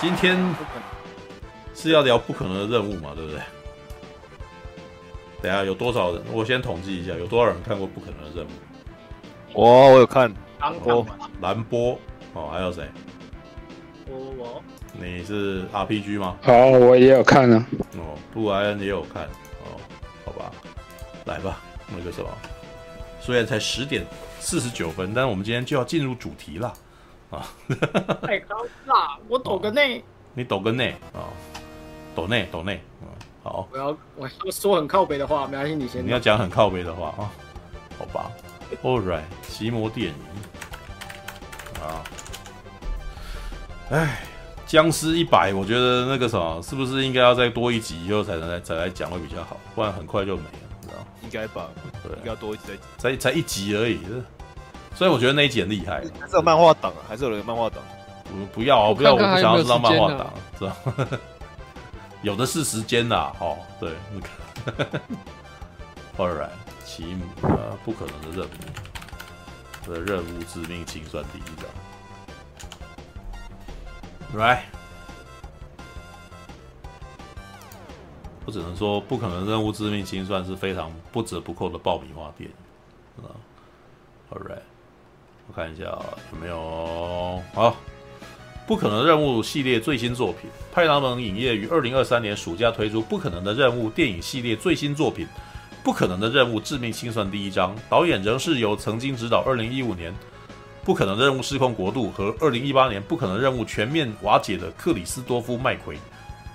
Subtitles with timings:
[0.00, 0.38] 今天
[1.74, 3.40] 是要聊不可能的任务嘛，对不对？
[5.42, 6.22] 等下有多少人？
[6.32, 8.48] 我先统计一下，有多少人看过不可能的任务？
[9.54, 10.32] 我我有看，
[10.84, 11.04] 波
[11.40, 11.98] 蓝波
[12.34, 12.88] 哦，还有谁？
[14.06, 16.36] 我我你是 RPG 吗？
[16.42, 17.66] 好，我也有看啊。
[17.96, 19.24] 哦，布莱恩也有看
[19.64, 19.78] 哦，
[20.24, 20.52] 好吧，
[21.24, 22.30] 来吧，那个什么，
[23.20, 24.06] 虽然才十点
[24.38, 26.72] 四十九分，但是我们今天就要进入主题了。
[27.30, 27.46] 啊！
[28.22, 30.02] 太高了，我抖个内，
[30.34, 31.28] 你抖个内啊，
[32.14, 33.08] 抖内抖内，嗯，
[33.42, 33.68] 好。
[33.70, 36.04] 我要我要说很靠北的话，没关系，你先。
[36.04, 37.30] 你要讲很靠北的话啊？
[37.98, 38.30] 好吧
[38.82, 40.14] ，All right，奇摩电影
[41.82, 42.04] 啊，
[43.90, 44.22] 哎，
[44.66, 49.56] 僵尸一百，我觉得那个什么，是不是应该要再多一集以后才能来再来讲会比较好？
[49.74, 50.50] 不然很快就没了，
[50.80, 51.68] 知道应该吧？
[52.02, 52.64] 对，应该要多一集
[52.96, 53.98] 再，才才一集而已。
[54.98, 57.80] 所以我觉得那一集很厉害，还是有漫画党啊，还是有人漫画党。
[58.24, 60.76] 不不要啊，不要，我不想要知道漫画党，知道？
[62.22, 63.92] 有的是时间呐，哦，对，
[66.18, 66.50] All right，
[66.84, 71.70] 奇姆啊，不可能的任务的任务，致命清算第一章
[74.36, 74.62] ，Right，
[78.44, 82.50] 我只能说，不可能任务，致命清算是非常不折不扣的爆米花店，
[83.22, 83.30] 啊
[84.32, 84.67] ，？All right。
[85.48, 87.74] 我看一下有没有好，
[88.66, 95.26] 不可能任务系列最新作品，派拉蒙影业于二零二三年暑假推出《不可能的任务》电影系列最新作品
[95.82, 100.12] 《不可能的任务：致命清算》第一章，导演仍是由曾经执导二零一五年
[100.84, 105.96] 《不可能的任务：失控国度》和二零一八年《不可能任务：全面瓦解》的克里斯多夫麦奎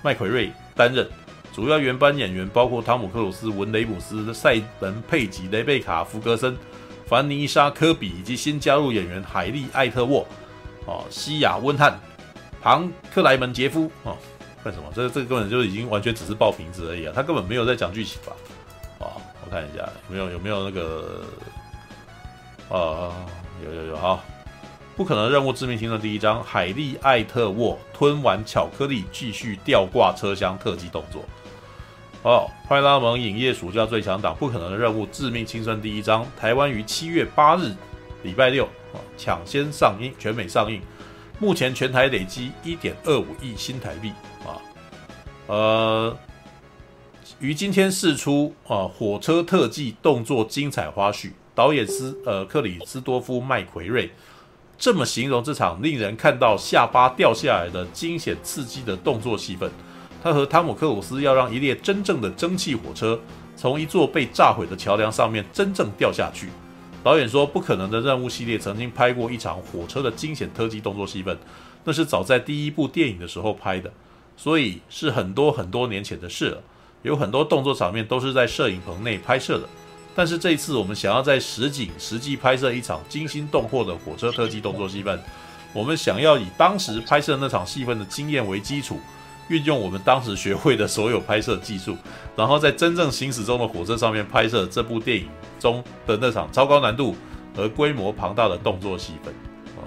[0.04, 1.10] 麦奎瑞担任，
[1.52, 6.56] 主要原班演员包括汤姆克鲁斯、文雷姆斯、赛门佩吉、雷贝卡福格森。
[7.06, 10.26] 凡妮莎·科比以及新加入演员海莉·艾特沃，
[10.86, 12.00] 哦，西亚·温汉、
[12.62, 14.18] 庞克莱门杰夫，哦，
[14.64, 14.90] 干什么？
[14.96, 17.14] 这这根本就已经完全只是报名字而已啊！
[17.14, 18.32] 他根本没有在讲剧情吧？
[19.00, 21.22] 哦，我看一下有没有有没有那个，
[22.70, 23.12] 啊，
[23.66, 24.24] 有有有，好，
[24.96, 31.24] 不可能任务致命清算第一章，海莉·艾特沃吞完巧克力，继续吊挂车厢特技动作。
[32.24, 37.74] 哦，派拉蒙影业暑假最强档《不可能的任务：致命清算》第一章，台湾于七月八日，
[38.24, 38.64] 礼拜六
[38.94, 40.82] 啊抢先上映，全美上映。
[41.40, 44.14] 目前全台累积一点二五亿新台币
[44.46, 44.56] 啊，
[45.48, 46.18] 呃，
[47.40, 51.32] 于今天释出啊火车特技动作精彩花絮。
[51.56, 54.10] 导演斯呃克里斯多夫麦奎瑞
[54.76, 59.70] 这么形容这场令人看到下巴掉下来的惊险刺激的动作戏份。
[60.24, 63.20] 他和汤姆克鲁斯要让一列真正的蒸汽火车
[63.58, 66.48] 从一座被炸毁的桥梁上面真正掉下去。
[67.04, 71.38] 导演说，不可能的任务系列曾经拍过一场火车的惊险特技动作戏份，
[71.84, 73.92] 那是早在第一部电影的时候拍的，
[74.38, 76.64] 所以是很多很多年前的事了。
[77.02, 79.68] 有很多动作场面都是在摄影棚内拍摄的，
[80.16, 85.22] 但是这一次我们想要在实景实际拍摄一场惊心动魄的火车特技动作戏份，
[85.74, 88.98] 我们想要以当时拍摄那场戏份的经验为基础。
[89.50, 91.98] 运用我们当时学会的所有拍摄技术，
[92.36, 95.28] 然后在真正行驶中的火车上面拍摄这部电影
[95.60, 97.16] 中的那场超高难度
[97.56, 99.34] 和规模庞大的动作戏份。
[99.76, 99.84] 啊，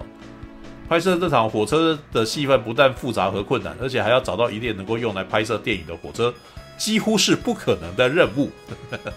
[0.89, 6.33] 拍摄这场火车的戏份不但复杂和困难，而且还要找到一列能够用来拍摄电影的火车，
[6.77, 8.51] 几乎是不可能的任务。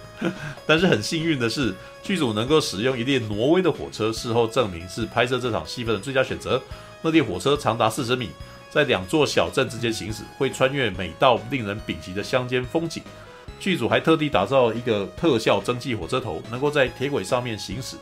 [0.66, 6.62] 但是很幸运的是，剧组能够使用一列挪威的火车，事后证明是拍摄这场戏份的最佳选择。
[7.02, 8.30] 那列火车长达四十米，
[8.70, 13.02] 在两座小镇之间行驶，会穿越美到令人屏息的乡间风景。
[13.60, 17.98] 剧组还特地打造了一个特效蒸汽火车头，能够在铁轨上面行驶。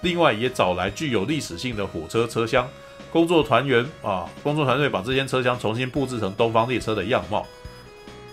[0.00, 2.68] 另外，也找来具有历史性的火车车厢。
[3.12, 7.40] 工作团员啊，工作团队把这间车厢重新布置成东方列车的样貌。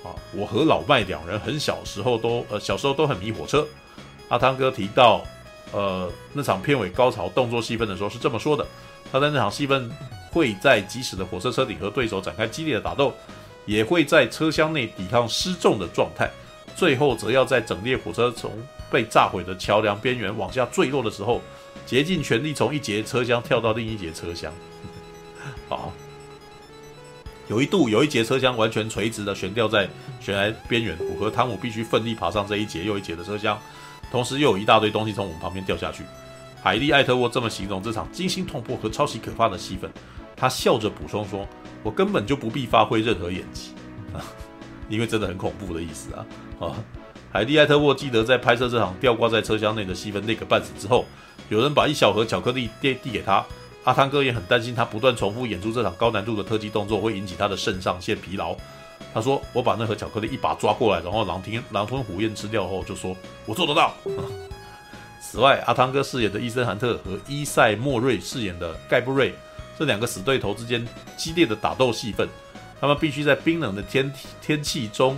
[0.04, 3.66] 啊，我和老麦两人很小时候都呃小时候都很迷火车。
[4.30, 5.24] 阿汤哥提到，
[5.72, 8.66] 呃，那场片尾高潮动作戏份的时候是这么说的：
[9.12, 9.90] 他在那场戏份
[10.34, 13.14] 会在疾驶的火车车顶和对手展开激烈的打斗，
[13.66, 16.30] 也会在车厢内抵抗失重的状态。
[16.76, 18.52] 最后则要在整列火车从
[18.92, 21.40] 被炸毁的桥梁边缘往下坠落的时候，
[21.86, 24.52] 竭尽全力从一节车厢跳到另一节车厢。
[25.70, 25.94] 好，
[27.48, 29.88] 有一度有一节车厢完全垂直的悬吊在
[30.20, 33.60] 悬崖边缘，我和汤姆必须奋力爬上这一节又一节的车厢，
[34.12, 36.04] 同时又有一大堆东西从我们旁边掉下去。
[36.64, 39.92] 海莉·艾特沃这么形容这场惊心动魄和超级可怕的戏份，
[40.44, 41.48] 他笑着补充说
[41.84, 43.74] ：“我根本就不必发挥任何演技
[44.14, 44.20] 啊。”
[44.90, 46.26] 因为真的很恐怖的意思啊！
[46.60, 46.76] 啊，
[47.32, 51.06] 海蒂·艾特沃记得在拍摄这场吊挂在车厢内的戏份累个半死之后，
[51.48, 53.42] 有人把一小盒巧克力递递给他。
[53.86, 58.54] 阿汤哥也很担心他不断重复演出这场高难度的特技动作会引起他的肾上腺疲劳。
[59.14, 63.94] 他说：“我把那盒巧克力一把抓过来，然后狼吞狼吞虎咽吃掉后，就说我做得到。”
[65.24, 69.34] 此外，阿汤哥饰演的伊森·韩特和伊塞·莫瑞饰演的盖布瑞
[69.78, 70.88] 这两个死对头之间
[71.18, 72.28] 激烈的打斗戏份。
[72.80, 75.18] 他们必须在冰冷的天天气中，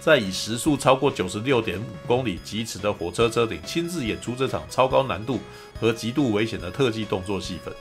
[0.00, 5.38] 在以时速超过九十六点五公里疾驰的火车车顶亲自演出这场超高难度
[5.80, 7.72] 和极度危险的特技动作戏份。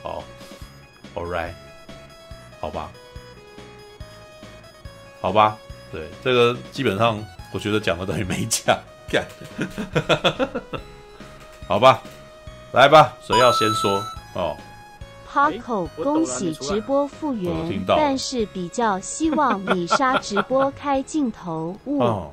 [0.00, 0.22] 好
[1.16, 1.54] ，All right，
[2.60, 2.92] 好吧，
[5.20, 5.58] 好吧，
[5.90, 8.78] 对，这个基本上我觉得讲的等于没讲，
[9.08, 9.26] 干，
[11.66, 12.00] 好吧，
[12.72, 14.04] 来吧，谁要先说？
[14.34, 14.56] 哦。
[15.32, 17.50] Paco，恭喜直播复原，
[17.86, 21.74] 但是比较希望米莎直播开镜头。
[21.84, 22.30] 哦，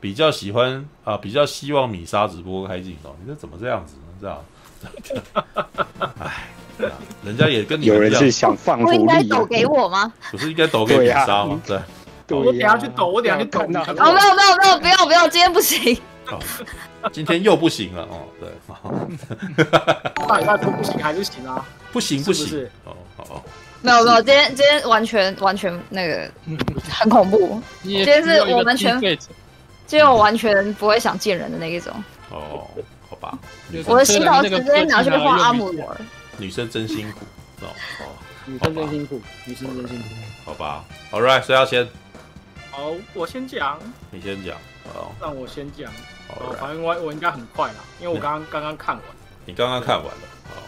[0.00, 3.14] 比较喜欢啊，比较希望米莎直播开镜头。
[3.22, 4.02] 你这怎么这样子呢？
[4.22, 6.48] 这样， 哎，
[7.22, 10.12] 人家也跟你有人是想放福利，不应该抖给我吗？
[10.30, 11.60] 不是应该抖给米莎吗？
[11.66, 11.78] 对，
[12.38, 13.60] 我等下去抖，我等下去抖。
[13.60, 15.98] 哦，没有没有没有，不要不要，今天不行。
[17.12, 18.48] 今天又不行了哦，对，
[20.26, 21.64] 大礼拜都不行还是行啊？
[21.92, 23.44] 不行不行哦，好，
[23.80, 26.30] 没有没有，今天今天完全完全那个
[26.90, 31.92] 很恐怖，今天是我完全，今天我完全不会想见人的那一种。
[32.30, 32.66] 哦，
[33.10, 33.38] 好吧，
[33.86, 35.96] 我的洗头时间拿去画阿姆罗。
[36.38, 37.26] 女生真辛苦
[37.60, 37.68] 哦，
[38.46, 40.08] 女生真辛苦，女生真辛苦。
[40.44, 41.86] 好吧，All right，谁要先？
[42.70, 43.78] 好，我先讲。
[44.10, 44.56] 你先讲，
[44.94, 45.92] 好，让我先讲。
[46.28, 49.04] 哦，反正我我应该很快啦，因为我刚刚刚刚看完。
[49.44, 50.22] 你刚刚看完了，
[50.54, 50.62] 好，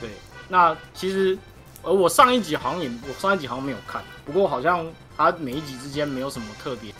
[0.00, 0.10] 对。
[0.48, 1.38] 那其实，
[1.82, 4.84] 呃，我上一集好像也，我上一集好像没有看，不过好像
[5.16, 6.92] 他每一集之间没有什么特别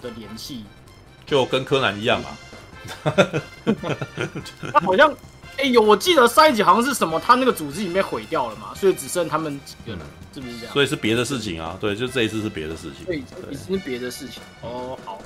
[0.00, 0.64] 的联系，
[1.26, 2.28] 就跟柯南一样嘛。
[4.72, 5.10] 他好像，
[5.56, 10.00] 哎、欸、有，我记得上一集好像是什么，他那个组织里面毁掉了嘛，所以只剩他们几个人，
[10.32, 10.72] 是不是这样？
[10.72, 14.40] 所以是别的事情啊，对，就这一次是别的事情，对，已经是别的事情。
[14.62, 15.20] 哦，好，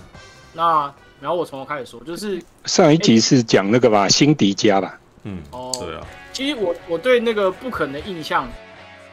[0.55, 0.91] 那。
[1.21, 4.99] 然后我从头开始说，就是上一集是讲那个吧，辛迪加吧。
[5.23, 6.07] 嗯，哦，对啊。
[6.33, 8.47] 其实我我对那个不可能的印象，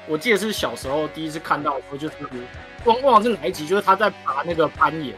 [0.07, 2.15] 我记得是小时候第一次看到的时候，就是
[2.83, 5.15] 忘忘了是哪一集，就是他在爬那个攀岩，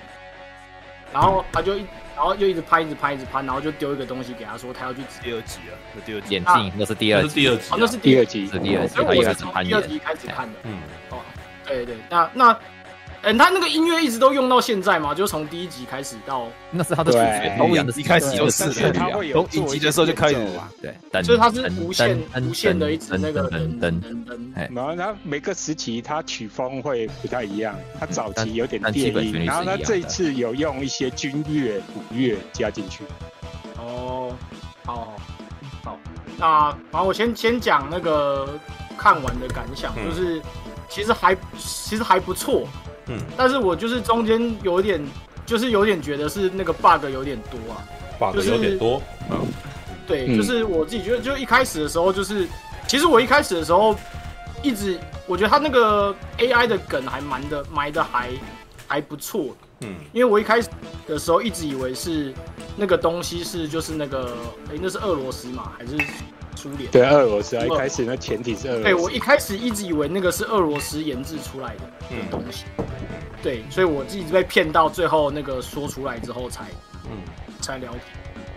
[1.11, 1.85] 然后他就一，
[2.15, 10.59] 然后又一直拍，一直拍，一直拍，然后就丢一个东西给他说，他要去第二集了，那第二集眼镜，那是第二集，第二集，那是第二集，是第二集，我是从第二集开始看的。
[10.63, 10.77] 嗯，
[11.09, 11.17] 哦，
[11.65, 12.59] 对对，那那。
[13.25, 33.05] 嗯，他那个音乐一直都用到现在嘛，就从第一集开始到，那是他的主角，从一开始就是，从影集的时候就开始嘛，对，就是他是无限无限的一直那个噔噔噔噔，然后他每个时期他曲风会不太一样，他早期有点电音，然后他这一次有用一些军乐、鼓乐加进去。
[33.77, 34.35] 哦，
[34.83, 35.13] 好，
[35.85, 35.97] 好，
[36.37, 38.59] 那好我先先讲那个
[38.97, 40.41] 看完的感想，就是
[40.89, 42.67] 其实还其实还不错。
[43.07, 45.01] 嗯，但是我就是中间有一点，
[45.45, 47.83] 就是有点觉得是那个 bug 有点多啊
[48.19, 49.37] ，bug 有点多，嗯，
[50.07, 52.47] 对，就是我自己觉得，就一开始的时候，就是
[52.87, 53.95] 其实我一开始的时候，
[54.61, 58.29] 一直我觉得他那个 AI 的梗还蛮的埋的还
[58.87, 60.69] 还不错，嗯，因为我一开始
[61.07, 62.33] 的时候一直以为是
[62.77, 64.33] 那个东西是就是那个，
[64.71, 65.97] 哎，那是俄罗斯嘛，还是？
[66.63, 68.83] 苏联对俄罗斯啊，一开始那前提是俄罗斯。
[68.83, 71.81] 对，我一开始一直以为那个是俄罗斯研制出来的
[72.31, 72.63] 东西，
[73.41, 76.63] 对，所以我自己被骗到最后那个说出来之后才
[77.05, 77.11] 嗯。
[77.59, 77.99] 才了解。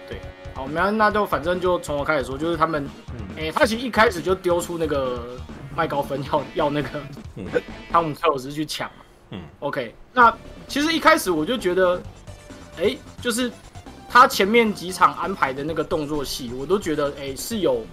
[0.09, 0.19] 对，
[0.53, 2.85] 好，那那就反正就从我开始说，就是他们，
[3.37, 5.37] 哎、欸，他其实一开始就丢出那个
[5.77, 7.01] 麦高芬要 要那个
[7.91, 9.05] 汤姆克鲁斯去抢嘛。
[9.31, 10.37] 嗯，OK，那
[10.69, 12.01] 其实一开始我就觉得，
[12.79, 13.51] 哎、欸，就是
[14.17, 17.85] 他前面几场安排的那个动作戏，我都觉得，哎、欸，是有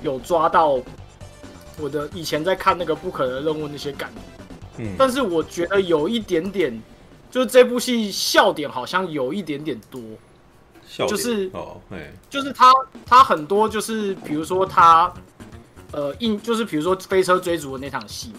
[0.00, 0.80] 有抓到
[1.76, 4.20] 我的以前在看那个不可能任务那些感觉。
[4.78, 6.80] 嗯，但是我觉得有一点点，
[7.32, 10.00] 就是这部戏笑点好像有一点点多，
[11.08, 12.72] 就是哦，哎，就是他
[13.04, 15.12] 他很多就是比如说他，
[15.90, 18.32] 呃，硬就是比如说飞车追逐的那场戏。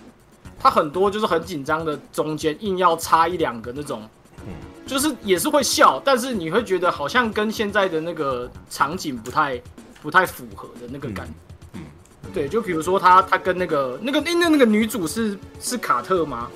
[0.57, 4.01] 他很多就是很紧张的中间硬要插一两个那种，
[4.85, 9.61] 就是也是会笑，但是你会觉得好像跟现在的那个场景不太
[10.01, 11.33] 不太符合的那个感觉。
[11.73, 11.81] 嗯，
[12.33, 16.49] 对，就比如说他他跟那个那个那那那个女主是是卡特吗？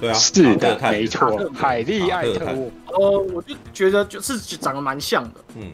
[0.00, 2.70] 对啊，是的，没错，海莉艾特沃。
[2.86, 5.40] 哦，我就觉得就是长得蛮像的。
[5.56, 5.72] 嗯，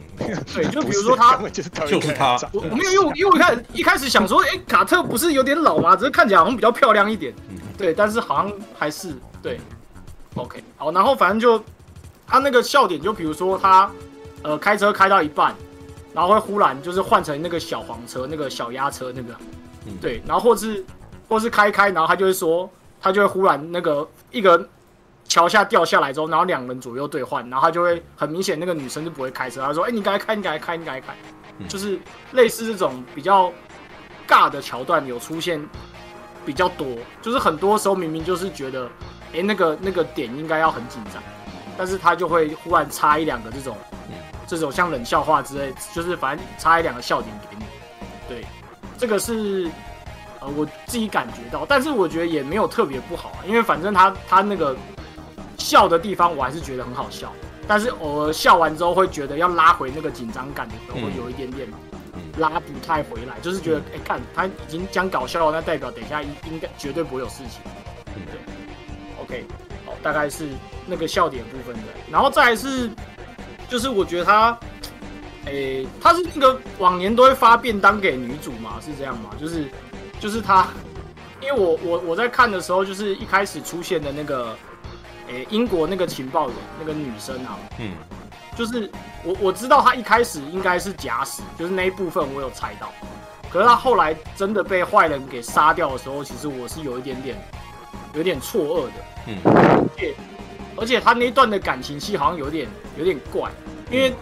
[0.51, 5.95] 对，就比如说他就是他，我我没有，因为因为我看一开始想说，哎，卡特不是有点老吗？
[5.95, 7.31] 只是看起来好像比较漂亮一点。
[7.77, 9.59] 对，但是好像还是对
[10.33, 11.63] ，OK，好，然后反正就
[12.27, 13.89] 他那个笑点，就比如说他
[14.43, 15.55] 呃开车开到一半，
[16.13, 19.35] 然后会忽然就是换成那个小黄车，那个小鸭车那个，
[20.01, 20.83] 对，然后或是
[21.27, 22.69] 或是开开，然后他就会说，
[23.01, 24.67] 他就会忽然那个一个
[25.27, 31.15] 桥下掉下来之后，然后两人左右对换，然后他就会很明显那个女生就不会开车，他说，哎，你该开，你该开，你该开，
[31.67, 31.99] 就是
[32.33, 33.51] 类似这种比较
[34.27, 35.61] 尬的桥段有出现。
[36.45, 36.85] 比较多，
[37.23, 38.85] 就是很多时候明明就是觉得，
[39.33, 41.23] 哎、欸，那个那个点应该要很紧张，
[41.77, 43.77] 但是他就会忽然插一两个这种，
[44.47, 47.65] 这种像冷笑话之类，就是反正插一两个笑点给你。
[48.27, 48.45] 对，
[48.97, 49.69] 这个是
[50.39, 54.75] 呃我自己感觉到，但是我觉得也没有特别不好啊，因为反正他他那个
[55.57, 57.31] 笑的地方我还是觉得很好笑，
[57.67, 61.67] 但是偶尔笑完之后会觉得要拉回那个紧张感的时候会有一点点。
[62.37, 67.61] 拉不太回来，就是觉得，哎、欸，看他已经讲搞笑了，那代表等一下应应该绝对不会有事情。
[68.13, 69.45] 对，OK，
[69.85, 70.47] 好，大概是
[70.85, 72.89] 那个笑点部分的，然后再来是，
[73.69, 74.57] 就是我觉得他，
[75.45, 79.31] 诶、欸，他是那个往年都会发便当给女主嘛，是这样吗？
[79.39, 79.69] 就是，
[80.19, 80.67] 就是他，
[81.41, 84.57] 因为我我我在看的时候，就是一开始出现的那个，
[85.27, 87.91] 诶、欸，英国那个情报员那个女生啊，嗯。
[88.57, 88.89] 就是
[89.25, 92.89] 我我知道他一开始应该是假死，就是那一部分我有猜到，
[93.49, 97.35] 可是他后来真的被坏人给杀掉的时候，其实我是有一点点
[98.15, 98.93] 有点错愕的，
[99.27, 100.13] 嗯，而且
[100.77, 102.67] 而且他那一段的感情戏好像有点
[102.97, 103.49] 有点怪，
[103.91, 104.13] 因为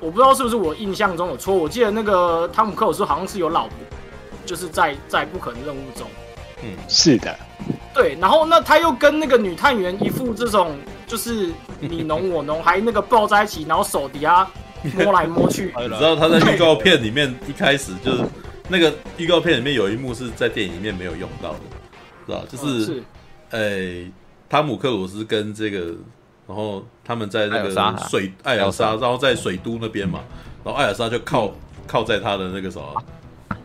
[0.00, 3.74] 我不知道是不是我印象中有错，我记得那个汤姆克鲁斯好像是有老婆，
[4.46, 6.06] 就是在在不可能任务中，
[6.62, 7.36] 嗯，是的，
[7.94, 10.76] 对，然后那他又跟那个女探员一副这种。
[11.08, 11.50] 就是
[11.80, 14.46] 你侬我侬，还那个抱在一起，然后手底下
[14.94, 15.72] 摸来摸去。
[15.78, 18.22] 你知道他在预告片里面一开始就是
[18.68, 21.60] 那个预告片里面有一幕是在电影里面没有用到的，
[22.32, 22.44] 知道？
[22.46, 23.02] 就是，
[23.50, 24.10] 诶，
[24.48, 25.94] 汤姆克鲁斯跟这个，
[26.46, 27.70] 然后他们在那个
[28.08, 30.20] 水艾尔莎，然后在水都那边嘛，
[30.64, 31.52] 然后艾尔莎就靠
[31.86, 33.02] 靠在他的那个什么。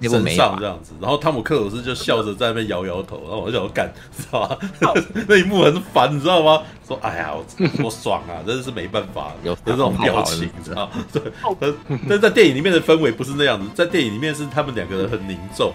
[0.01, 4.58] 身上这样子，然后汤姆克鲁斯就笑着在那边摇摇头，然后我就想干，知道吧？
[5.29, 6.62] 那一幕很烦，你知道吗？
[6.86, 7.46] 说哎呀，我
[7.86, 10.89] 我爽啊，真的是没办法，有这种表情，你知道？
[11.13, 11.22] 对，
[11.58, 11.74] 但
[12.10, 15.72] 但在电影里面的氛围不是那样子，在电影里面是他们两个人很凝重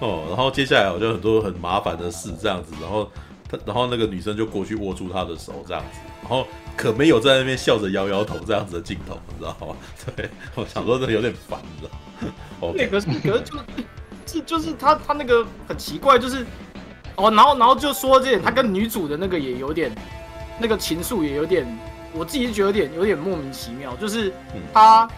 [0.00, 3.10] 哦，然后接下来我就很多很麻烦的事这样子，然后
[3.48, 6.46] 他然后那个女生就过去握住他的手这样子，然后
[6.76, 9.76] 可没有在那边笑着摇摇头这样子的镜头，你知道吗？
[10.16, 11.90] 对，我想说这有点烦，你知道。
[12.74, 13.56] 那个是，可是就
[14.26, 16.44] 是，就是他他那个很奇怪，就是
[17.16, 19.94] 哦，然后然后就说这点，他跟女主的那个也有点，
[20.58, 21.66] 那个情愫也有点，
[22.12, 24.32] 我自己是觉得有点有点莫名其妙，就是
[24.72, 25.08] 他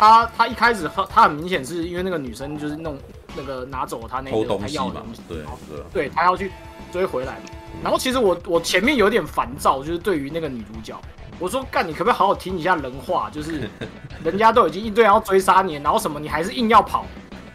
[0.00, 2.96] 他他一开始他他很明显是因为那个女生就是弄
[3.36, 5.44] 那个拿走了他那个他要的东西，对
[5.92, 6.50] 对，他要去
[6.90, 7.36] 追回来，
[7.82, 10.98] 然后其实我我前面有点烦躁，就是对于那个女主角。
[11.38, 13.28] 我说干，你可不可以好好听一下人话？
[13.30, 13.68] 就是
[14.24, 17.04] 人家都已经一堆人要追杀你，然后什么你还是硬要跑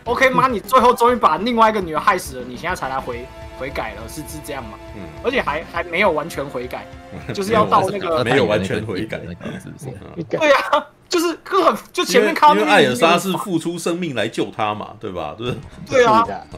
[0.05, 0.47] ？OK 妈？
[0.47, 3.25] 你最后终于把另外一个女儿害死了，你现在才来回
[3.59, 4.77] 悔改了，是是这样吗？
[4.95, 6.85] 嗯，而且还还没有完全悔改，
[7.33, 9.19] 就是要到那个 没有完全悔改，
[9.63, 10.23] 是不是？
[10.29, 15.35] 对啊，就是很就前面看到因为艾尔莎是付出生命来救他嘛，对吧？
[15.37, 15.55] 就是
[15.89, 16.57] 对啊，啊，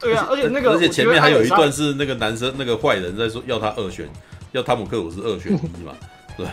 [0.00, 4.08] 对啊，而且那个而且前面还有一段是那个男生那个坏人在说要他二选。
[4.52, 5.92] 要汤姆克鲁斯二选一嘛？
[6.36, 6.46] 对，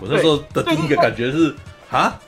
[0.00, 1.54] 我那时候的第一个感觉是
[1.90, 2.18] 啊，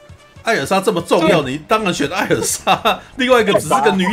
[0.45, 3.01] 艾尔莎这么重要，你当然选艾尔莎。
[3.17, 4.07] 另外一个只是个女，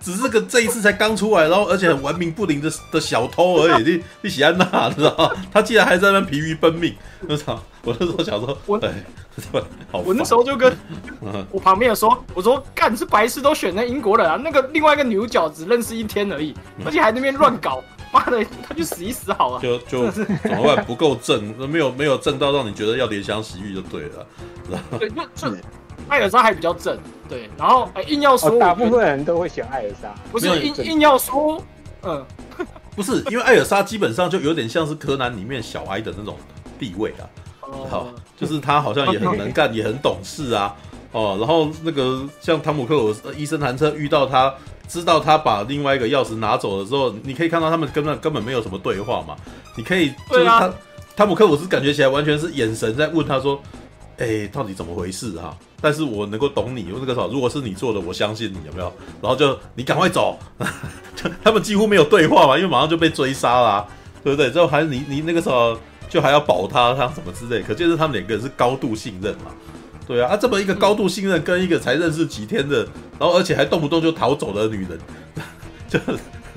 [0.00, 3.82] 只是个这一次才刚出来，然后而且很玩命不灵的的小偷而已。
[3.82, 5.30] 你你喜安娜，知道吗？
[5.52, 6.94] 他竟然还在那边疲于奔命，
[7.28, 7.60] 我操！
[7.84, 8.88] 我那时候想说，我对，
[9.90, 10.72] 好，我那时候就跟
[11.50, 17.82] 我旁边的说，我说干是白痴都选那英国人啊，那个另外一个女主角只认识一天而已，而且还那边乱搞。
[18.12, 19.60] 妈的，他去死一死好了。
[19.60, 20.84] 就就怎么办？
[20.84, 24.26] 不够正， 没有没有正到让你觉得要怜香惜玉就对了。
[24.98, 25.56] 对，就就
[26.08, 27.48] 艾尔莎还比较正，对。
[27.56, 30.14] 然后硬要说，大部分人都会选艾尔莎。
[30.30, 31.62] 不是硬硬要说，
[32.02, 32.24] 嗯，
[32.94, 36.36] 不是，因为艾尔莎基本上就有点像是柯南里面小哀的那种
[36.78, 37.24] 地位啊。
[37.88, 40.76] 好，就是他好像也很能干， 也很懂事啊。
[41.12, 44.52] 哦，然后那个像汤姆克鲁斯医生谈车遇到他。
[44.88, 49.34] 知道他把另外一个钥匙拿走了之后，你可以看到他们根本根本没有什么对话嘛。
[49.74, 50.70] 你可以就是他
[51.16, 53.58] 汤姆克鲁斯感觉起来完全是眼神在问他说
[54.18, 58.92] ：“哎，到底怎么回事啊？”但是我能够懂你，那个时候如果是你做的，我相信你有没有？
[59.22, 60.36] 然后就你赶快走，
[61.42, 63.86] 他们几乎没有对话嘛，因为马上就被追杀啦，
[64.22, 64.50] 对不对？
[64.50, 69.52] 之后还是你你那个时候就还要保他，他什么之类，可见是他们两个人是高度信任嘛。
[70.06, 72.78] 对啊，啊，这么一个高度信任跟一个才认识几天的，
[73.18, 74.98] 然后而且还动不动就逃走的女人，
[75.88, 75.98] 就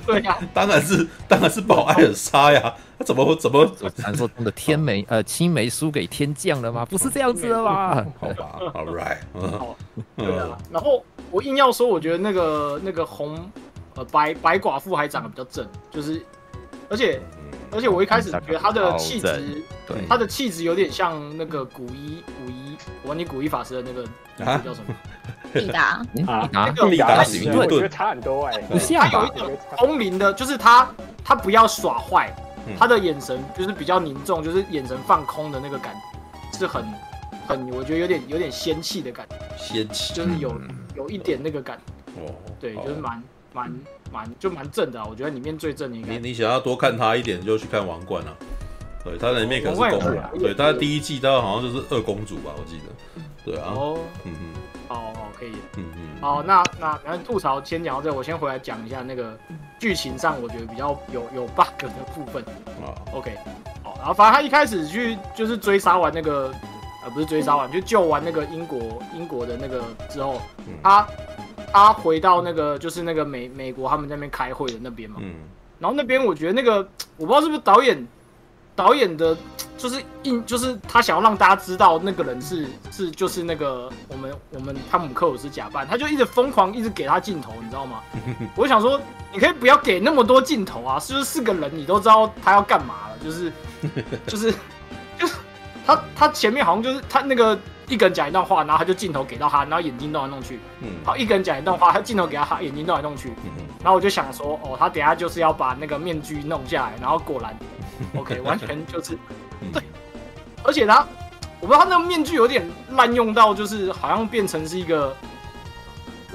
[0.06, 3.66] 对 呀，当然是当然是保艾尔莎呀，他怎么怎么
[3.98, 6.86] 传说中的天媒 呃青梅输给天降了吗？
[6.86, 8.06] 不是这样子的吧？
[8.20, 9.18] 好吧，All right，
[9.58, 9.76] 好，
[10.16, 13.50] 对啊，然后我硬要说，我觉得那个那个红
[13.96, 16.22] 呃白白寡妇还长得比较正，就是
[16.90, 17.22] 而且。
[17.72, 24.04] 而且我一开始觉得他的气质，对，他的气质有点像那个古一古一，我问你古一法师的那个
[24.64, 24.96] 叫什么？
[25.54, 26.02] 李达。
[26.28, 29.30] 啊，那个李达是我觉得差很多哎，不像吧？
[29.36, 30.88] 有一种聪明的，就是他
[31.24, 32.34] 他不要耍坏，
[32.78, 35.94] 他的眼神就是比较凝重，就是眼神放空的那个感
[36.52, 36.84] 觉，是很
[37.48, 40.14] 很，我觉得有点有点仙气的感觉，仙气。
[40.14, 40.54] 就是有
[40.96, 41.78] 有一点那个感。
[41.78, 43.22] 觉，哦，对，就是蛮
[43.56, 43.72] 蛮。
[44.14, 46.14] 蛮就蛮正的，啊，我觉得里面最正的应该。
[46.14, 48.34] 你你想要多看他一点，就去看《王冠》啊。
[49.04, 53.22] 对，他里面可是公主，啊，对，他第一季他好像就是二公主吧，我记得。
[53.44, 53.74] 对啊。
[53.76, 53.98] 哦。
[54.24, 54.54] 嗯嗯。
[54.88, 55.52] 哦哦，可以。
[55.76, 56.22] 嗯嗯。
[56.22, 59.38] 好，那那然后吐槽先讲到这，我先回来讲一下那个
[59.80, 62.42] 剧情上我觉得比较有有 bug 的部分。
[62.86, 62.96] 啊。
[63.12, 63.36] OK。
[63.84, 66.54] 好，然后反正他一开始去就是追杀完那个，
[67.04, 68.80] 呃，不是追杀完，就救完那个英国
[69.14, 70.40] 英国的那个之后，
[70.82, 71.06] 他。
[71.76, 75.36] 他回到那个就是那个美美国他们那边开会的那边嘛，嗯，
[75.78, 76.78] 然后那边我觉得那个
[77.18, 78.08] 我不知道是不是导演
[78.76, 79.36] 导演的，
[79.78, 88.02] 就是印就是他想要让大家知道那个人是是就是那个我们我们汤姆克鲁斯假扮，他就一直疯狂一直给他镜头，你知道吗？
[88.56, 88.98] 我想说
[89.34, 93.52] 你可以不要给那么多镜头啊，是不是是个人你都知道他要干嘛了，就是
[94.26, 94.54] 就是
[95.20, 95.36] 就是
[95.86, 97.60] 他他前面好像就是他那个。
[97.88, 100.60] 一个人讲一段话，然后他就镜头给到他，然后眼睛弄来弄去。
[100.82, 103.30] 嗯，好，一个人讲一段话，他镜头给他，他眼睛弄来弄去。
[103.44, 107.56] 嗯，然后我就想说，哦，他等下就是要把那个面具弄下来，然后果然，
[108.18, 109.18] OK，完全就是
[109.72, 109.84] 对。
[110.64, 111.06] 而且他，
[111.60, 115.16] 我不知道他那个面具有点滥用到，就是好像变成是一个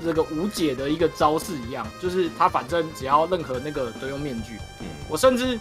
[0.04, 4.54] 这个无解的一个招式一样，就是他反正只要任何那个都用面具。
[4.80, 5.58] 嗯，我甚至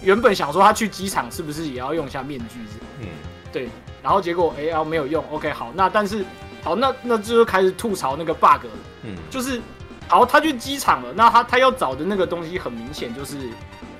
[0.00, 2.60] 原本想说他去机场是不是也要用一下面具？
[3.00, 3.08] 嗯，
[3.52, 3.68] 对。
[4.08, 6.24] 然后结果 A L 没有用，OK 好，那但是
[6.62, 8.64] 好，那那就开始吐槽那个 bug，
[9.02, 9.60] 嗯，就是
[10.08, 13.36] 好，他去机场了，那他他要找的那个东西很明显就是，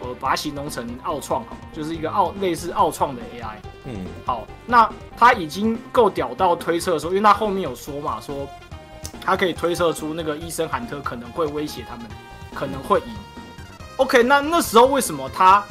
[0.01, 1.44] 呃，把它形容成奥创，
[1.75, 8.49] 就是一个奥类似奥创的 AI，嗯，好，那他已经够屌到推测说，因为他后面有说嘛，说
[9.21, 12.07] 他可以推测出那个医生韩特可能会威胁他们，
[12.55, 13.14] 可能会赢
[13.99, 15.62] ，OK，那那时候为什么他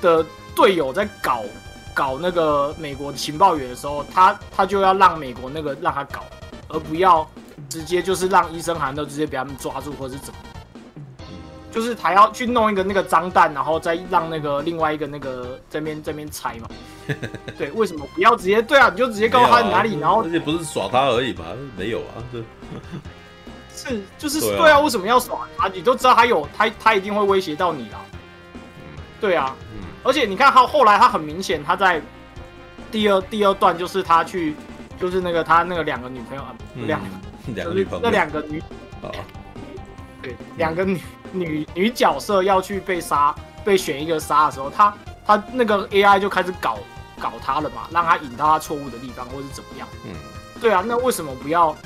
[0.00, 0.24] 的
[0.56, 1.42] 队友在搞？
[1.94, 6.24] 搞那个美国情报员的时候，他他就要让美国那个让他搞，
[6.68, 7.28] 而不要
[7.68, 10.40] 直接就是让医生函都直接被他们抓住或者是怎么，
[11.70, 16.68] 就是他要去弄一个那个脏蛋，然后再让那个另外一个那个这边这边猜嘛。
[17.58, 18.62] 对，为什么不要直接？
[18.62, 21.44] 对啊，你就直接告诉他哪里，啊、然后而且不是耍他而已吧？
[21.76, 22.22] 没有啊，
[23.74, 25.66] 是就是对啊，为什么要耍他？
[25.68, 28.00] 你都知道他有他他一定会威胁到你啦。
[29.20, 29.54] 对啊。
[30.02, 32.02] 而且你看他后来，他很明显，他在
[32.90, 34.54] 第二第二段就是他去，
[34.98, 36.54] 就是那个他那个两个女朋友啊，
[36.86, 37.00] 两
[37.54, 38.60] 两个女朋友，那两个女
[39.00, 39.14] 啊，
[40.20, 43.34] 对，两个女女女角色要去被杀，
[43.64, 46.78] 被选一个杀的时候，他他那个 AI 就开始搞
[47.20, 49.86] 搞他了嘛，让他引到他错误的地方，或是怎么样？
[50.04, 50.12] 嗯，
[50.60, 51.76] 对啊，那为什么不要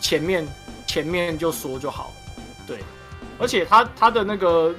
[0.00, 0.48] 前面
[0.86, 2.10] 前面就说就好？
[2.66, 2.78] 对，
[3.38, 4.74] 而且他他的那个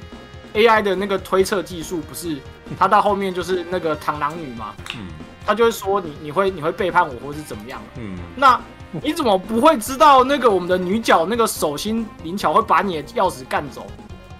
[0.55, 2.37] AI 的那个推测技术不是。
[2.77, 5.07] 他到后面就是那个螳螂女嘛，嗯，
[5.45, 8.59] 他就会说你你会你会背叛我或是怎么样，嗯，那
[8.91, 13.85] 你怎么不会知道那个我们的女角那个手心灵巧会把你的钥匙干走？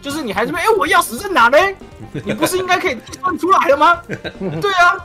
[0.02, 1.58] 就是你还是没哎，我钥匙在哪呢？
[2.26, 4.02] 你不是应该可以算出来了吗？
[4.60, 4.98] 对啊，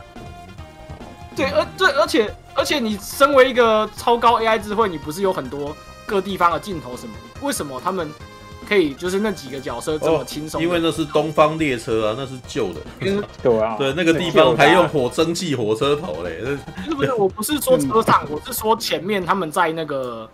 [1.35, 7.13] 对，而对，而且而且你身为一个超高 AI 智慧，你不是有很多各地方的镜头什么？
[7.41, 8.11] 为什么他们？
[8.67, 12.81] 可以，就是那几个角色这么轻松，因为那是东方列车啊，那是旧的。
[13.41, 16.41] 对啊，对，那个地方还用火蒸汽火车头嘞。
[16.83, 17.13] 是不是？
[17.13, 20.29] 我不是说车上，我是说前面他们在那个，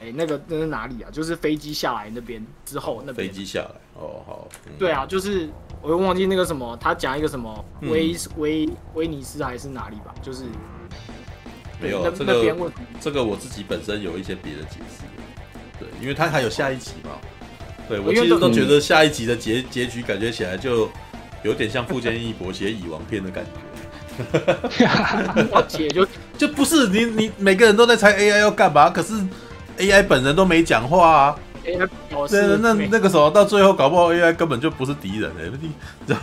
[0.00, 1.10] 哎，那个那是哪里啊？
[1.12, 3.70] 就是飞机下来那边之后，那飞机下来。
[3.94, 4.48] 哦，好。
[4.78, 5.48] 对啊，就是
[5.80, 10.14] 我又忘记那个什么，他讲一个什么威威威尼斯还是哪里吧？
[10.20, 10.44] 就是
[11.80, 12.44] 没有这个
[13.00, 15.04] 这个我自己本身有一些别的解释。
[15.78, 17.10] 对，因为他还有下一集嘛。
[17.88, 20.88] 对，我其实都觉得下一集的结结局感觉起来就
[21.42, 23.50] 有点像富坚义博写蚁王篇的感觉。
[25.52, 29.14] 我解就就不是你你每个人都在猜 AI 要干嘛，可是
[29.78, 31.36] AI 本人都没讲话啊。
[31.64, 31.88] AI
[32.28, 35.50] 对，那那个时候到最后搞不好 AI 根本就不是敌人哎，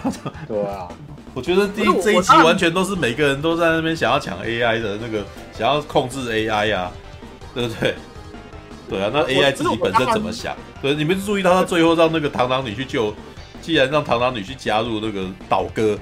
[0.47, 0.87] 对啊，
[1.33, 5.23] 我觉得第这一集完全都是每个人都在那边想要抢 AI 的那个，
[5.57, 6.91] 想要控制 AI 啊，
[7.53, 7.95] 对不对？
[8.89, 10.55] 对啊，那 AI 自己本身怎么想？
[10.81, 13.13] 对，你们注意到他最后让那个堂堂女去救，
[13.61, 15.97] 既然让堂堂女去加入那个倒戈，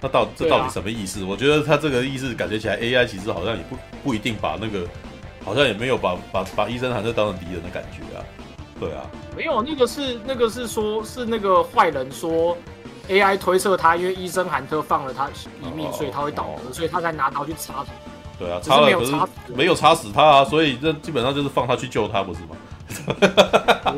[0.00, 1.24] 那到这到底什么意思？
[1.24, 4.86] 我觉得他这个意思感觉起来，AI 其实好像也不不一定把那个，
[5.44, 8.24] 好像也没有把把把伊森汉特当成敌人的感觉啊。
[8.78, 12.56] 对啊，没有，那个是那个是说，是那个坏人说
[13.08, 15.30] AI 推测他，因为医生韩特放了他
[15.62, 17.92] 一命，所以他会倒戈，所以他才拿刀去插他。
[18.38, 19.12] 对啊，插了可是
[19.54, 22.56] 没有插死他啊，所以这基本上就是放他去救他，不是吗？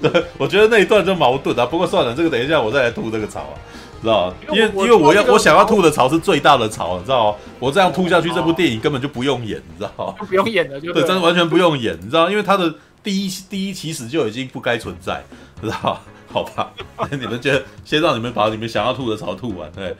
[0.00, 1.66] 对，我觉得那一段就矛盾啊。
[1.66, 3.54] 不过算了，这个等一下我再来吐这个槽啊，
[4.00, 4.34] 知道吗？
[4.52, 7.36] 因为因为我要我想要吐的槽是最大的槽，你知道吗？
[7.58, 10.14] 我这样吐下去，这部电影根本就不用演，你知道吗？
[10.26, 12.30] 不用演了，就对，真的完全不用演，你知道？
[12.30, 12.72] 因为他的
[13.02, 15.22] 第一第一起始就已经不该存在，
[15.60, 15.98] 知道吗？
[16.34, 16.72] 好吧，
[17.12, 19.94] 你们觉得先让你们把你们想要吐的槽吐完，对，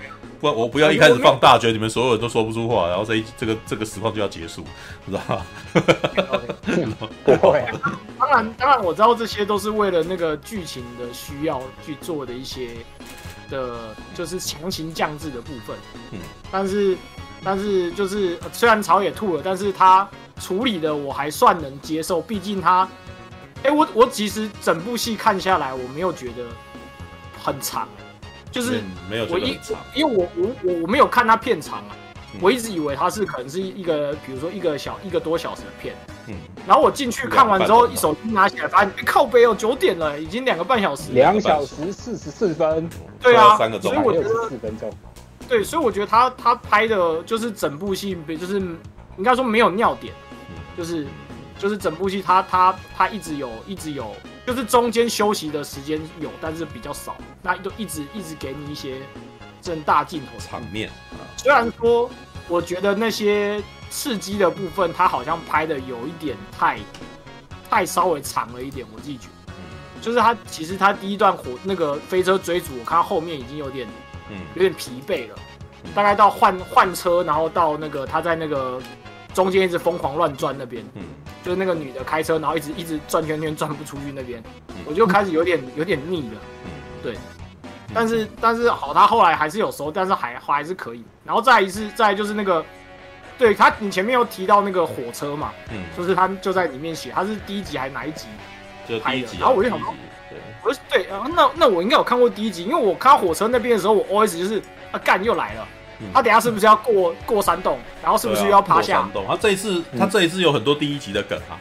[0.44, 4.62] 不然我不要一开始放大绝，你们所有人都说不出话，然后这一这个这个实况就要结束，
[5.07, 5.40] 知道吗？
[8.18, 12.72] 当然当然我知道这些都是为了那个剧情的需要去做的一些
[13.48, 15.74] 的，就是强行降智的部分。
[16.12, 16.18] 嗯，
[16.52, 16.94] 但是
[17.42, 20.07] 但是就是虽然草也吐了，但是他
[20.38, 22.87] 处理的我还算能接受，毕竟他。
[23.62, 26.44] 哎、欸，我我其实整部戏看下来，我没有觉得
[27.42, 27.88] 很长，
[28.55, 29.59] 就是没有我一，
[29.95, 31.97] 因为我我我我没有看它片长啊，
[32.35, 35.93] 嗯、我一直以为它是可能是一个，比如说一个小一个多小时的片，
[36.29, 42.88] 嗯，然后我进去看完之后，一手机拿起来发现，靠背哦，九点了，已经两个半小时，两小时四十四分，
[43.21, 44.88] 对啊，三个钟，所以我觉得四分钟，
[45.49, 48.61] 对，所以我觉得他他拍的就是整部戏，就是
[49.17, 50.14] 应该说没有尿点，
[50.51, 51.05] 嗯、就是。
[51.57, 54.12] 就是整部戏，他他他一直有，一直有，
[54.46, 57.16] 就是中间休息的时间有，但是比较少。
[57.42, 58.98] 那都一直一直给你一些
[59.62, 60.90] 正大镜头场面。
[61.37, 62.11] 虽然说，
[62.48, 66.78] 我觉得那些刺激的部分，他好像拍的有一点太
[67.70, 68.87] 太稍微长了一点。
[68.94, 69.52] 我自己觉得，
[70.02, 73.88] 就是他其实他第一段火那个飞车追逐，我看到后面已经有点，
[74.30, 75.35] 嗯，有点疲惫了。
[75.94, 78.80] 大概到换换车，然后到那个他在那个
[79.33, 81.02] 中间一直疯狂乱转那边，嗯。
[81.44, 84.42] 就是那个女的开车，然后一直一直转圈圈转不出去那边，
[84.87, 86.40] 我就开始有点有点腻了。
[87.02, 87.14] 对，
[87.92, 91.04] 但是但是好，他后来还是有收，但是还还是可以。
[91.22, 92.64] 然后再一次再就是那个，
[93.37, 98.26] 对他，你前面有提到那个火车嘛，嗯，就是他就在里面写，他是第一集还是哪一集
[99.02, 99.26] 拍的？
[99.38, 105.68] 然后我就想对，我说对啊，那那我应该有看过第一集，因为我看到火车那边的时候，我 OS 就是啊干又来了。
[106.12, 107.79] 他等下是不是要过过山洞？
[108.03, 109.01] 然后是不是又要爬下？
[109.01, 109.25] 山洞。
[109.27, 111.57] 他这一次，他这一次有很多第一集的梗啊，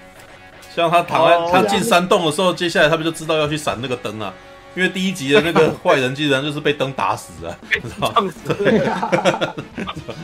[0.76, 4.34] 像他躺在他进山洞的时候，接下来他们就知道要去闪那个灯啊，
[4.76, 8.24] 因为第一集的那个坏人竟然就是被灯打死啊， 知道吗？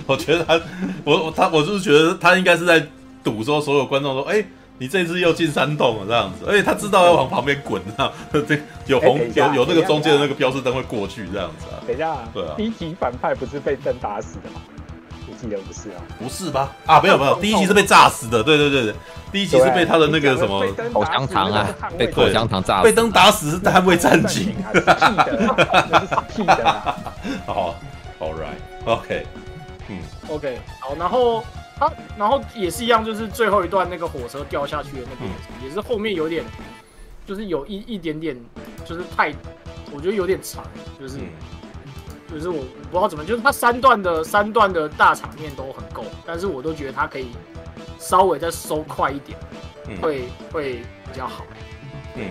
[0.08, 0.60] 我觉得他，
[1.03, 2.86] 我他我就是觉得他应该是在
[3.23, 4.43] 赌说所有观众说，哎。
[4.79, 8.13] 你这次又进山洞了，这样子，而且他知道要往旁边滚，这样，
[8.47, 11.83] 这有红有有那个中间的那个标志灯会过去，这样子啊。
[11.85, 14.61] 等一下，对啊，第一集反派不是被灯打死的吗？
[15.27, 16.71] 我记得不是啊，不是吧？
[16.85, 18.95] 啊，没有没有， 第一集是被炸死的，对对对对，
[19.33, 24.55] 第一集是被他的那个什么口香糖啊，被口香糖炸，被灯打死是捍卫战警。
[24.73, 24.79] 是
[26.33, 26.95] 屁的，
[27.45, 27.75] 好
[28.19, 29.25] ，All right，OK，
[29.89, 29.97] 嗯
[30.29, 31.43] ，OK，好，然后。
[31.79, 36.43] 啊，然后也是一样，就是最后一段那个火车掉下去的那个，嗯、也是后面有点，
[37.25, 38.37] 就是有一一点点，
[38.85, 39.33] 就是太，
[39.91, 40.63] 我觉得有点长，
[40.99, 41.29] 就是，嗯、
[42.31, 47.29] 就是我我不知道怎么，就是它三段的三段的大场面都很够，但是我都觉得它可以
[47.97, 49.39] 稍微再收快一点，
[50.01, 50.73] 会会
[51.11, 51.45] 比较好。
[52.15, 52.25] 嗯，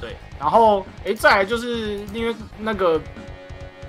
[0.00, 0.16] 对。
[0.40, 3.00] 然后，哎、欸，再来就是因为那个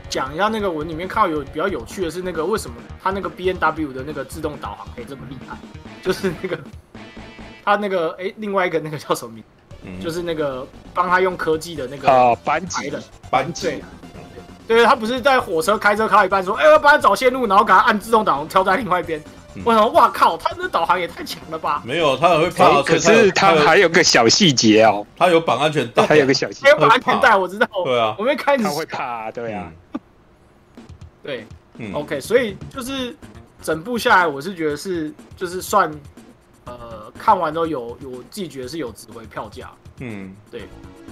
[0.09, 5.57] 讲一下那个文里面看到有比较有趣的是那个为什么它那个 B N W 的那个自动导航可以这么厉害，
[6.01, 6.59] 就是那个
[7.65, 9.43] 它那个哎、欸、另外一个那个叫什么名？
[9.85, 13.67] 嗯、就是那个帮他用科技的那个啊班级的班级。
[13.67, 13.81] 对
[14.65, 19.21] 对，他不是在火车开车开到一半说：“哎、欸，我帮他找线路，然后给他按自动导航跳在另外一边。
[19.55, 21.83] 嗯”我想，哇靠，他这导航也太强了吧！
[21.85, 22.81] 没有，他很会怕。
[22.81, 27.67] 可是他还有个小细节哦，他有绑安全带，还有个小细节，绑安全带，我知道。
[27.83, 28.63] 对啊，我没开你。
[28.63, 29.69] 他会怕，对啊。
[31.23, 33.15] 对，嗯，OK，所以就是
[33.61, 35.89] 整部下来，我是觉得是就是算
[36.65, 39.71] 呃看完都有有自己觉得是有值回票价。
[39.99, 40.67] 嗯，对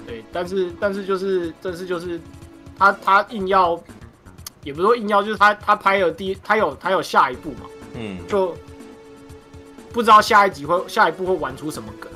[0.06, 2.20] 对，但是但是就是但是就是
[2.78, 3.82] 他他硬要。
[4.64, 7.62] 也不是说硬要，就是他他拍了第他有他有下一部嘛，
[7.96, 8.56] 嗯，就
[9.92, 12.12] 不知道下一集会下一部会玩出什么梗，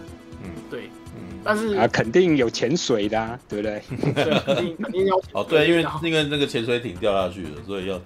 [1.46, 3.82] 但是啊，肯定有潜水的，啊，对不对？
[4.14, 8.02] 对，肯定肯定要哦，对，因为那个那个潜水艇掉下去了，所以要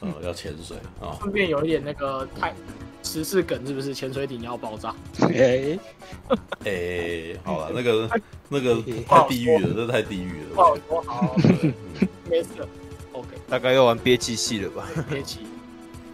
[0.00, 1.16] 呃要潜水啊。
[1.20, 2.54] 顺便有一点那个太
[3.02, 4.94] 时事梗，是不是潜水艇要爆炸？
[5.34, 5.78] 哎
[6.64, 8.10] 哎，好了，那个
[8.50, 8.76] 那个
[9.08, 10.54] 太地狱了，这太地狱了。
[10.54, 11.36] 不好说，好，
[12.28, 12.48] 没事。
[13.12, 14.86] OK，大概要玩憋气戏了吧？
[15.08, 15.40] 憋气，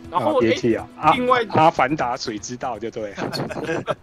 [0.09, 0.87] 然后憋气啊！
[1.17, 3.97] 另外，阿凡达水之道就对了。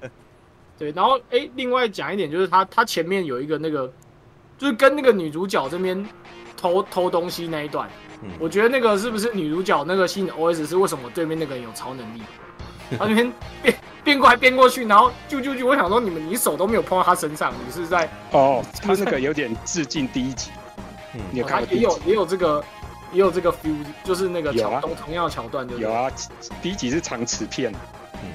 [0.79, 3.91] 对，然后哎，另外讲一点就是他他前面有一个那个，
[4.57, 6.03] 就是跟那个女主角这边
[6.55, 7.89] 偷偷东西那一段，
[8.39, 12.21] 我觉得那个是不是女主角那个新的 OS 是为什么对面那个人有超能力？
[12.97, 18.63] 他那边变变过来变过去，然后就就就我想说你们你手都没有碰到他身上，你是在哦？
[18.81, 20.49] 他那个有点致敬第一集，
[21.13, 22.63] 嗯，他也有也有这个。
[23.11, 26.11] 也有这个 feel，就是那个桥同同样的桥段，就有啊。
[26.61, 27.73] 第一集是长磁片，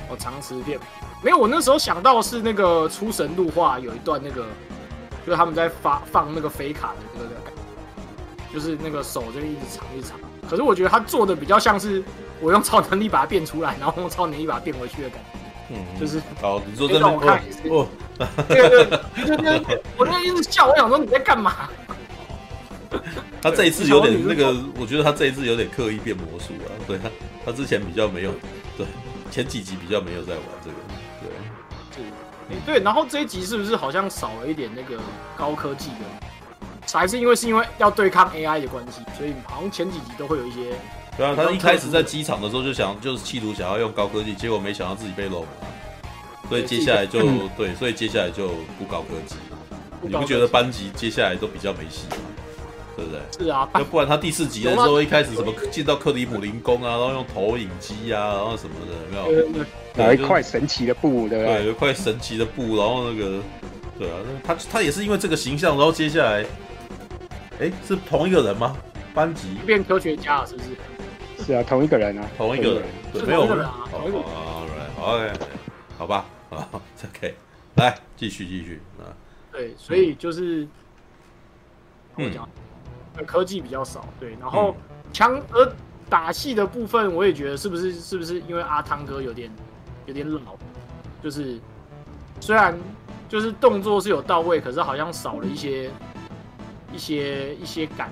[0.09, 0.79] 哦，长磁片，
[1.23, 1.39] 没有。
[1.39, 4.47] 我那时候想到是那个出神入化有一段那个，
[5.27, 7.53] 就是他们在发放那个飞卡的那个感
[8.49, 10.19] 觉，就是那个手就一直长一直长。
[10.49, 12.03] 可是我觉得他做的比较像是
[12.41, 15.39] 我用超能力把它变出来，然后用超能力把它变回去的感觉。
[15.71, 17.87] 嗯，就是哦，你说这种我看也是哦，
[18.49, 21.71] 对对对，就我那一直笑，我想说你在干嘛？
[23.41, 26.69] 他这一次有点那个，我觉得他这一次有点刻意变魔术啊。
[26.87, 27.11] 对他，
[27.47, 28.31] 他之前比较没有，
[28.77, 28.87] 对
[29.35, 30.77] 前几集比较没有在玩这个。
[31.91, 32.05] 对，
[32.49, 32.85] 对，对。
[32.85, 35.03] 然后这一集是不是好像少了一点那个
[35.37, 36.87] 高科技的？
[36.93, 40.73] 还是因为是因为要对抗 AI 的关系，所以好像前几集都会有一些。
[41.17, 45.49] 对啊，他一开始在机场的时候就想，就是企图想要用高科技，结果没想到自己被漏了，
[46.49, 47.21] 所以接下来就
[47.57, 49.35] 对，所以接下来就不高科技。
[50.01, 52.17] 你不觉得班级接下来都比较没戏吗？
[52.97, 53.21] 对不对？
[53.47, 59.65] 是啊，要不然他第四集的时候一开始什么 进到克里姆林宫啊，然后用投影机啊，然后什么的，有没有？
[59.97, 61.55] 拿一块神奇的布，对不对？
[61.57, 63.43] 对，有一块神奇的布，然后那个，
[63.99, 66.45] 对啊，他他也是因为这个形象，然后接下来，
[67.61, 68.77] 哎，是同一个人吗？
[69.15, 71.47] 班级变科学家了，是不是？
[71.47, 74.25] 是啊，同一个人啊，同一个人，对，没有啊，同一个人。
[75.01, 75.33] OK，
[75.99, 76.69] 好吧，好，
[77.05, 77.35] OK，
[77.77, 79.13] 来继续继续啊。
[79.53, 80.67] 对，所以就是
[82.17, 82.49] 我讲。
[83.23, 84.75] 科技比较少，对，然后
[85.13, 85.73] 枪而
[86.09, 89.51] 打戏的部分，我也觉得是不是是不是因为阿汤哥有点
[90.07, 90.57] 有点老，
[91.23, 91.59] 就是
[92.41, 92.77] 虽然
[93.29, 95.91] 就是动作是有到位，可是好像少了一些
[96.93, 98.11] 一些一些感，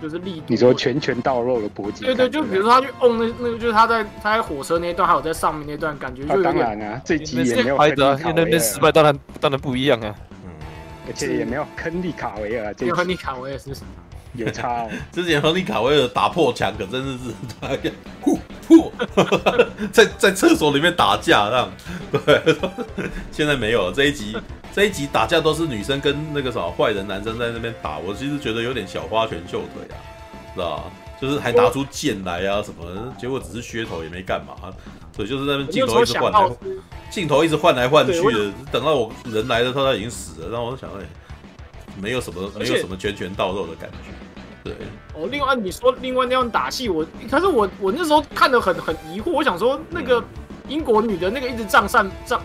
[0.00, 0.44] 就是力度。
[0.46, 2.04] 你说拳拳到肉的搏击？
[2.04, 6.54] 对对，就比如说他去哦那那个，就是他在他在火车那段，还有在上面那段，感觉就有点。
[6.54, 10.14] 当然啊，这集也没有拍的，因为那边失败，当然当然不一样啊。
[10.44, 10.50] 嗯，
[11.08, 13.88] 而且也没有坑利卡维尔，这个坑利卡维尔是什么？
[14.36, 17.68] 有差哦， 之前亨利卡维尔打破墙，可真的是他
[18.20, 18.92] 呼呼，
[19.92, 21.72] 在在厕所里面打架这样，
[22.24, 22.56] 对，
[23.30, 23.92] 现在没有了。
[23.92, 24.36] 这一集
[24.74, 29.96] 这一集打架都是女生跟那个什么坏人男生在那边打，我其实觉得有点小花拳绣腿啊，
[30.54, 30.84] 知道吧？
[31.20, 32.84] 就是还拿出剑来啊什么，
[33.18, 34.54] 结果只是噱头也没干嘛，
[35.14, 36.50] 所以就是在那边镜头一直换来，
[37.08, 40.96] 镜头一直换来换去的，等到我人来的时候他已经死了，然后我就想到，
[42.00, 44.10] 没有什么没有什么拳拳到肉的感觉。
[44.64, 44.72] 对
[45.14, 50.24] 哦，另外你说另外那样打戏，我可是我我那时候看的很很疑惑，我想说那个
[50.68, 52.40] 英国女的那个一直占上占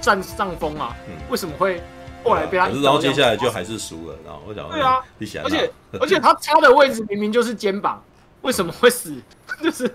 [0.00, 1.82] 占上风啊，嗯、为什么会
[2.24, 2.68] 后来被他？
[2.68, 5.00] 可是然后接下来就还是输了，然后我想对啊，
[5.44, 8.02] 而且 而且他插的位置明明就是肩膀，
[8.40, 9.14] 为什么会死？
[9.62, 9.94] 就是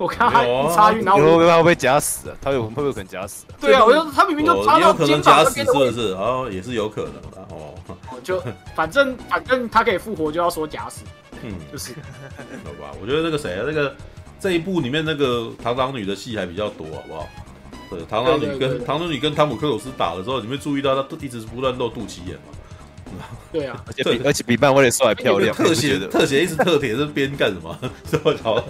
[0.00, 2.36] 我看他一插运，然后会不会夹死啊？
[2.40, 3.44] 他有会不会可能夹死？
[3.60, 6.00] 对啊，我就他明明就插到肩膀夹死，是不是？
[6.14, 7.74] 哦，也是有可能的哦。
[8.24, 8.42] 就
[8.74, 11.02] 反正反正他可以复活，就要说假死，
[11.42, 11.92] 嗯，就是，
[12.64, 12.96] 好吧？
[13.02, 13.94] 我觉得那个谁啊，那个
[14.40, 17.28] 这一部里面那个螳螂女的戏还比较多，好不好？
[17.90, 22.56] 对，螳螂女跟螳螂女跟汤姆克鲁斯打的时候，你会注意到她一直不断露肚脐眼嘛？
[23.52, 25.54] 对啊， 而且而且比漫威的帅还漂亮。
[25.54, 27.78] 特写特写一直特写这边干什么？
[28.10, 28.64] 说好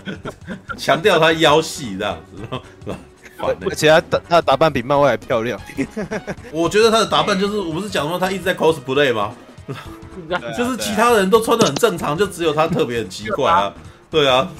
[0.76, 2.42] 强调他腰细这样子，
[2.84, 2.96] 是吧？
[3.62, 5.58] 而且他打他的打扮比漫威还漂亮。
[6.52, 9.32] 我觉得他的打扮就是，我不是讲说他一直在 cosplay 吗？
[10.58, 13.72] 就是其他人都穿的很正常，就只有他特别很奇怪啊。
[14.10, 14.50] 对啊，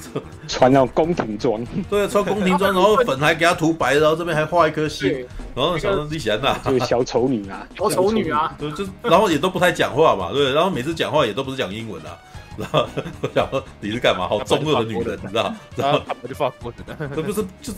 [0.47, 1.61] 穿那种宫廷装。
[1.89, 6.57] 对啊，穿宫廷装，然后粉还给她涂白，然后这边还画一颗心，然后想说你喜欢哪？
[6.59, 12.17] 就是小丑女啊， 小丑女啊，对，就然后也都不太讲话嘛，对，然后每次讲话也都不是讲英文啊，
[12.57, 12.87] 然后
[13.21, 14.27] 我想说你是干嘛？
[14.27, 15.53] 好中二的女人，你知道？
[15.75, 17.73] 然后我就发疯了， 这不是就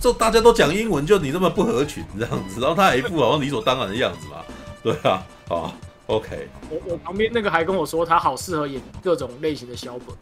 [0.00, 4.36] 就大家都讲英文，就你这么不合群这样子，然后他还一副好像理所当然的样子嘛，
[4.82, 5.72] 对啊，啊
[6.06, 10.16] ，OK，我我旁边那个还跟我说他好适合演各种类型的小本。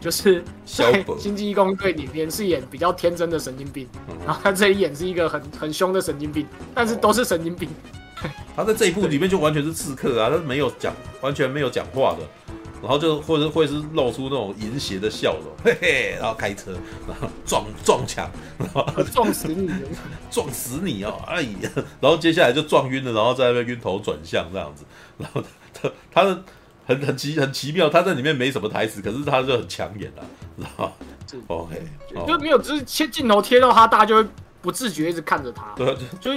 [0.00, 3.86] 就是在《星际异攻队》里面是演比较天真的神经病，
[4.24, 6.44] 然后他这里演是一个很很凶的神经病，
[6.74, 7.68] 但是都是神经病。
[8.54, 12.26] 他在这一部里面就完全是刺客啊，他是没有讲，完全没有讲话的，
[12.82, 16.72] 然后就或者会是露出那种淫邪的笑容，嘿嘿，然后开车，
[17.06, 19.70] 然 后撞撞墙，然 后撞死你，
[20.30, 24.84] 撞死你哦，哎呀，然后接下来就撞晕了，然后在那边晕头转向这样子，
[25.18, 26.42] 然后他他的。
[26.88, 30.22] 很很奇很奇妙，他在里面没什么台词，可是他就很抢眼啊，
[30.56, 30.92] 知道吗？
[31.28, 31.82] 是 OK，
[32.24, 34.28] 就没有，就是切镜头贴到他，大家就会
[34.62, 35.74] 不自觉一直看着他。
[35.74, 36.30] 对，就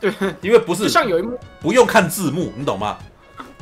[0.00, 2.96] 对，因为不是像有一幕不用看字幕，你懂吗？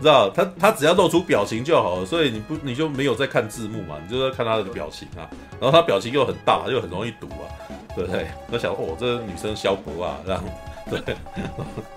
[0.02, 5.24] 知道他他只要露出表情就好了，所以你不你就没有在看字幕嘛，你就在看他的表情啊。
[5.60, 7.46] 然后他表情又很大，又很容易读啊，
[7.94, 8.26] 对不对？
[8.50, 10.44] 那想哦，这女生小博啊，这样。
[10.90, 11.00] 对，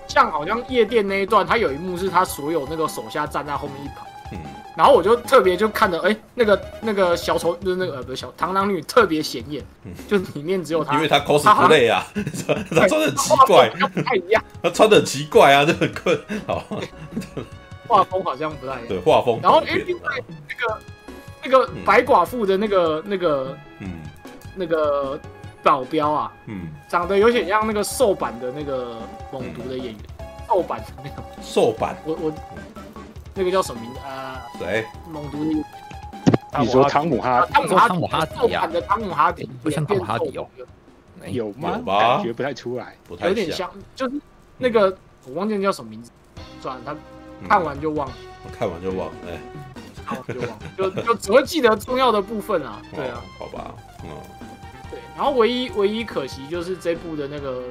[0.06, 4.38] 像好像夜店那一段，他有一幕是他所有那个手下站在后面一排，嗯，
[4.76, 12.06] 然后我就特别就看着，哎、欸，那个那个小丑就是那个呃不是小螳螂女特别显眼，嗯，就里面只有他，因为他 cosplay 啊，
[12.70, 16.64] 他， 穿的很奇怪，不太一样，他穿的很奇怪啊，就很困，好，
[17.86, 20.10] 画风好像不太一样，对，画风，然后哎、欸，另外
[20.48, 20.80] 那个
[21.44, 24.00] 那个白寡妇的那个那个嗯
[24.54, 25.18] 那个。
[25.62, 28.98] 保镖啊，嗯，长得有点像那个瘦版的那个
[29.32, 29.96] 猛毒的演员，
[30.46, 32.32] 瘦版的那个瘦版，我我
[33.34, 34.46] 那个叫什么名字啊？
[34.60, 34.86] 谁？
[35.10, 35.38] 猛毒？
[36.60, 37.44] 你说汤姆哈？
[37.50, 37.88] 汤姆哈？
[37.88, 38.38] 汤姆哈迪啊？
[38.40, 40.46] 瘦版的汤姆哈迪，不像汤姆哈迪哦？
[41.26, 41.82] 有吗？
[41.84, 44.20] 感觉不太出来，有点像，就是
[44.58, 44.96] 那个
[45.26, 46.12] 我忘记叫什么名字，
[46.60, 46.94] 算了，他
[47.48, 48.14] 看完就忘了，
[48.58, 49.40] 看完就忘了，哎，
[50.06, 54.10] 看完就忘了，就就只会记得重要的部分啊， 对啊，好吧，嗯。
[54.90, 57.62] 对，然后唯一唯一可惜就是这部的那个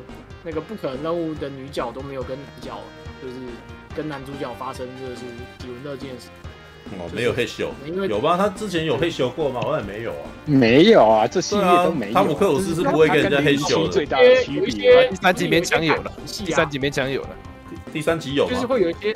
[0.43, 2.79] 那个不可能任务的女角都没有跟男角，
[3.21, 3.35] 就是
[3.95, 5.21] 跟男主角发生就是
[5.57, 6.27] 体温这件事。
[6.99, 8.37] 哦，没有嘿咻，因为有吧？
[8.37, 9.59] 他之前有嘿咻过吗？
[9.59, 10.29] 好像也没有啊。
[10.45, 12.13] 没有啊，这系列都没有。
[12.13, 13.89] 汤姆克鲁斯是不会跟人家嘿咻的。
[13.89, 17.29] 最大的区别，第三集勉强有了，第三集勉强有了，
[17.91, 19.15] 第三集有，就是会有一些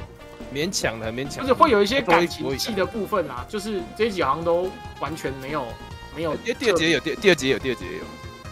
[0.53, 5.65] 勉强的，勉强，就是会有一些感情戏的部分啊，就是这一集好像都完全没有
[6.15, 6.35] 没有。
[6.37, 8.03] 第二集有，第第二集有，第二集也有。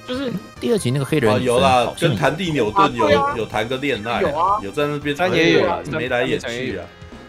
[0.07, 6.85] 就是第二集那个黑人、啊、有啦，跟谭蒂纽顿有有谈个恋爱，有啊，有在那边他也有眉来眼去啊，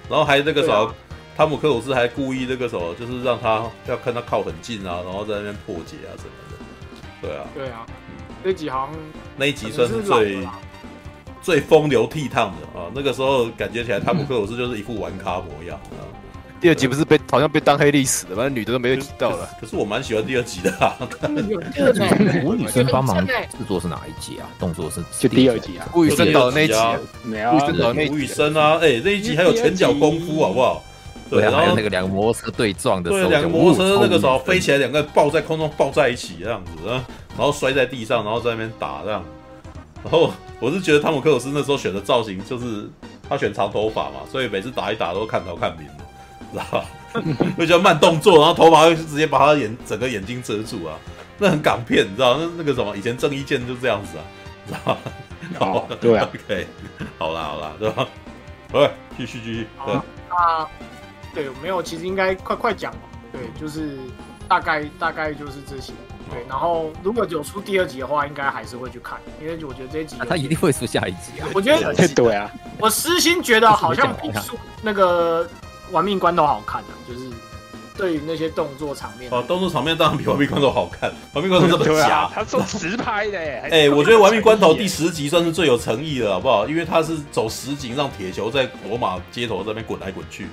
[0.09, 0.95] 然后还那个什么，
[1.37, 6.57] 汤姆克鲁斯还故意那个什么，就是让他要看他靠很近啊，然后在那边破解啊什么的，
[7.21, 7.85] 对啊，对啊，
[8.45, 8.95] 那集好像
[9.37, 10.47] 那一集算是最
[11.43, 16.03] 最风流倜傥的啊，那个时候感觉起来汤姆克鲁斯就是一副玩咖模样啊。
[16.61, 19.49] 第二集不是被好像被当黑历史的，反正女的都没有提到了。
[19.61, 20.97] 可是我蛮喜欢第二集的啊。
[21.73, 22.03] 第二集
[22.45, 23.33] 吴宇森帮忙制
[23.69, 24.51] 作是哪一集啊？
[24.59, 25.89] 动作是就第二集啊。
[25.95, 26.99] 吴宇森导的那一集啊。
[27.23, 27.53] 没有。
[28.11, 30.83] 吴宇森啊，哎，那一集还有拳脚功夫，好不好？
[31.31, 39.23] 对，然后那个两个摩托车对撞的时候，对，两个摩托车那个时候飞起来，两个人抱在空中抱在一起这样子，然后摔在地上，然后在那边打这样。
[40.11, 42.89] 然后我是觉得汤姆克鲁斯那时候选的造型就是
[43.29, 45.95] 他选长头发嘛，所以每次打一打都看头看明了。
[46.51, 46.85] 知道吧？
[47.59, 50.97] 会叫慢动作，然后头发会直接把他眼整个眼睛遮住啊，
[51.37, 52.39] 那很港片，你知道？
[52.39, 54.25] 那那个什么，以前郑伊健就这样子啊，
[54.67, 54.99] 知道吧？
[55.59, 56.67] 好，对啊， OK，
[57.19, 58.09] 好啦好啦，对吧？
[58.73, 60.67] 喂，继续继续，对啊，
[61.35, 63.01] 对，没有，其实应该快快讲嘛，
[63.31, 63.99] 对，就是
[64.49, 65.93] 大概大概就是这些，
[66.31, 75.49] 对，然后如果有出第二集的话，应该还是会去看，因为我觉得这一集他一定会出下一集啊，我觉得 对啊，我私心觉得好像比出那个。
[75.91, 77.31] 玩命关头好看啊，就是
[77.97, 81.11] 对于那些动作场面哦，动作场面当然比玩命关头好看。
[81.33, 86.69] 玩命关头 这么假，他做实拍的 哎、欸，我觉得玩命关头第十集算是最有诚意的，好不好？
[86.69, 90.47] 因为他是走实景，让铁球在罗马街头这边滚来滚去，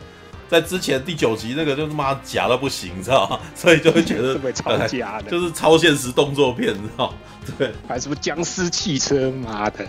[0.50, 3.40] 在之前第九集那个就他妈假到不行，你知道吗？
[3.56, 7.18] 所以就会觉得 超假的，就是超现实动作片，你知道吗？
[7.60, 9.86] 对，还什么僵尸汽车，妈的，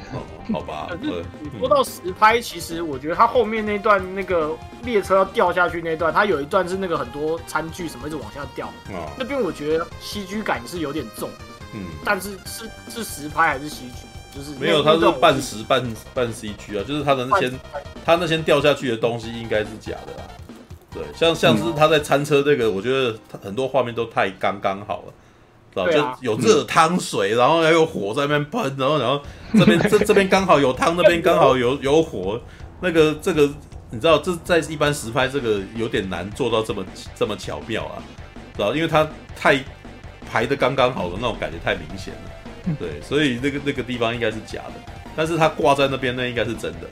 [0.52, 0.88] 好吧。
[1.00, 11.30] 你说到实拍，其实我觉得他后面那段那个列车要掉下去那段，他有一段是那个很多餐具什么一直往下掉，哦、那边我觉得 CG 感是有点重，
[11.72, 14.04] 嗯，但是是是实拍还是 CG？
[14.34, 15.82] 就是没有，他是半实半
[16.12, 17.50] 半 CG 啊，就是他的那些
[18.04, 20.28] 他那些掉下去的东西应该是假的啦。
[20.96, 25.12] 对，像像是他在餐车这个，我觉得很多画面都太刚刚好了。
[25.92, 29.20] 就有热汤水，然后还有火在那边喷，然后然后
[29.52, 32.40] 这边这这边刚好有汤，那边刚好 有有火，
[32.80, 33.42] 那个这个
[33.90, 36.82] 你知道，这在一般实拍这个有点难做到这么
[37.14, 38.02] 这么巧妙啊，
[38.56, 38.74] 知道？
[38.74, 39.06] 因为它
[39.38, 39.62] 太
[40.26, 46.88] 排的刚刚好的那种感觉太明显了，对，所以那个那个地方应该是假的，但是它挂在那边那应该是真的，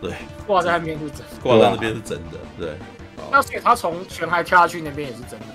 [0.00, 0.12] 对，
[0.46, 2.68] 挂在那边是真，挂在那边是真的，对。
[3.30, 5.46] 那所以他从悬崖跳下去那边也是真的。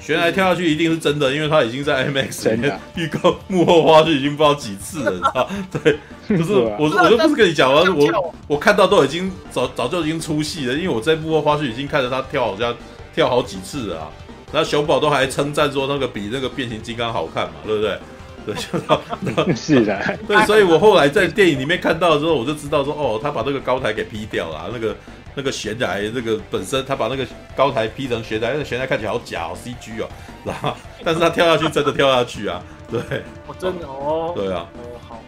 [0.00, 5.50] 悬崖跳下去一定是真的，因为他已经在 IMAX 里面预告幕后花絮已经不知道几次了，你知道？
[5.70, 5.98] 对，
[6.38, 12.74] 不是我，我就不是跟你讲了，我我看到都已经早早就已经出戏了，因为我在幕后花絮已经看着他跳，好像
[13.14, 14.08] 跳好几次了啊。
[14.50, 17.98] 然后熊宝都还称赞说那个比那个变形金刚好看嘛，对不对？
[18.46, 24.96] 对，就 是的，对，所以我后来在电影里面看到的时候，我就知道说，哦，他把这个高台给劈掉了，那个。
[25.40, 27.26] 那个悬崖，那个本身他把那个
[27.56, 30.06] 高台劈成悬崖，那个悬崖看起来好假哦，CG 哦，
[30.44, 33.00] 然后但是他跳下去真的跳下去啊， 对，
[33.46, 35.22] 哦，真的哦，对啊，哦好，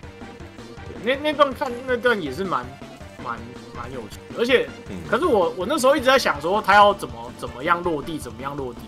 [1.03, 2.63] 那那段看那段也是蛮
[3.25, 3.39] 蛮
[3.75, 8.81] 蛮有趣的，而且，嗯、可是我我那时候一直在想说他要怎么怎么样落地，怎么样落地，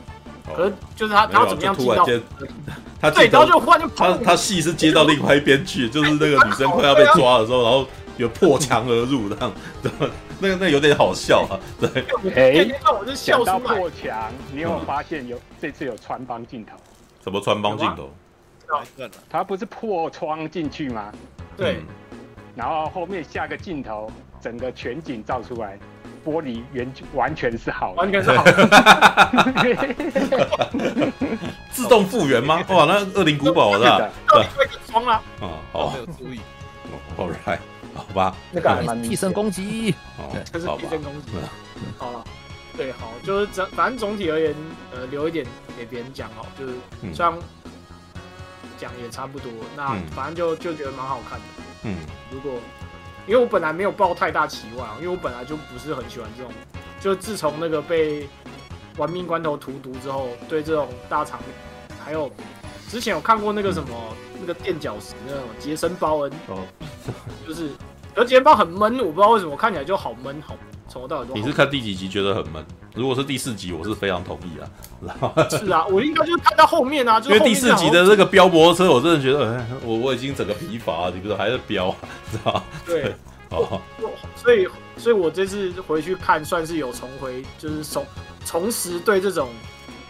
[0.49, 2.07] 哦、可是就是他他要怎么样接到，
[3.01, 7.87] 他对，然后就忽然就他他戏是接到另外一边去，就是那个女生快要被抓的时候，然后
[8.17, 9.53] 有破墙而入这样，
[10.39, 12.05] 那个那有点好笑啊，对。
[12.35, 16.77] 哎，那我就笑到破墙，你有发现有这次有穿帮镜头？
[17.23, 18.11] 什么穿帮镜头？
[19.29, 21.12] 他不是破窗进去吗？
[21.57, 21.81] 对。
[22.57, 24.11] 然后后面下个镜头，
[24.41, 25.77] 整个全景照出来，
[26.25, 28.45] 玻璃原完全是好，完全是好。
[31.73, 32.62] 自动复原吗？
[32.71, 34.09] 哇，那恶灵古堡是吧？
[34.29, 34.47] 对，
[34.87, 35.23] 窗啊。
[35.41, 36.41] 啊，好，没有注意。
[37.19, 37.59] All right。
[37.95, 41.33] 好吧，那个还蛮替身攻击，哦，这是替身攻击。
[41.97, 42.11] 好。
[42.11, 42.25] 了，
[42.77, 44.55] 对，好，就是总反正总体而言，
[44.93, 45.47] 呃，留一点
[45.79, 46.75] 给别人讲哦，就是
[47.15, 47.39] 这样
[48.77, 49.51] 讲也差不多。
[49.77, 51.45] 那反正就就觉得蛮好看的。
[51.85, 51.97] 嗯，
[52.33, 52.53] 如果
[53.27, 56.53] 因为我本来没有抱太大期望，因为我本来就不是很喜欢这种，
[57.01, 58.29] 就自从那个被
[58.97, 62.31] 玩命关头荼毒之后，对这种大场面，还有
[62.89, 63.89] 之前有看过那个什么。
[64.47, 66.33] 那个垫脚石那种杰森鲍恩。
[66.49, 66.67] 哦，
[67.47, 67.71] 就是，
[68.15, 70.57] 而杰森鲍很闷，我不知道为什么看起来就好闷，好
[70.89, 71.35] 从头到尾都。
[71.35, 72.65] 你是看第几集觉得很闷？
[72.95, 74.69] 如果是第四集，我是非常同意啊。
[75.51, 81.95] 是啊，我应该就是看到后面啊， 就是、因为第四集的这个飙摩托车，我真的觉得，哎，我我已经整个疲乏了，你不是还在飙，
[82.31, 83.15] 知道对，
[83.51, 83.81] 哦，
[84.37, 88.07] 所以所以我这次回去看，算是有重回，就是重
[88.45, 89.49] 重拾对这种。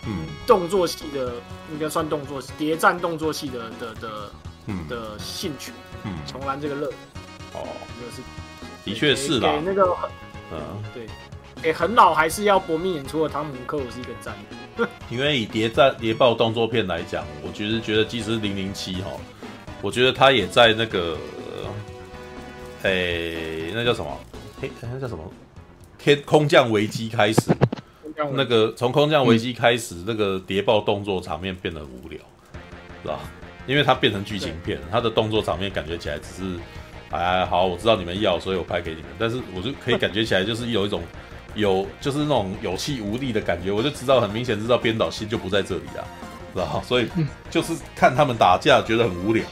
[0.07, 1.33] 嗯，动作戏的
[1.73, 4.31] 应该算动作戏，谍战动作戏的的的
[4.67, 5.73] 嗯的兴趣，
[6.03, 6.93] 嗯，重燃这个热
[7.55, 7.67] 哦，
[8.01, 8.23] 就是
[8.85, 9.97] 的确是啦，给那个
[10.53, 11.07] 嗯对，
[11.63, 14.35] 给很老还是要搏命演出的汤姆克鲁斯一个赞，
[15.09, 19.11] 因为以谍战谍报动作片来讲，我觉得觉得即使零零七哈，
[19.81, 21.17] 我觉得他也在那个，
[22.83, 24.21] 哎、欸，那叫什么？
[24.61, 25.25] 嘿，那叫什么？
[25.99, 27.41] 天空降危机开始。
[28.33, 32.19] 那个从空降危机开始，嗯、那个谍报动作场面变得很无聊，
[33.03, 33.19] 是吧？
[33.67, 36.59] 因为它变成剧情片，它的动作场面感觉起来只是，
[37.19, 39.11] 哎，好，我知道你们要，所以我拍给你们。
[39.19, 41.03] 但是我就可以感觉起来，就是有一种
[41.55, 43.71] 有，就是那种有气无力的感觉。
[43.71, 46.03] 我就知道，很明显知道编导心就不在这里啊，
[46.55, 46.83] 知道？
[46.87, 47.09] 所以
[47.51, 49.45] 就是看他们打架觉得很无聊，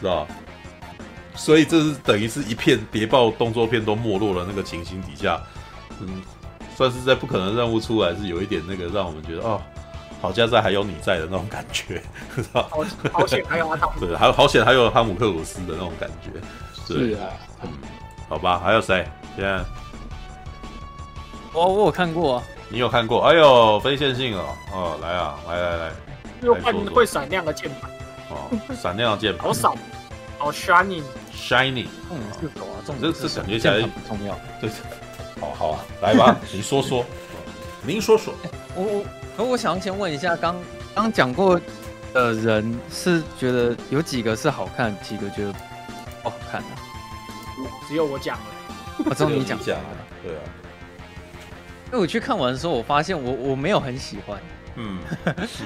[0.00, 0.26] 知道？
[1.34, 5.40] 所以这是等于是一片谍报动作片都没落了那个情形底下，
[6.00, 6.22] 嗯。
[6.76, 9.60] 算是在不可能任务出来是有一点那个让我们觉得哦，
[10.22, 12.02] 好家在还有你在的那种感觉，
[12.34, 12.62] 知道？
[12.70, 12.82] 好
[13.12, 16.30] 好险还有阿汤，对，还有好险还有哈姆克鲁斯的那种感觉，
[16.98, 17.28] 是啊，
[17.62, 17.70] 嗯，
[18.28, 19.06] 好吧，还有谁？
[19.36, 19.60] 现在
[21.52, 23.22] 我我有看过啊，你有看过？
[23.22, 25.92] 哎呦，非线性哦，哦，来啊，来来来，
[26.42, 27.90] 又换会闪亮的键盘。
[28.30, 29.72] 哦，闪亮的键盘，好闪，
[30.38, 34.70] 好 shiny，shiny，嗯，是狗啊，这这感觉起来很重要，对。
[35.40, 37.02] 好好啊，来吧， 你说说，
[37.82, 38.34] 您说说。
[38.74, 39.04] 我我，
[39.36, 40.54] 可我想先问一下，刚
[40.94, 41.58] 刚讲过
[42.12, 45.58] 的人是觉得有几个是好看，几个觉得不
[46.22, 46.68] 好看的？
[47.88, 48.44] 只有我讲了，
[49.04, 49.64] 我只有你讲了，
[50.22, 50.40] 对啊。
[51.86, 54.40] 因为我去看完的时候，我发现我我没有很喜欢，
[54.76, 54.98] 嗯，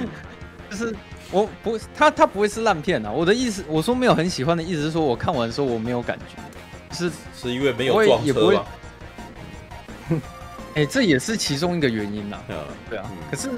[0.70, 0.96] 就是
[1.30, 3.10] 我不他他不会是烂片啊。
[3.10, 8.64] 我的意思，我说没有很喜欢的意思是说，我看完的时候我没有感觉，是是因为没有撞车吗？
[10.74, 12.38] 哎、欸，这也是其中一个原因呐。
[12.88, 13.48] 对啊，可是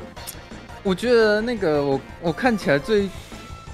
[0.83, 3.26] 我觉得那个我我看起来最不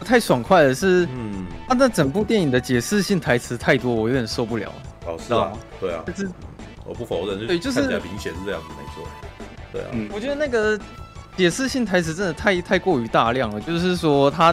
[0.03, 4.72] 太爽快了是，嗯，他那整部电影的解释性台词太多，我有点受不了。
[5.07, 6.28] 哦，是啊，对啊，就是。
[6.84, 9.09] 我不否认，对，就是看起来明显是这样子，没错。
[9.72, 10.76] 对啊，嗯，我觉得那个
[11.36, 13.61] 解释性台词真的太太过于大量了。
[13.61, 14.53] 就是说，他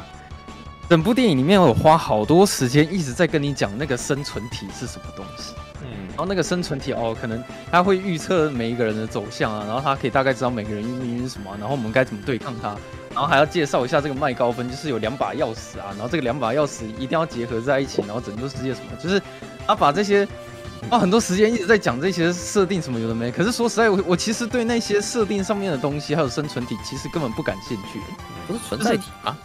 [0.88, 5.56] 整部电影里面有花好多时间一直在跟你讲那个生存体是什么东西。
[5.82, 12.76] 嗯，然后那个生存体哦，可能他会预测每一个人的走向啊，然后他可以大概知道每个人命运是什么，然后我们该怎么对抗他，
[13.14, 19.22] 然后还要介绍一下这个麦高芬，就是有两把钥匙啊，然后这个两把钥匙一定要结合在一起，然后拯救世界什么，就是
[19.66, 20.28] 他把这些。
[20.90, 28.00] 啊，很多时间一直在讲这些设定什么有的没，可是说实在，我我其实对那些设定上面的东西，还有生存体，其实根本不感兴趣。
[28.48, 29.38] 不是存在体啊？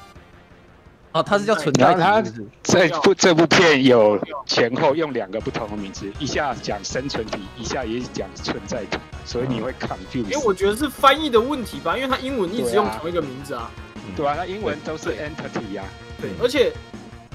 [1.14, 2.00] 哦，它是叫存在体。
[2.00, 2.22] 它
[2.62, 10.24] 这部这部片有前后用两个不同的名字，一下讲生存体，一下也讲存在体，所以你会 confuse。
[10.24, 13.70] 因为我觉得是翻译的问题吧，因为它英文一直用同一个名字啊。
[14.16, 15.84] 对啊，那英文都是 entity 啊。
[16.20, 16.72] 对，而且。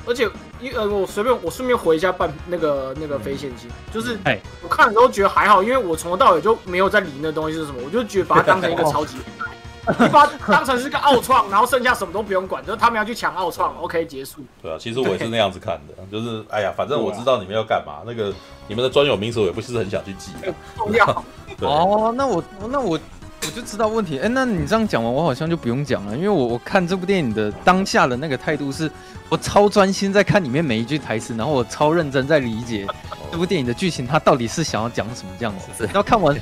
[0.07, 0.27] 而且
[0.61, 4.17] 一呃，我随便我顺便回一下半那个那个非线性，就是
[4.63, 9.17] 我看的时候觉得还好，因为我从头到尾就没有在理那东西是什么，我就觉得把它当成一个超级，
[9.99, 14.41] 你把它当成是个奥创，然后剩下什么都不用管，就是他们要去抢奥创，OK 结束。
[14.61, 18.33] 对啊，其实我也是那样子看的，就是哎呀，反正我知道你们要干嘛，那个
[18.67, 20.31] 你们的专有名词我也不是很想去记。
[20.77, 21.23] 重要。
[21.61, 22.99] 哦，那我那我。
[23.41, 28.91] 我就知道问题，哎、欸，那你这样讲完，我好像就不用讲了，因为我我看这部电影的当下的那个态度是，
[29.29, 32.85] 我超专心在看里面每一句台词，然后我超认真在理解
[33.31, 35.85] 这部电影的剧情，它到底是想要讲什么这样子。
[35.85, 36.37] 然后看完，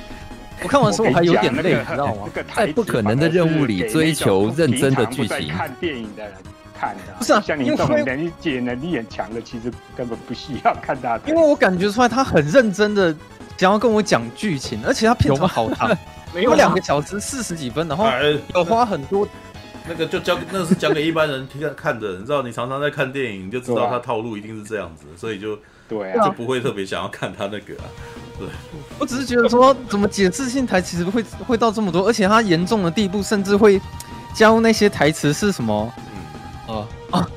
[0.64, 2.28] 我看完时候我还有点累，你知道吗？
[2.54, 5.48] 在不可能的任务里追求认真的剧情。
[5.48, 6.32] 看电影的人
[6.78, 11.18] 看的，不是啊，像你这种理解能力很强的，其实根本不需要看他。
[11.26, 13.14] 因为我感觉出来他很认真的
[13.56, 15.90] 想要跟我讲剧情，而且他片长好长。
[16.34, 18.04] 有两个小时四十几分，然后
[18.54, 19.26] 有花很多，
[19.88, 22.18] 那个就讲，那是讲给一般人听看的。
[22.18, 27.84] 你知道，你常常在看电影，你就知道他套路一定是这样子，所以就对，就不会特别想要看他那个啊。
[28.38, 28.46] 对，
[28.98, 33.80] 我只是觉得说，怎么解释性台词会会到这么多，而且他严重的地步，甚至会
[34.34, 35.92] 加入那些台词是什么？
[36.68, 37.28] 嗯啊啊！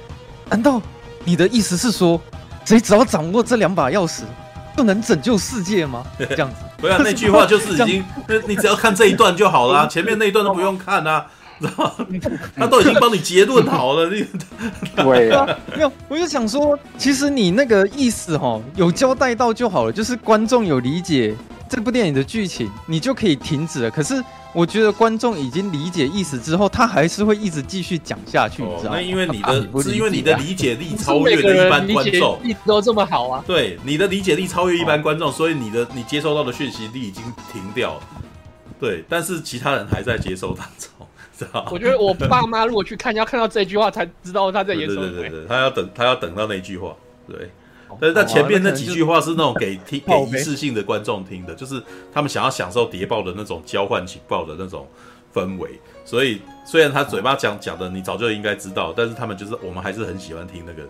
[0.50, 0.82] 难道
[1.24, 2.22] 你的意思是说，
[2.66, 4.24] 谁只要掌握这两把钥匙？
[4.78, 6.04] 就能拯救世界吗？
[6.18, 8.06] 这样子，不要那句话就是已经，
[8.48, 11.26] 你只要看这一段就好了， 啊，前面那一段都不用看啊，
[11.62, 12.06] 知道吗？
[12.56, 14.26] 他都已经帮你结论好了，你
[14.96, 21.36] 对啊，没有，我就想说，其实你那个意思哈，有交代到就好了，就是观众有理解
[21.70, 23.92] 这部电影的剧情，你就可以停止了。
[23.92, 24.24] 可是。
[24.54, 28.98] 我觉得观众已经理解意思之后，他还是会一直继续讲下去，你知道吗？
[28.98, 33.42] 那因为你的是因为你的理解力超越了一般观众，一直都这么好啊。
[33.48, 38.02] 对，你的理解力超越一般观众，所以你的你接收到的讯息力已经停掉了。
[38.78, 40.90] 对，但是其他人还在接收当中，
[41.46, 45.02] 知道我觉得我爸妈如果去看，要看到这句话才知道他在演什么。
[45.10, 46.96] 对对对，他要等他要等到那句话，
[47.28, 47.50] 对。
[48.00, 51.82] 但是，但前面那几句话是那种给 听给一次性的观众听的，就是
[52.14, 54.88] 他们想要享受谍报的那种交换情报的那种
[55.34, 55.72] 氛围。
[56.06, 60.84] 所以，虽然他嘴巴讲讲的你早就应该知道，但是他们就是我们还是很喜欢听那个，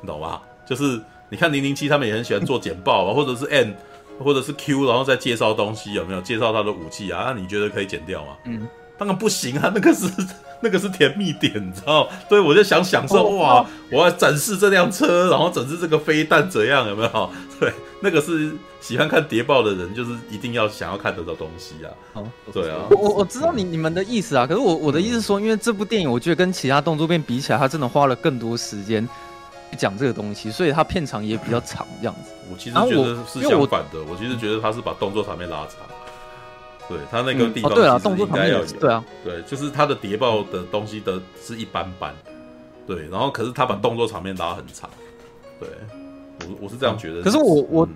[0.00, 0.40] 你懂吗？
[0.66, 3.76] 就是你看零零七，他们也很喜欢做简报啊， 或者是 N，
[4.18, 7.24] 或者是 Q，然后再介绍东西，有没有介绍他的武器啊？
[7.26, 8.32] 那你觉得可以剪掉吗？
[8.46, 8.66] 嗯，
[8.98, 10.10] 当然不行啊，那个是。
[10.60, 12.08] 那个是甜蜜点，你知道？
[12.28, 13.64] 所以我就想享受哇！
[13.92, 16.88] 我要展示这辆车，然后展示这个飞弹怎样？
[16.88, 17.30] 有没有？
[17.60, 17.72] 对，
[18.02, 21.94] 那个是喜欢看谍报的人，就是一定要想要看得到东西啊。
[22.14, 22.78] 哦，对啊。
[22.90, 29.08] 我我我知道你你们的意思啊，可是我我的意思是说，因为这部电影，我觉得跟其他动作片比起来，它真的花了更多时间
[29.76, 32.32] 讲这个东西，所以它片长也比较长，这样子。
[32.50, 35.76] 我其实觉得是相反的，我，我其实觉得他是把动作场面拉长。
[36.88, 42.14] 对他那个地方，对啊，动作应该要有，对啊，对，就是他的谍报的东西的是一般般，
[42.86, 44.88] 对，然后可是他把动作场面拉很长，
[45.60, 45.68] 对，
[46.40, 47.20] 我我是这样觉得。
[47.20, 47.88] 可是我我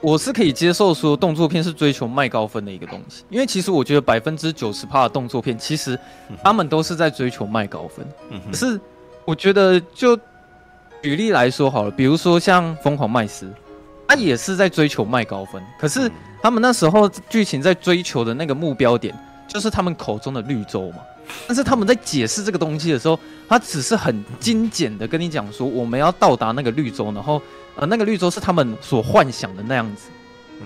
[0.00, 5.96] 我是可以接受说动作片是追求卖高分的一个东西，因为其实我觉得百分之九十趴的动作片其实
[6.42, 8.04] 他们都是在追求卖高分，
[8.50, 8.80] 可是
[9.24, 10.18] 我觉得就
[11.00, 13.48] 举例来说好了，比如说像疯狂麦斯，
[14.08, 16.10] 他也是在追求卖高分，可是。
[16.46, 19.12] 他们那时候剧情在追求的那个目标点，
[19.48, 20.98] 就是他们口中的绿洲嘛。
[21.48, 23.18] 但是他们在解释这个东西的时候，
[23.48, 27.42] 他只是很精简的跟你讲说，我们要到达那个绿洲，然后
[27.74, 30.06] 呃，那个绿洲是他们所幻想的那样子。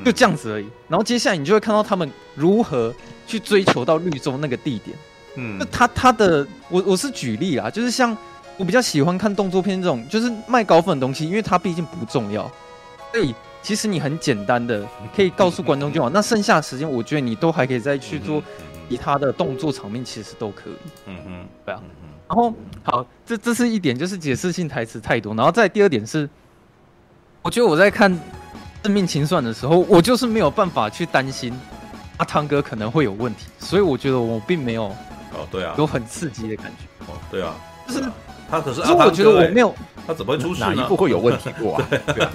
[0.04, 0.66] 就这样子而已。
[0.86, 2.94] 然后接下来你就会看到他们如何
[3.26, 4.94] 去追求到绿洲那个地点。
[5.36, 8.14] 嗯，那他他的，我我是举例啦，就是像
[8.58, 12.42] 我比较喜欢看动作片这种，就是卖高分的东西，因为它毕竟不重要。
[13.12, 16.08] 所以其实你很简单的可以告诉观众就好。
[16.14, 18.42] 那剩下的时间，我觉得你都还可以再去做
[18.88, 20.74] 其他的动作场面，其实都可以。
[21.06, 21.80] 嗯嗯，对啊。
[22.28, 25.34] 然后好，这这是一点，就是解释性台词太多。
[25.34, 26.28] 然后再第二点是，
[27.42, 28.18] 我觉得我在看。
[28.82, 31.52] 致命清算的时候，我就是没有办法去担心
[32.16, 37.54] 阿汤哥可能会有问题，所以我觉得我并没有哦，对啊，有很刺激的感觉哦，对啊，
[37.86, 38.02] 就是
[38.50, 39.74] 他可是，可是我觉得我没有，
[40.06, 40.60] 他怎么会出事？
[40.62, 41.86] 哪一部会有问题过啊？
[42.06, 42.32] 对啊，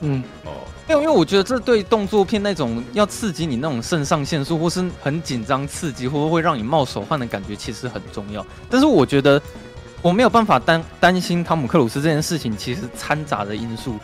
[0.00, 0.50] 嗯，哦，
[0.86, 8.46] 没有，因为我觉得这对动作片那种要刺激你那种肾上腺素，或是很紧张刺激，或者会让你冒手汗的感觉，其实很重要。
[8.70, 9.42] 但是我觉得
[10.00, 13.98] 我没有办法担担心汤姆克鲁斯这件事情，其实掺杂的因素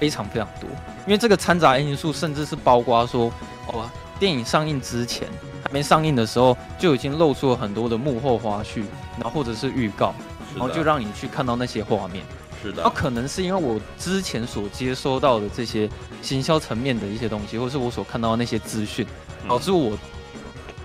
[0.00, 0.68] 非常非常多。
[1.06, 3.32] 因为这个掺杂因素，甚至是包括说，
[3.68, 5.28] 哦，电影上映之前
[5.64, 8.82] 还没上映的时候，就已经露出了很多的幕后花絮，
[9.16, 10.12] 然后或者是预告，
[10.56, 12.24] 然后就让你去看到那些画面。
[12.62, 12.82] 是的。
[12.82, 15.88] 那可能是因为我之前所接收到的这些
[16.22, 19.06] 行销层面的一些东西，或是我所看到的那些资讯，
[19.48, 19.96] 导致我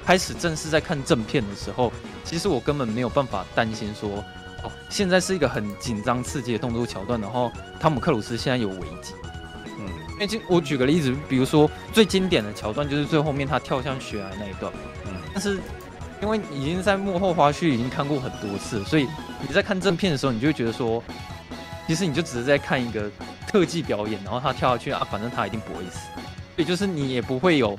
[0.06, 1.92] 开始正式在看正片的时候，
[2.24, 4.24] 其实我根本没有办法担心说，
[4.64, 9.14] 哦，现在是一个很紧张刺激的动作桥段，然后汤姆克鲁斯现在有危机。
[9.80, 14.72] 嗯因为我举个例子，比如说最经典的桥段就是最后面他跳向悬崖那一段。
[15.06, 15.60] 嗯，但是
[16.22, 19.08] 因为已经在幕后花絮已经看过很多次，所以
[19.42, 21.04] 你在看正片的时候，你就会觉得说，
[21.88, 23.10] 其实你就只是在看一个
[23.48, 26.00] 特技表演，然后他跳下去啊，反正他一定不会死。
[26.56, 27.78] 所以就是你也不会有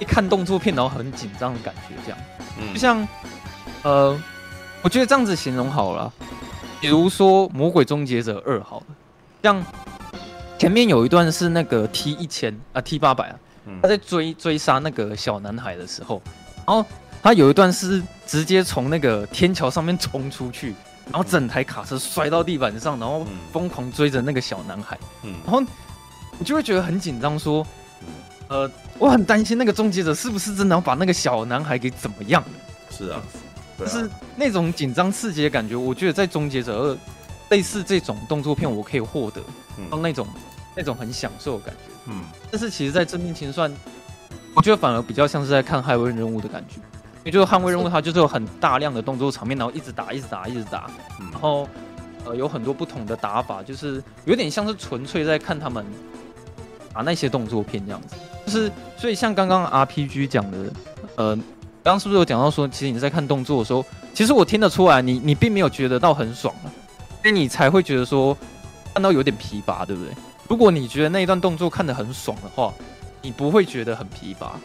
[0.00, 2.18] 一看动作片然后很紧张的感觉，这样。
[2.60, 3.08] 嗯，就像
[3.82, 4.22] 呃，
[4.82, 6.12] 我觉得这样子形容好了，
[6.80, 8.86] 比如说《魔鬼终结者二》好了，
[9.42, 9.64] 像。
[10.58, 13.38] 前面有一段是那个 T 一千啊 T 八百啊，
[13.80, 16.20] 他在追追杀那个小男孩的时候，
[16.66, 16.84] 然后
[17.22, 20.74] 他有一段是直接从那个天桥上面冲出去，
[21.10, 24.98] 然后整台卡车摔到地板上，然后疯狂追着那个小男孩，
[25.44, 25.60] 然后
[26.38, 27.66] 你就会觉得很紧张，说，
[28.48, 32.44] 呃，我很担心那个终结者是不是真的要把那个小男孩给怎么样？
[32.90, 33.22] 是啊，
[33.78, 36.98] 就是那种紧张刺激的感觉，我觉得在终结者二
[37.50, 39.40] 类似这种动作片，我可以获得
[39.90, 40.26] 到那种。
[40.76, 43.68] 那种很享受的感觉，嗯，但是其实，在致命清算，
[44.54, 46.76] 我觉得反而比较像是在看捍卫任务的感觉，
[47.28, 50.90] 因为就是捍卫任务，它就是有很大量的动作场面，然后一直打，一直打，一直打，
[51.30, 51.68] 然后
[52.24, 55.84] 呃有很多不同的打法，就是有点像是纯粹在看他们
[56.94, 58.16] 打那些动作片这样子，
[58.46, 60.72] 就是所以像刚刚 RPG 讲的，
[61.16, 61.36] 呃，
[61.82, 66.72] 刚刚是不是有讲到说，其实你在看动作的时候，其实我听得出来你，你你并没有觉得到很爽啊，
[67.20, 68.34] 所以你才会觉得说
[68.94, 70.14] 看到有点疲乏，对不对？
[70.48, 72.72] 如果你觉得那一段动作看得很爽的话，
[73.20, 74.58] 你不会觉得很疲乏？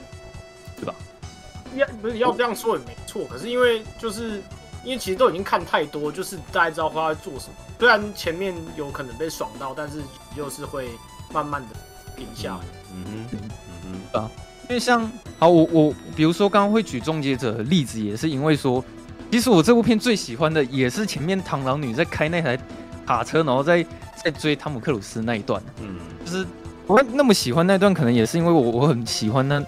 [1.75, 4.41] 要不是要这样说也没错，可是因为就是
[4.83, 7.53] 因为其实都已经看太多，就是大家知道他在做什么。
[7.79, 10.01] 虽然前面有可能被爽到，但是
[10.35, 10.89] 又是会
[11.33, 11.75] 慢慢的
[12.15, 12.61] 停下来。
[12.93, 14.31] 嗯哼，嗯哼，啊，
[14.63, 18.83] 因为像好，我我比如说刚刚会举终结者的例子，也是因为说，
[19.31, 22.57] 其实我这部片最喜欢的也是前面螳螂女在开那台
[23.05, 23.85] 卡车，然后在。
[24.23, 26.47] 在追汤姆克鲁斯那一段，嗯，就是
[26.87, 29.61] 我那么喜欢那段，可能也是因为我我很喜欢那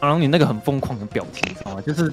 [0.00, 1.80] 螳螂女那个很疯狂的表情，知道吗？
[1.80, 2.10] 就是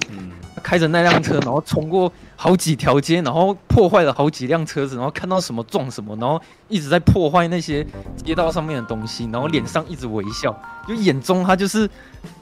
[0.62, 7.86] 开着那辆车，然后冲过好几条街，然后破坏了好几辆车子，然后看到什么撞什么，然后一直在破坏那些
[8.24, 10.54] 街道上面的东西，然后脸上一直微笑，
[10.88, 11.88] 就眼中他就是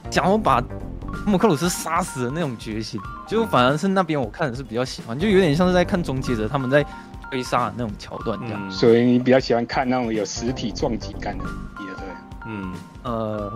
[0.09, 2.99] 想要把汤姆克鲁斯杀死的那种决心。
[3.27, 6.85] 就反而是那边我看的是比较喜欢，就有点像是在看终结者他们在。
[7.31, 11.43] 追杀的那种桥段，这样、嗯，所以你比较喜欢看那种有实体撞击感的，
[11.75, 12.05] 对不对？
[12.45, 12.73] 嗯，
[13.03, 13.51] 呃，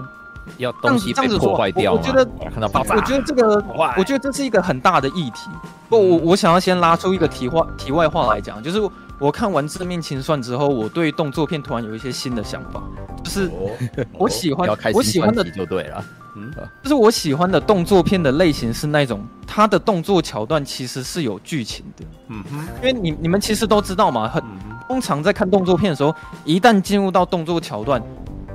[0.57, 3.63] 要东西被破坏掉我，我觉得看到爆炸，我觉得这个，
[3.97, 5.49] 我觉得这是一个很大的议题。
[5.89, 8.79] 不、嗯，我我想要先拉出一个题话题外话来讲，就是
[9.19, 12.81] 我看完《致命清算》之后，我对动作片突然有一些新的想法，
[13.23, 13.51] 就是
[14.17, 16.03] 我喜欢，我喜欢的就对了。
[16.35, 22.05] 嗯，就是我喜欢的动作片的类型是那种，它的动作桥段其实是有剧情的。
[22.27, 24.41] 嗯哼，因为你你们其实都知道嘛，很
[24.87, 28.01] 通常在看动作片的时候，一旦进入到动作桥段，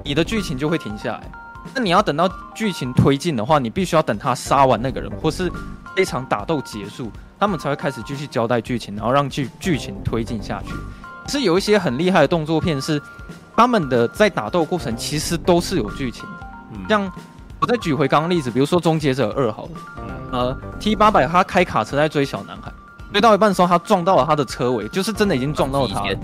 [0.04, 1.22] 你的剧情就会停下来。
[1.72, 5.50] 那你要等到剧情推进的话，你必须要等他杀完那个人，或是
[5.94, 10.74] 这场打斗结束，他们才会开始继续交代剧情，然后让剧剧情推进下去。
[11.28, 13.00] 是有一些很厉害的动作片，是
[13.56, 17.10] 他们的在打斗过程其实都是有剧情的，像。
[17.60, 19.70] 我再举回刚刚例子，比如说《终结者二》好了，
[20.32, 22.70] 呃，T 八百他开卡车在追小男孩，
[23.10, 26.18] 追到一半的时候，他撞到了他的车尾，就是真的已经撞到他了。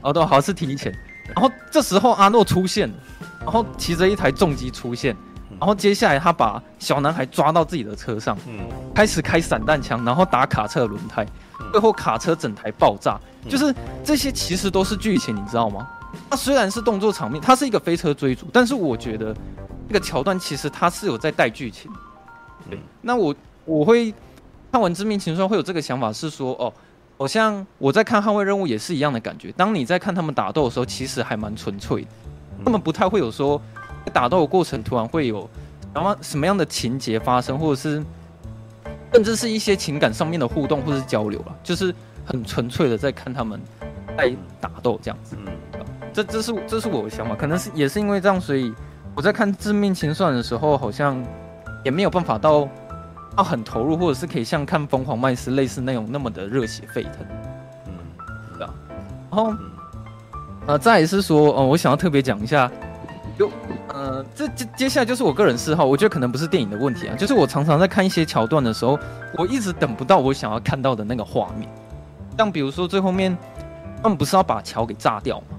[0.00, 0.92] 哦，对，好像是提前。
[1.32, 2.92] 然后这时候阿诺出现，
[3.44, 5.14] 然后骑着一台重机出现，
[5.60, 8.58] 然后接下来他把小男孩抓到自己的车上，嗯，
[8.94, 11.26] 开始开散弹枪，然后打卡车轮胎，
[11.70, 15.86] 最后卡车整台爆炸，就是这些其实都是剧情，你知道吗？
[16.30, 19.34] 它虽然是动作场面，它是一个飞车追逐，但是我觉得
[19.88, 21.90] 这个桥段其实它是有在带剧情。
[22.70, 23.34] 对，那我
[23.64, 24.14] 我会
[24.72, 26.72] 看完《致命情书》会有这个想法，是说哦，
[27.18, 29.52] 好像我在看《捍卫任务》也是一样的感觉。
[29.52, 32.08] 当你在看他们打斗的时候，其实还蛮纯粹的，
[32.62, 33.58] 他们不太会有说
[34.04, 35.48] 在打斗的过程突然会有
[35.94, 38.04] 然后什么样的情节发生，或者是
[39.12, 41.94] 甚至是一些情感上面的互动或者是交流了，就是
[42.24, 43.60] 很纯粹的在看他们
[44.18, 45.36] 在打斗这样子。
[46.12, 48.72] 这这是这是我的想法，可能是也是因为这样，所以
[49.14, 51.20] 我在看《致命清算》的时候，好像
[51.84, 52.68] 也没有办法到
[53.36, 57.14] 到很投入，或者是可以像看《疯狂麦斯》类似那种那么的热血沸腾。
[57.86, 57.92] 嗯，
[58.56, 58.74] 是啊。
[59.30, 59.52] 然后，
[60.66, 62.70] 呃，再是说，呃，我想要特别讲一下，
[63.38, 63.50] 就
[63.92, 68.98] 呃，这接接下来就是我个人嗜好，我觉得可能不是电影的问题啊，就是我常常在看一些桥段的时候，
[69.36, 71.68] 我一直等不到我想要看到的那个画面，
[72.38, 73.36] 像比如说最后面，
[74.02, 75.58] 他们不是要把桥给炸掉吗？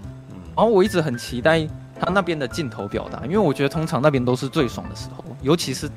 [0.56, 1.68] 然后我一直很期待
[2.00, 5.88] 他那边的镜头表达，因为我觉得通常那边都是最爽的时候，尤其是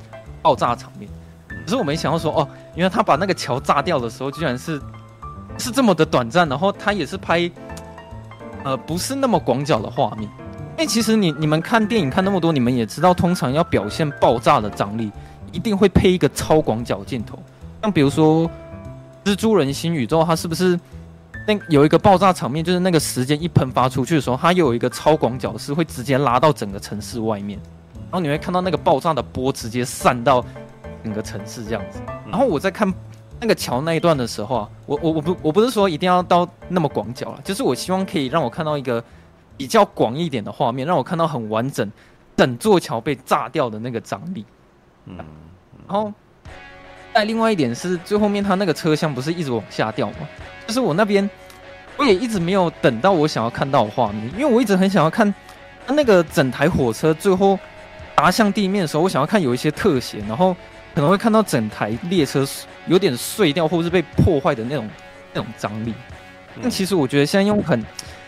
[0.43, 1.09] 爆炸场面。
[1.49, 4.81] 可是我没想到说，哦，因为他把那个桥炸掉的时候，居然是
[5.57, 7.51] 是这么的短暂，然后他也是拍，
[8.65, 10.29] 呃，不是那么广角的画面。
[10.77, 15.11] 因为其实你你们看电影看那么多，你们也知道，通常要表现爆炸的张力，
[15.51, 17.39] 一定会配一个超广角镜头。
[17.83, 18.49] 像比如说
[19.25, 20.79] 蜘蛛人新宇宙，它是不是？
[21.47, 27.59] 那有一个爆炸场面，就是那个时间一喷发出去的时候，它又有一个超广角是会直接拉到整个城市外面，
[27.95, 30.45] 然后你会看到那个爆炸的波直接散到
[31.03, 32.01] 整个城市这样子。
[32.27, 32.93] 然后我在看
[33.41, 39.03] 那个桥那一段的时候啊，我我我不我不是说一定要到那么广角了，就是我希望可以让我看到一个
[39.57, 41.91] 比较广一点的画面，让我看到很完整
[42.37, 44.45] 整座桥被炸掉的那个张力。
[45.07, 45.17] 嗯，
[45.87, 46.13] 然后
[47.15, 50.29] 再另外一点是最后面它那个车厢不是一直往下掉吗？
[50.67, 51.29] 就是我那边，
[51.97, 55.33] 我也一直没有等到我想要看到的画面，因为我一直很想要看
[55.87, 57.59] 那个整台火车最后
[58.17, 60.55] 砸向地面的时候，我想要看有一些特写，然后
[60.99, 62.45] 可能会看到整台列车
[62.89, 64.91] 有点碎掉或者是被破坏的那种
[65.33, 65.95] 那种张力。
[66.61, 67.81] 但其实我觉得现在用很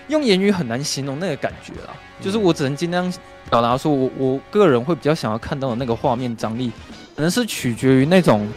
[0.07, 3.13] 用言语很难形容那个感觉啦，就是我只能尽量
[3.51, 6.71] 表达说我我个人会比较想要看到的那个画面张力，
[7.17, 8.49] 可能是取决于那种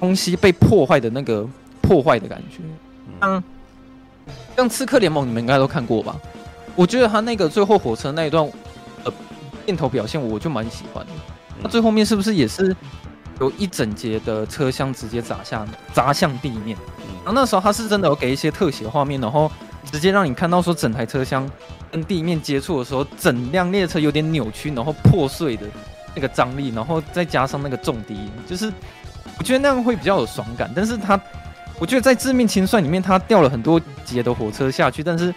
[0.00, 1.46] 东西被破坏的那个
[1.82, 2.62] 破坏的感觉。
[3.20, 3.44] 像
[4.56, 6.18] 像刺客联盟，你们应该都看过吧？
[6.74, 8.50] 我觉得他那个最后火车那一段，
[9.04, 9.12] 呃，
[9.66, 11.12] 镜头表现我就蛮喜欢的。
[11.62, 12.74] 他最后面是不是也是
[13.40, 16.76] 有一整节的车厢直接砸下砸向地面？
[17.24, 19.50] 然后那时候他是真的有给一些特写画面，然后
[19.90, 21.48] 直接让你看到说整台车厢
[21.90, 25.66] 跟地面接触的时候，整辆列车有点扭曲，然后破碎的
[26.14, 28.72] 那个张力，然后再加上那个重低音，就是
[29.38, 30.72] 我觉得那样会比较有爽感。
[30.74, 31.20] 但是他。
[31.76, 35.34] 我觉得在《致命清算》里面，他掉了很多节的火车下去，但是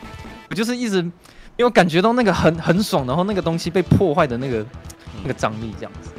[0.51, 1.11] 我就是一直没
[1.57, 4.63] 有感觉到那个很很爽，然后那个东西被破坏的那个
[5.23, 6.11] 那个张力这样子。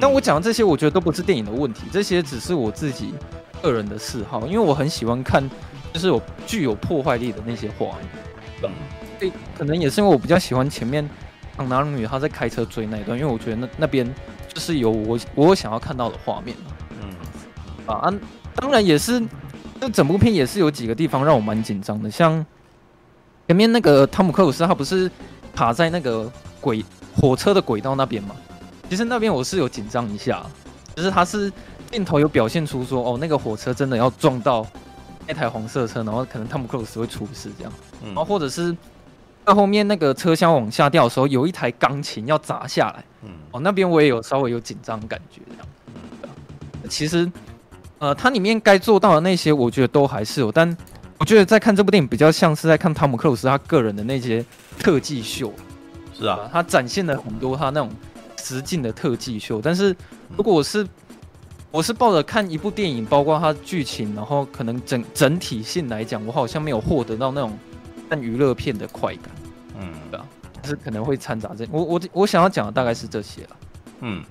[0.00, 3.14] 但我讲的这些，我觉得都不是电影的问题，这些只是我自己
[3.62, 5.42] 个人的嗜好，因为我很喜欢看
[5.92, 8.08] 就是有具有破坏力的那些画面。
[8.62, 8.70] 嗯，
[9.18, 11.08] 对，可能也是因为我比较喜欢前面
[11.56, 14.06] 两男女他在开车追那一段，因为我觉得那那边
[14.52, 16.56] 就是有我我想要看到的画面。
[17.00, 17.08] 嗯，
[17.86, 18.12] 啊，
[18.54, 19.22] 当然也是。
[19.80, 22.44] 这整部片也是有几个地方让我蛮紧张的，像
[23.46, 25.08] 前面那个汤姆克鲁斯，他不是
[25.54, 26.28] 卡在那个
[26.60, 26.84] 轨
[27.14, 28.34] 火车的轨道那边吗？
[28.88, 30.44] 其实那边我是有紧张一下，
[30.94, 31.52] 就是他是
[31.90, 34.66] 镜头有表现出说，哦，那个火车真的要撞到
[35.26, 37.72] 那台黄色车，然后可能汤姆克鲁斯会出事这样，
[38.06, 38.76] 然后或者是
[39.44, 46.34] 到后面那个车厢往下掉的时候，有一台钢琴要砸下来，嗯哦，那边我也有稍微有紧张感觉这样，
[46.88, 47.30] 其实。
[48.00, 50.52] 呃，它里面该做到的那些，我觉得都还是有。
[50.52, 50.76] 但
[51.18, 54.44] 我觉得在看这部电影，比较像是在看汤姆克鲁斯他个人的那些
[54.78, 55.52] 特技秀。
[56.16, 57.90] 是啊，他展现了很多他那种
[58.38, 59.60] 实境的特技秀。
[59.60, 59.94] 但是
[60.36, 60.86] 如果我是
[61.70, 67.58] 我是抱着看一部电影，包括它剧情，然后可能整整体性来讲，我好像没有获得到那种
[68.08, 69.30] 看娱乐片的快感。
[69.78, 70.26] 嗯，对啊，
[70.62, 71.66] 就是可能会掺杂这。
[71.70, 73.50] 我我我想要讲的大概是这些了。
[74.00, 74.24] 嗯，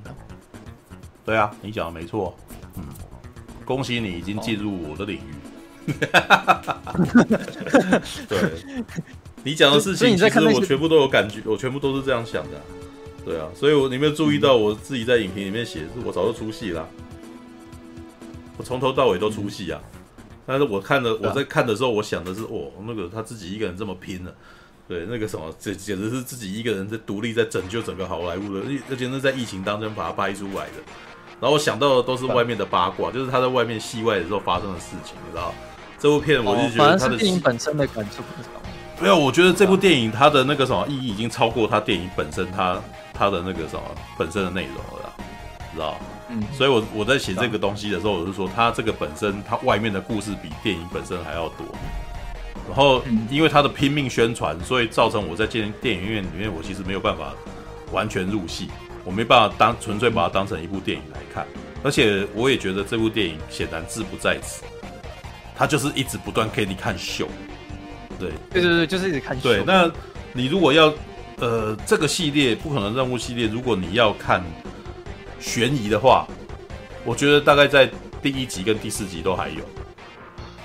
[1.23, 2.35] 对啊，你讲的没错。
[2.75, 2.83] 嗯。
[3.65, 5.19] 恭喜你已经进入我的领域。
[8.29, 8.51] 对，
[9.43, 12.61] 你讲的事情，其实我全部都有感觉，我全部都是这样想的。
[13.27, 16.87] 对啊，所以我你没有注意到我自己在影评里面写，是我早就出戏了，
[18.55, 19.81] 我从头到尾都出戏啊。
[20.45, 24.33] 但是我看的，我在看的时候，我想的是，哦，那个他自己一个人这么拼了，
[24.87, 30.81] 对，那个什么，这简直是自己一个人在独立在拯救整个好莱坞的，而且是在疫情当中把它拍出来的。
[31.41, 35.53] 然后我想到的都是外面的八卦，就是他在外面戏外的时候发生的事情，你知道？
[35.99, 38.23] 这部片我就觉得他的电影本身的感触。
[38.99, 42.81] 没有，我觉得这部电影它的那个什么意义已经超过它电影本身它
[43.13, 43.81] 它的那个什么
[44.17, 45.13] 本身的内容了，
[45.73, 45.97] 知道？
[46.29, 51.65] 嗯，所以我我在写这个东西的时候，我是说它这个本身它外面的故事比电影本身还要多。
[52.67, 57.33] 然后因为它的拼命宣传，所以造成我在进电影院里面，我其实没有办法
[57.91, 58.69] 完全入戏，
[59.05, 61.45] 我没办法当纯粹把它当成一部电影来看。
[61.83, 64.63] 而且我也觉得这部电影显然志不在此，
[65.55, 67.29] 它就是一直不断给你看秀。
[68.19, 69.43] 对对对对，就是一直看秀。
[69.49, 69.91] 对，那
[70.33, 70.93] 你如果要
[71.37, 74.43] 呃这个系列不可能任务系列，如果你要看
[75.39, 76.27] 悬疑的话，
[77.05, 77.89] 我觉得大概在
[78.21, 79.61] 第一集跟第四集都还有。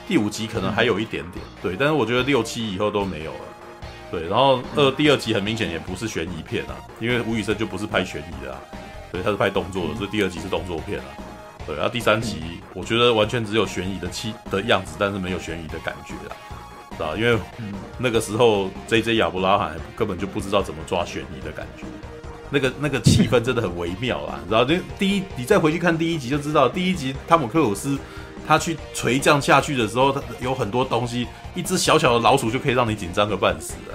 [0.09, 3.41] 第五集可能还有一点点，对，但是我觉得六七以后都没有了，
[4.11, 4.29] 对。
[4.29, 8.61] 然后二第二集很明显也不是悬疑片啊，因为吴宇森就不是拍悬疑的啊，
[9.13, 11.07] 对，他是拍动作的，所以第二集是动作片啊，
[11.67, 11.77] 对。
[11.77, 16.37] 然后第三集我觉得完全只有悬疑的气的样子，但是没有悬疑的感觉啊，
[16.97, 17.17] 知道？
[17.17, 17.39] 因为
[17.99, 19.17] 那个时候 J.J.
[19.17, 21.85] 亚伯拉罕根本就不知道怎么抓悬疑的感觉，
[22.51, 27.99] 那个那个气氛真的很微妙啊， 然后就第一你再回去看第一集就知道，第一集汤姆克鲁斯。
[28.45, 33.75] 他去垂降下去的时候，他有很多东西，一只小小的老鼠就可以让你紧张个半死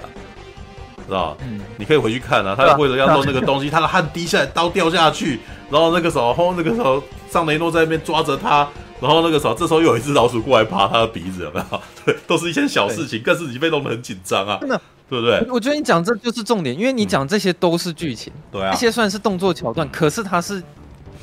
[1.06, 1.36] 知道？
[1.42, 2.54] 嗯，你可以回去看啊。
[2.56, 5.38] 他为了要弄那个东西，他的汗滴下来，刀掉下去，
[5.70, 8.66] 然后那个时候，那个时候，尚雷诺在那边抓着他，
[9.00, 11.82] 然后那个时候，这时候又有一只老鼠过来爬他的鼻子，有没有？
[12.04, 15.46] 对，都是一些小事情，但是你被弄得很紧张啊，真的，对不对？
[15.50, 20.62] 我觉得你讲这就是重点，因为你讲这些都是剧情，对啊，这些算是动作桥段，可是它是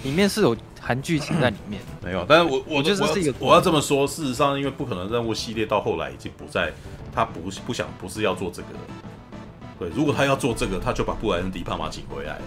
[0.03, 0.55] 里面是有。
[0.87, 1.81] 含剧情在里面。
[2.03, 6.71] 没有，但是我我就是一个，我要这么说，事实上，因为不可能任务系列到后来已经不在，
[7.11, 8.79] 他不不想不是要做这个的，
[9.79, 12.39] 对，如果他要做这个，他就把布莱恩迪帕马请回来，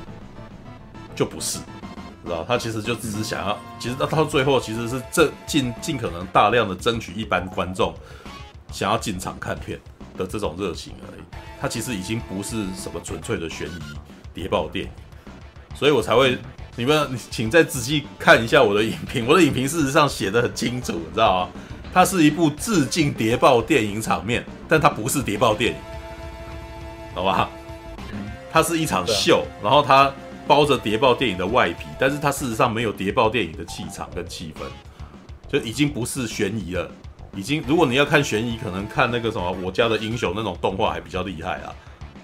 [1.16, 1.58] 就不是，
[2.24, 2.44] 知道？
[2.46, 7.94] 他其实就只是想要，其实到到最后，其实是这尽尽可能大量的争取一般观众
[8.72, 9.78] 想要进场看片
[10.16, 11.20] 的这种热情而已，
[11.60, 13.80] 他其实已经不是什么纯粹的悬疑
[14.34, 14.90] 谍报电影，
[15.74, 16.38] 所以我才会。
[16.76, 19.26] 你们，请再仔细看一下我的影评。
[19.26, 21.50] 我的影评事实上写的很清楚，你知道吗？
[21.92, 25.78] 它是一部致敬谍报电影场面，但它不是谍报电影，
[27.16, 27.50] 好吧？
[28.52, 30.12] 它是一场秀，然后它
[30.48, 34.62] 包着谍报电影的外皮，但是它事实上没有谍报电影的气场跟气氛，
[35.52, 36.90] 就已经不是悬疑了。
[37.36, 41.72] 已经，如果你要看悬疑，可能看那个什么《我家的英雄》那种动画还比较厉害啊，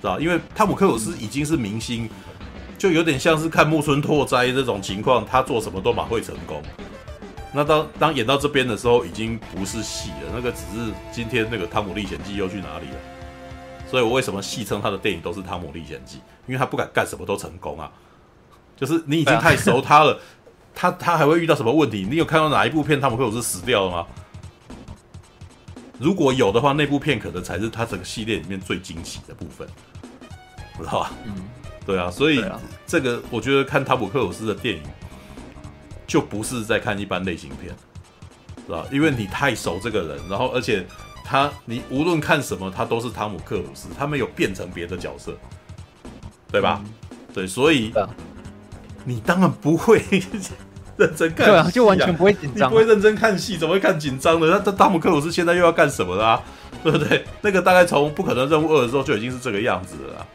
[0.01, 0.18] 知道？
[0.18, 2.09] 因为汤姆克鲁斯已经是明星。
[2.77, 6.61] 就有点像是看木村拓哉这种情况，他做什么都蛮会成功。
[7.53, 12.97] 那当当演到这边的时候，已经不是戏了，那个只是今天那个《汤姆历险记》又去哪里了？
[13.89, 16.18] 所以我为什么戏称他的电影都是《汤姆历险记》？
[16.47, 17.91] 因为他不敢干什么都成功啊。
[18.77, 20.18] 就是你已经太熟他了，
[20.75, 22.07] 他他还会遇到什么问题？
[22.09, 24.07] 你有看到哪一部片汤姆克鲁斯死掉了吗？
[25.99, 29.66] 如果有的话，那部片可能才是他整个系列里面最惊奇的部分，
[30.79, 31.12] 知道吧？
[31.25, 31.35] 嗯。
[31.87, 32.43] 对啊，所以
[32.87, 34.83] 这个我觉得看汤姆克鲁斯的电影，
[36.07, 37.77] 就不是在看一般类型片，
[38.66, 38.87] 是吧？
[38.91, 40.87] 因为你太熟这个人，然后而且
[41.22, 45.37] 他你无论看什么，他都是汤姆克鲁斯，他没有变成别的角色，
[46.51, 46.83] 对吧？
[46.83, 46.91] 嗯、
[47.35, 47.93] 对，所以
[49.05, 50.03] 你当然不会
[50.97, 54.49] 认真看戏、啊，对啊，就完全不会紧张，你不会认真看戏，怎么会看紧张的？
[54.49, 56.43] 那这汤姆克鲁斯现在又要干什么啦、啊？
[56.83, 57.25] 对不对？
[57.41, 60.27] 那个大概从不可能任务二的时候就已经是这个样子了。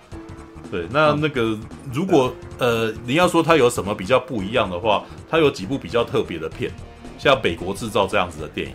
[0.71, 1.57] 对，那那个
[1.91, 6.71] 如果呃，你要说他有什么比较不一样的话，他有几部比较特别的片，
[7.17, 8.73] 像《北国制造》这样子的电影，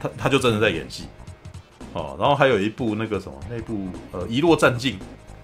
[0.00, 1.04] 他他就真的在演戏
[1.92, 2.16] 哦。
[2.20, 4.92] 然后还有一部那个什么，那部呃《遗落战境》，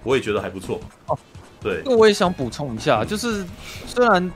[0.04, 1.18] 我也觉得还不错哦。
[1.64, 3.44] 对，那我也想补充一下，就是
[3.88, 4.22] 虽然《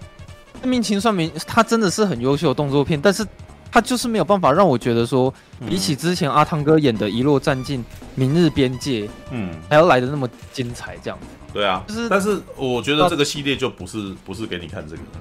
[0.61, 3.25] 真命情算明》它真的是很优秀的动作片，但是。
[3.71, 5.33] 它就是没有办法让我觉得说，
[5.69, 7.81] 比起之前阿汤哥演的《一落战境》
[8.15, 11.27] 《明日边界》，嗯，还要来的那么精彩，这样子。
[11.53, 15.19] 对啊，就是，但是我觉得这个系列就不是不是给你看这个的。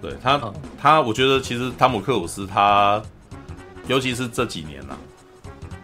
[0.00, 3.00] 对他，嗯、他，我觉得其实汤姆克鲁斯他，
[3.86, 4.98] 尤其是这几年呐、啊，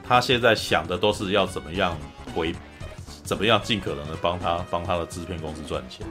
[0.08, 1.94] 他现在想的都是要怎么样
[2.34, 2.54] 回，
[3.32, 6.06] 怎么样尽可能的帮他帮他的制片公司赚钱。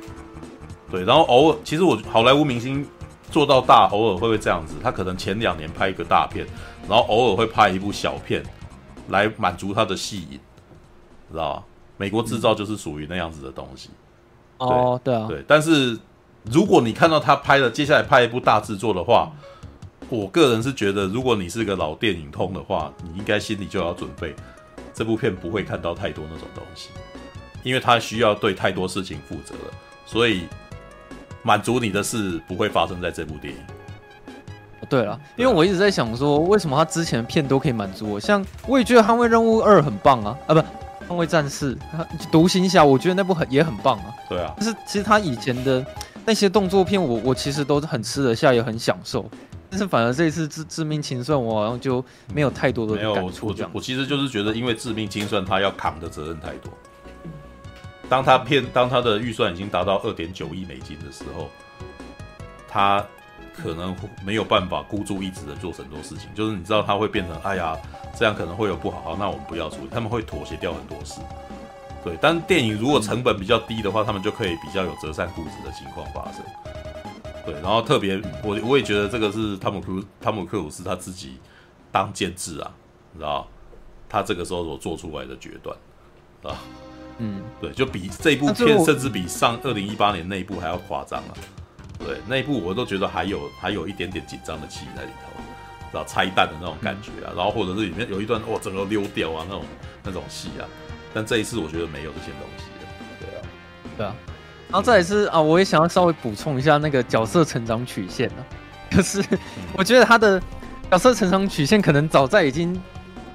[0.89, 2.83] 对，然后偶尔，其实我好莱坞明星。
[3.29, 4.75] 做到大，偶尔会不会这样子？
[4.83, 6.45] 他可能前两年拍一个大片，
[6.89, 8.43] 然后偶尔会拍一部小片，
[9.07, 10.39] 来满足他的戏瘾，
[11.31, 11.63] 知道吧？
[11.95, 13.89] 美国制造就是属于那样子的东西。
[14.57, 15.41] 哦，对啊，对。
[15.47, 15.97] 但是
[16.43, 19.31] 如果你看到他拍了接下来拍一部大制作的话，
[20.09, 24.35] 我个人是觉得，如果你是个老电影通的话，你应该心里就要准备，
[24.93, 26.89] 这部片不会看到太多那种东西，
[27.63, 29.73] 因为他需要对太多事情负责了，
[30.05, 30.47] 所以
[31.43, 33.59] 满足你的事不会发生在这部电影。
[34.89, 38.19] 对了，因为我一直在想说，为什么他之前的片都可以满足我？
[38.19, 40.59] 像我也觉得《捍卫任务二》很棒啊，啊不，
[41.07, 41.75] 《捍卫战士》、
[42.31, 44.13] 《独行侠》，我觉得那部很也很棒啊。
[44.27, 45.85] 对啊，但是其实他以前的
[46.25, 49.29] 那些动作片我，我我其实都很吃得下，也很享受。
[49.69, 52.03] 但是反而这一次致致命清算，我好像就
[52.33, 53.47] 没有太多的感触。
[53.47, 56.73] 我我其实就是觉得，因为致命清算他要扛的责任太多。
[58.11, 61.49] 当他片当他的预算已经达到二点九亿美金的时候，
[62.67, 63.05] 他。
[63.53, 63.93] 可能
[64.25, 67.77] 没有办法孤注一掷的做很多事情，就是你知道他会变成，哎呀，
[68.15, 71.19] 这样可能会有不好，好，那我们不要处理，他们会妥协掉很多事。
[72.01, 76.41] 对，但电影如果成本比较低的话，他们就可以比较有折善固执的情况发生。
[77.45, 81.37] 对，然后特别，我我也觉得这个是汤姆克汤姆克鲁斯他自己
[81.91, 82.71] 当监制啊，
[83.11, 83.45] 你知道，
[84.07, 85.77] 他这个时候所做出来的决断
[86.41, 86.57] 啊，
[87.23, 91.33] 嗯，对，就比这部片甚至比上二零一八年那一部还要夸张啊。
[91.99, 95.39] 对，那一部我都觉得还有还有一点点紧张的气在里头，
[95.93, 99.63] 然后拆弹的那种感觉啊，嗯、然后或者是里面有一段哦整个溜掉啊那种
[100.05, 100.65] 那种戏啊，
[101.13, 102.65] 但这一次我觉得没有这些东西。
[103.19, 103.41] 对啊，
[103.97, 104.15] 对啊，
[104.71, 108.41] 然后再一次啊，我也想要稍微补充一下那个角色成长曲线啊，
[108.89, 109.23] 就是
[109.77, 110.41] 我觉得他的
[110.89, 112.81] 角色成长曲线可能早在已经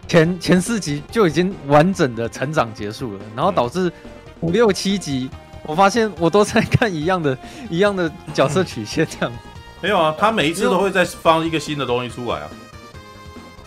[0.09, 3.93] 前前四集就已经完整的成长结束了，然后导致
[4.41, 5.29] 五六七集。
[5.65, 7.37] 我发现我都在看一样的、
[7.69, 9.37] 一样的角色曲线，这样
[9.83, 10.15] 没有啊？
[10.17, 12.49] 他每一次都会再放一个新的东西出来啊。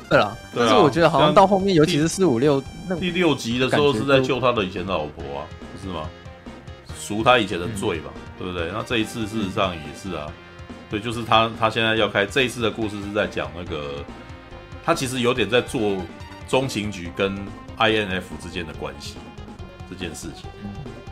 [0.09, 2.63] 对了，但是我觉得好像到后面，尤其是四五六
[2.99, 6.09] 第六集的时候，是在救他的以前的老婆啊，不是吗？
[6.97, 8.71] 赎他以前的罪吧，对不对？
[8.73, 10.25] 那这一次事实上也是啊，
[10.89, 14.03] 对，就是他他现在要开这一次的故事是在讲那个，
[14.85, 15.97] 他其实有点在做
[16.49, 17.37] 中情局跟
[17.77, 19.15] INF 之间的关系
[19.89, 20.49] 这件事情。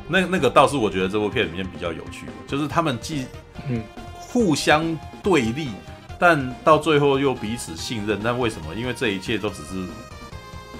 [0.10, 3.26] 那那个倒是我觉得这部片里面比较有趣的，就是他们既
[3.70, 3.84] 嗯
[4.20, 5.70] 互相对立，
[6.18, 8.20] 但到最后又彼此信任。
[8.24, 8.74] 但为什么？
[8.74, 9.86] 因为这一切都只是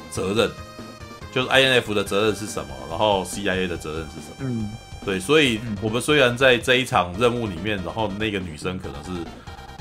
[0.10, 0.50] 责任，
[1.34, 4.36] 就是 INF 的责任是什么，然后 CIA 的责任是什么？
[4.40, 4.70] 嗯，
[5.06, 5.20] 对。
[5.20, 9.24] 所以我们虽然在这一场任务里面，然后那个女生可能是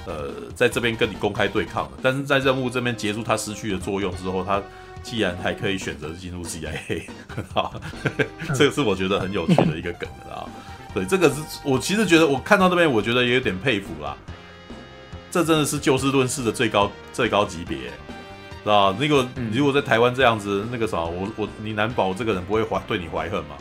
[0.06, 4.62] 呃在这边跟你公开对抗的，但是在任务这边结束，他失去了作用之后，他。
[5.02, 7.80] 既然还可以选择进入 CIA，很 好，
[8.56, 10.42] 这个是我觉得很有趣的一个梗啊。
[10.92, 14.16] 对，这个是我其实觉得我看到这边，我觉得也有点佩服啦。
[15.30, 17.78] 这真的是就事论事的最高最高级别，
[18.64, 23.54] 知道那个如果在台湾这样子，那个啥，我我你难保这个人不会怀对你怀恨嘛？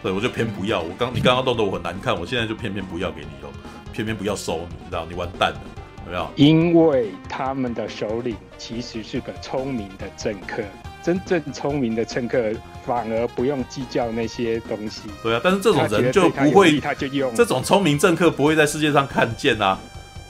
[0.00, 0.80] 对，我就偏不要。
[0.80, 3.50] 我刚你刚刚弄得我很难看，我现在就偏偏不要给你用，
[3.96, 5.60] 偏偏不要收你，知道你完蛋了。
[6.04, 6.30] 有没有？
[6.36, 10.62] 因为他们的首领其实是个聪明的政客，
[11.02, 12.52] 真正聪明的政客
[12.84, 15.04] 反而不用计较那些东西。
[15.22, 19.78] 对啊，但是这种人就不会，他就用这种聪明政客不会在世界上看见啊。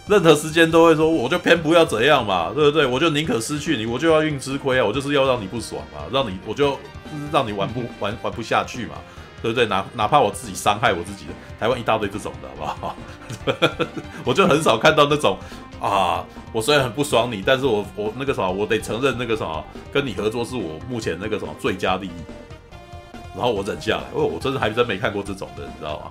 [0.07, 2.87] 任何时间都会说，我就偏不要怎样嘛，对不对？
[2.87, 6.79] 我就宁可失去你，我就要运吃亏啊，我就是要让你不爽嘛，让你我就
[7.33, 8.95] 让你玩不玩玩不下去嘛。
[9.43, 9.67] 对不对？
[9.67, 12.97] 哪哪怕我自己伤害我自己的，台湾一大堆这种的，好不好？
[14.25, 15.39] 我就很少看到那种
[15.81, 22.11] 啊，我虽然很不爽你，但是我我那个什么，我得承认那个什么，跟你合作是我目前那个什么最佳利益，
[23.35, 24.05] 然后我忍下来。
[24.15, 26.11] 哦，我真的还真没看过这种的，你知道吗？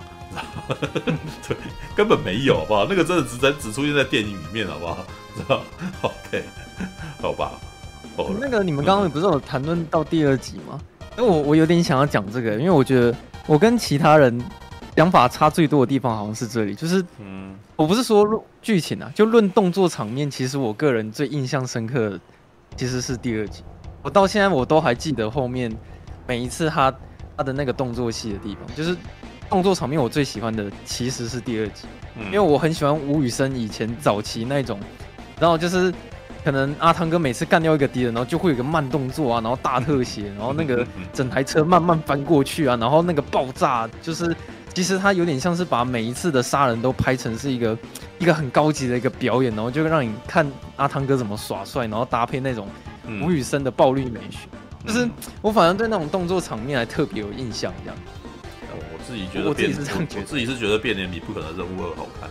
[1.48, 1.56] 对，
[1.96, 2.86] 根本没有，好不好？
[2.88, 4.98] 那个真的只在只出现在电影里面，好不好？
[5.36, 5.60] 知道
[6.02, 6.44] ？OK，
[7.20, 7.52] 好吧。
[8.16, 10.80] 哦，那个你们刚刚不是有谈论到第二集吗？
[11.24, 13.14] 为我我有点想要讲这个，因为我觉得
[13.46, 14.38] 我跟其他人
[14.96, 22.20] 想法差最多的地方好像是这里，就是，嗯，我不是说论剧情啊，就论动作场面，其实我个人最印象深刻的
[22.76, 23.62] 其实是第二集，
[24.02, 25.74] 我到现在我都还记得后面
[26.26, 26.94] 每一次他
[27.36, 28.96] 他的那个动作戏的地方，就是
[29.48, 31.86] 动作场面我最喜欢的其实是第二集，
[32.26, 34.78] 因为我很喜欢吴宇森以前早期那种，
[35.40, 35.92] 然后就是。
[36.46, 44.32] 可能阿汤哥每次干掉一个敌人，然后就会有一个慢动作啊，然后大特写，然后那个整台车慢慢翻过去啊，然后那个爆炸，就是
[44.72, 47.76] 其实他有点像是把每一次的杀人都拍成是一个
[48.20, 52.68] 一个很高级的一个表演，然后就让你看阿汤哥怎么耍帅，然后搭配那种
[53.20, 54.46] 吴宇森的暴力美学，
[54.86, 55.08] 就是
[55.42, 57.74] 我反而对那种动作场面还特别有印象。
[57.84, 57.98] 这样，
[58.70, 62.30] 我自己觉得，我自己是这样觉得，我自己是觉得变脸比不可能任务二好看。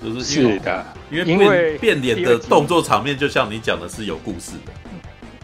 [0.00, 4.72] 对，就是是的，因为变脸的动作场面，就像你讲的是有故事的，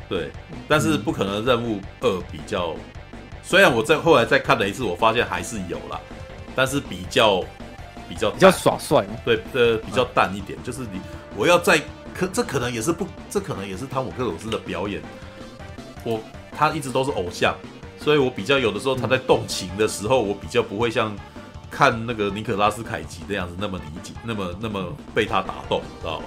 [0.08, 0.30] 对。
[0.68, 2.74] 但是不可能任务二比较，
[3.42, 5.98] 虽然我在后来再看了一次，我发现还是有啦，
[6.54, 7.42] 但是比较
[8.08, 10.56] 比较比较耍帅，对，呃，比较淡一点。
[10.62, 11.00] 就是你
[11.36, 11.80] 我要再
[12.14, 15.02] 可，这可能也是不，这可能也是汤姆克鲁斯的表演
[16.04, 16.20] 我
[16.52, 17.56] 他一直都是偶像，
[17.98, 21.16] 所以我比较有的时候他在动情的时候，我比较不会像
[21.70, 26.26] 看那个尼可拉斯凯奇的样子那么理解，那么那么被他打动，知道吗？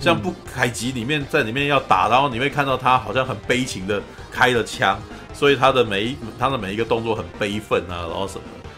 [0.00, 4.98] 像不凯奇里面在里面要打，然后你会看到他好像很悲情的开了枪，
[5.32, 8.68] 所以他的每一他的每一个动作很悲愤啊，然后什么的。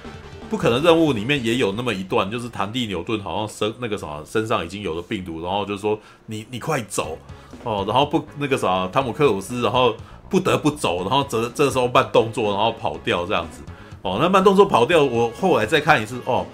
[0.48, 7.18] 不可能任务里面也有那么一段，就是唐蒂牛顿好像身那个啥身上已经有了病毒，然后就说你你快走
[7.64, 9.96] 哦，然后不那个啥汤姆克鲁斯，然后
[10.28, 13.62] 不得不走，然后这这时候慢动作，然后跑掉这样子
[14.06, 16.46] 哦，那慢动作跑掉，我后来再看一次哦，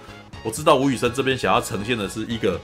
[0.42, 2.58] 我知道吴宇森这边想要呈现的是一个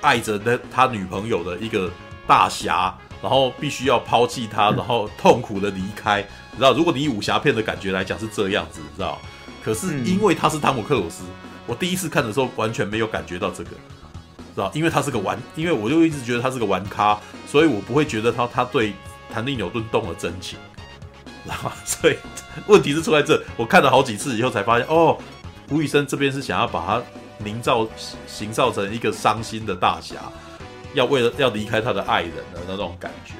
[0.00, 1.90] 爱着他他女朋友的一个
[2.26, 6.22] 大侠，然后必须要抛弃他，然后痛苦的离开，
[6.52, 9.18] 你知道，如果你以武侠片的感觉来讲是这样子，你知道。
[9.62, 11.22] 可是因为他是汤姆克鲁斯，
[11.66, 13.70] 我第一次看的时候完全没有感觉到这个，
[14.54, 14.70] 知道？
[14.74, 18.94] 因为他是个玩，因为我就一直觉得他是个玩咖，所以我不会觉得他他对
[19.30, 20.58] 唐蒂纽顿动了真情，
[21.44, 21.72] 知道？
[21.84, 22.16] 所以
[22.66, 25.16] 问题是出在这，我看了好几次以后才发现，哦，
[25.70, 27.02] 吴宇森这边是想要把他
[27.38, 27.86] 凝造、
[28.26, 30.16] 形造成一个伤心的大侠，
[30.94, 33.34] 要为了要离开他的爱人的那种感觉。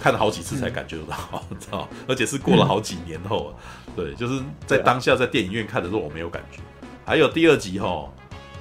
[0.00, 1.88] 看了好几次才感觉得到， 知道？
[2.08, 3.54] 而且是过了好几年后，
[3.94, 6.58] 对，就是在当下在电影院看的时候我没有感觉。
[7.04, 8.08] 还有第二集哈，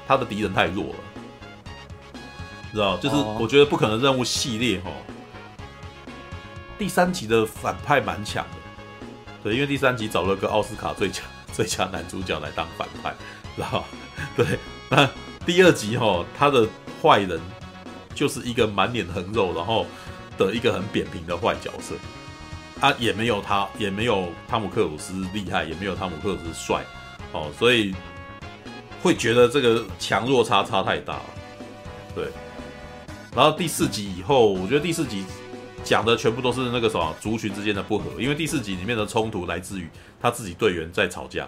[0.07, 0.95] 他的敌人太弱了，
[2.71, 2.95] 知道？
[2.97, 4.91] 就是我觉得不可能任务系列哈，
[6.77, 8.60] 第三集的反派蛮强的，
[9.43, 11.21] 对，因为第三集找了个奥斯卡最佳
[11.53, 13.13] 最佳男主角来当反派，
[13.55, 13.83] 知道？
[14.35, 14.45] 对，
[14.89, 15.09] 那
[15.45, 16.67] 第二集哈，他的
[17.01, 17.39] 坏人
[18.13, 19.85] 就是一个满脸横肉，然后。
[20.37, 21.93] 的一个很扁平的坏角色，
[22.79, 26.83] 啊，也没有他，也没有汤姆克鲁斯厉害，也没有汤姆克鲁斯帅，
[27.31, 27.93] 哦，所以
[29.03, 31.25] 会觉得这个强弱差差太大了，
[32.15, 32.29] 对。
[33.35, 35.25] 然后第四集以后，我觉得第四集
[35.83, 39.87] 讲的全部都是那个什么族群之间的不和，因为第四集里面的冲突来自于
[40.19, 41.47] 他自己队员在吵架，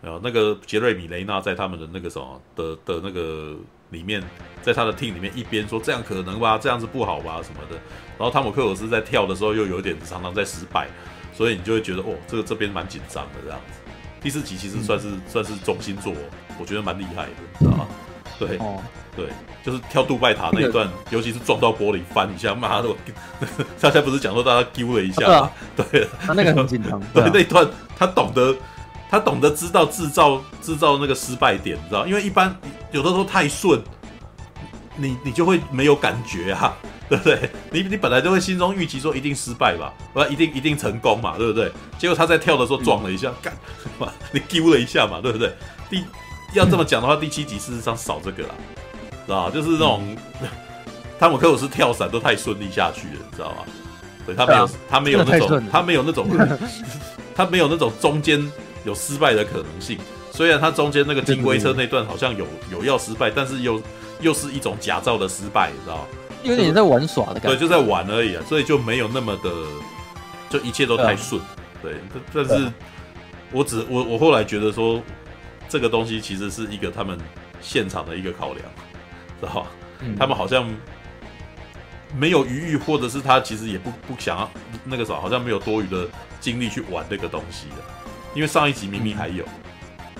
[0.00, 3.56] 然后那个杰瑞米雷纳在他们的那个什么的的那个。
[3.90, 4.20] 里面，
[4.60, 7.76] 在他的 team 里面，一边说这样可能吧，这样子不好吧什么的。
[8.18, 10.88] 然后汤姆克鲁斯在跳的时候又有点常常在失败，
[11.32, 13.78] 所以你就会觉得哦，这个这边蛮紧张的这样子。
[14.20, 16.12] 第四集其实算是、嗯、算是中心作，
[16.58, 17.86] 我觉得蛮厉害的，知道吗？
[18.36, 18.82] 对、哦、
[19.16, 19.26] 对，
[19.64, 22.88] 就是跳杜拜塔那一段， 尤其是撞到玻璃翻一下，妈的，
[23.80, 25.50] 大家 不是讲说大家丢了一下吗？
[25.76, 27.00] 对，他那个很紧张。
[27.14, 28.54] 对，那一段他懂得。
[29.10, 32.04] 他懂得知道制造制造那个失败点，你知道？
[32.04, 32.52] 因为一般
[32.90, 33.80] 有的时候太顺，
[34.96, 36.74] 你你就会没有感觉啊，
[37.08, 37.48] 对不对？
[37.70, 41.70] 你你本来就会心中预期说一定失败吧，不一定一定成功嘛，对不对？
[41.96, 43.56] 结果他在跳的时候撞了一下，干、
[44.00, 45.54] 嗯，你丢了一下嘛，对不对？
[45.88, 46.02] 第
[46.52, 48.54] 要这么讲的话，第七集事实上少这个啦，
[49.26, 49.50] 知道？
[49.50, 50.16] 就是那种
[51.18, 53.56] 汤姆克鲁斯跳伞都太顺利下去了，你知道吗？
[54.26, 56.28] 对他没有他没有那种他没有那种
[57.34, 58.50] 他没有那种中间。
[58.86, 59.96] 有失败的可能性，
[60.30, 63.82] 虽然他中间那个金龟车那段好像有有要失败，但是又
[64.20, 66.04] 又是一种假造的失败，你知道吗？
[66.42, 69.50] 有点在玩耍的感觉，对，就在玩而已啊，所以就没有那么的，
[70.50, 71.40] 就一切都太顺，
[71.82, 71.94] 对。
[72.30, 72.70] 但是，
[73.52, 75.00] 我只我我后来觉得说，
[75.66, 77.18] 这个东西其实是一个他们
[77.62, 78.66] 现场的一个考量，
[79.40, 79.66] 知道吧？
[80.18, 80.68] 他们好像
[82.16, 84.50] 没有余裕，或者是他其实也不不想要
[84.84, 86.06] 那个啥，好像没有多余的
[86.40, 87.76] 精力去玩这个东西的。
[88.34, 89.44] 因为上一集明明还有，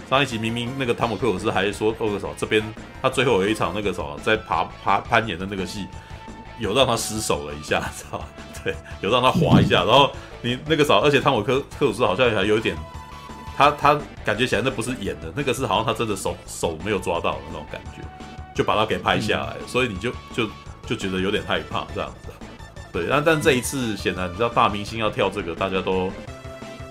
[0.09, 2.63] 上一集明明那个汤姆克鲁斯还说，哦个什么这边
[3.03, 5.87] 他最后有一场那个什么在爬爬攀岩的那个戏，
[6.59, 8.25] 有让他失手了一下， 知道
[8.63, 10.11] 对，有让他滑一下，然后
[10.43, 12.77] 你那个啥，而且汤姆克克鲁斯好像还有一点，
[13.57, 18.01] 他他感觉起来那不是演的，那个是好像他真的手手没有抓到的那种感觉，
[18.55, 20.49] 就把它给拍下来，所以你就就
[20.87, 22.33] 就觉得有点害怕这样子，
[22.93, 26.11] 对，但但这一次显然你知道大明星要跳这个，大家都。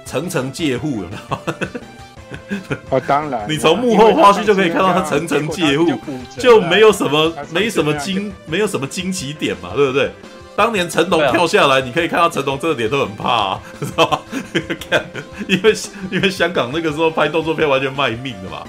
[0.05, 1.37] 层层戒护，有没有？
[2.89, 5.87] 哦，当然， 你从幕后花絮就可以看到他层层戒护，
[6.37, 10.11] 就没有什么没什么惊没有什么惊奇点嘛，对不对？
[10.55, 14.21] 当年成龙跳下来，你可以看到成龙这个脸都很怕，啊， 知道吧？
[14.91, 15.03] 看，
[15.47, 15.73] 因为
[16.11, 18.61] 因为香港那个时候拍动作片完全卖命的嘛，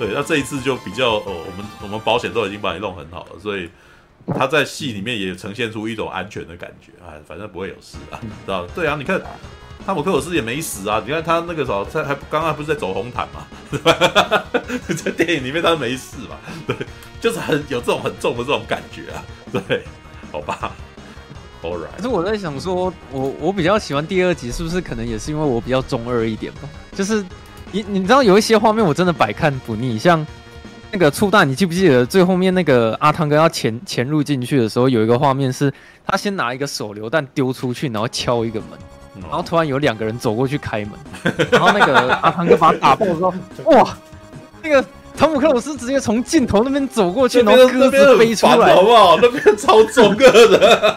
[0.00, 3.70] 对，那这一次就比较哦，我们我们保险都已经把你弄很好了，所以
[4.34, 8.66] 他在戏里面也呈现出一种安全的感觉，哎，反正不会有事啊，知道？
[8.74, 9.20] 对啊，你看。
[9.86, 11.02] 汤姆克鲁斯也没死啊！
[11.06, 13.46] 你看他那个时候在还刚刚不是在走红毯嘛？
[13.70, 14.44] 对 吧
[14.94, 16.36] 在电影里面他没事嘛？
[16.66, 16.76] 对，
[17.18, 19.24] 就是很有这种很重的这种感觉啊！
[19.66, 19.82] 对，
[20.30, 20.76] 好吧
[21.62, 21.96] ，All right。
[21.96, 26.68] 可是我在想说，我我比较喜欢第二集，是不是可能也是因为我比较中二一点吧？
[26.94, 27.24] 就是
[27.72, 30.26] 你你知道有一些画面我真的百看不腻，像
[30.90, 35.72] 那个初代，你记不记得最后面那个阿汤哥要潜潜入进去的时候，有一个画面是
[36.06, 38.70] 他先拿一个手榴弹丢出去，然后敲一个门。
[39.20, 40.92] 然后突然有两个人走过去开门，
[41.50, 43.34] 然后那个阿汤哥把他打爆之后，
[43.66, 43.96] 哇，
[44.62, 44.82] 那个
[45.16, 49.18] 汤姆克鲁斯直接从镜头那边走过去，然后鸽子飞出来，好不好？
[49.20, 50.96] 那边超中二的。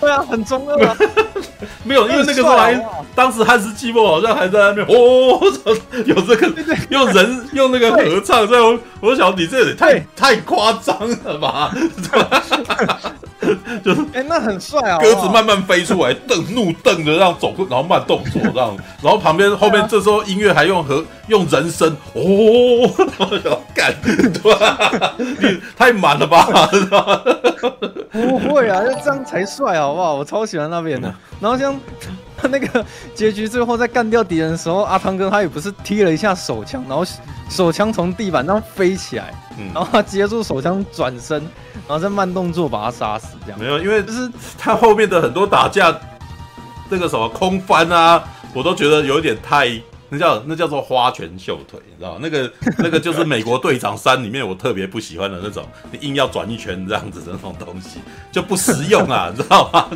[0.00, 0.96] 对啊，很中二啊！
[1.84, 2.74] 没有，因为那个时候还，
[3.14, 5.40] 当时汉斯季默好像还在那边哦，
[6.06, 6.52] 有这个
[6.90, 11.72] 用人用那个合唱，这样我想你这也太太夸张了吧？
[13.84, 14.96] 就是哎，那很帅啊！
[14.98, 22.22] 鸽子慢慢飞出来，瞪怒瞪的这样走，然后慢动作这样，然后旁边后面这时候音乐还用和用人声哦，
[23.18, 26.48] 我想干，对你太满了吧？
[28.12, 30.14] 不会啊，就这样才帅好不好？
[30.14, 31.12] 我超喜欢那边的。
[31.40, 31.78] 然后像
[32.36, 32.84] 他那个
[33.14, 37.04] 结局最后在干掉敌人的时候，阿汤哥他也不是踢了一下手枪，然后
[37.48, 39.34] 手枪从地板上飞起来，
[39.74, 41.40] 然后他接住手枪转身，
[41.86, 43.58] 然后再慢动作把他杀死，这样。
[43.58, 45.94] 没有，因为就是他后面的很多打架，
[46.88, 48.22] 那个什么空翻啊，
[48.52, 49.80] 我都觉得有点太。
[50.08, 58.00] 那叫那叫做花拳绣腿，你知道那个 那个就是美国队长三里面我特别不喜欢的那种，你硬要转一圈这样子的那种东西
[58.30, 59.88] 就不实用啊， 你知道吗？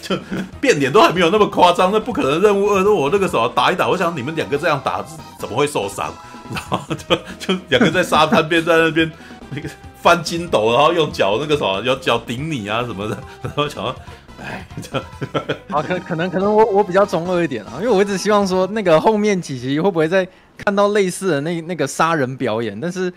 [0.00, 0.22] 就就
[0.60, 5.04] 变脸都还没有那么夸张，那不可能任务二，我那个时候打一打，我想你们两个这样打
[5.38, 6.12] 怎么会受伤？
[6.52, 9.10] 然后就就两个在沙滩边在那边
[9.50, 9.68] 那个
[10.00, 13.94] 翻筋斗，然后用脚那个什么，用脚顶你啊什么的，然后想要。
[14.40, 14.98] 哎，这
[15.74, 23.12] 啊，可可能可能我我比较中二一点啊，因为我一直希望说那个后面几集会不会再看到类似的那那个杀人表演，但是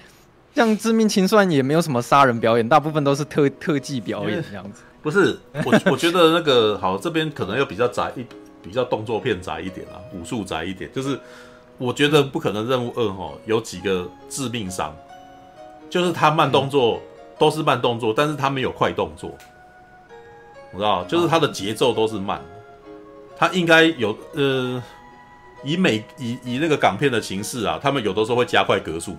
[0.56, 4.82] 像《致命清算》也没有什么杀人表演，大部分都是特 特技表演这样子。
[5.02, 8.26] 不是，我我觉得那个好，这边可能又比较宅一，
[8.62, 11.18] 比较动作片宅一点啊，武术宅一点，就是
[11.78, 14.94] 我觉得不可能任务二哦有几个致命伤，
[15.90, 17.02] 就是他慢动作、嗯、
[17.40, 19.32] 都是慢动作，但是他没有快动作。
[20.78, 22.46] 知道，就是它的节奏都是慢的，
[23.38, 24.82] 它应该有呃，
[25.64, 29.12] 以美以以那个港片的形式啊，他们有的时候会加快格数，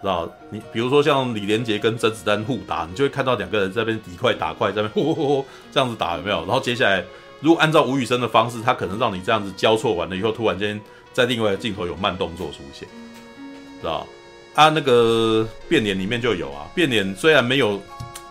[0.00, 0.28] 知道？
[0.50, 6.38] 你比如说像李连杰跟甄子丹互打，你就会看到两个人在那边底快打快，在那边呼呼呼这样子打，有没有？
[6.46, 7.02] 然后接下来，
[7.40, 10.80] 如果按照吴宇森的方式，他可能让你这样子交错完了以后，突然间
[11.12, 12.88] 在另外一个镜头有慢动作出现，
[13.80, 14.06] 知道？
[14.54, 17.80] 啊，那个变脸里面就有啊，变脸虽然没有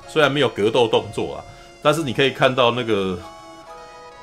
[0.08, 1.44] 虽然没有格斗动作啊。
[1.82, 3.18] 但是你可以看到那个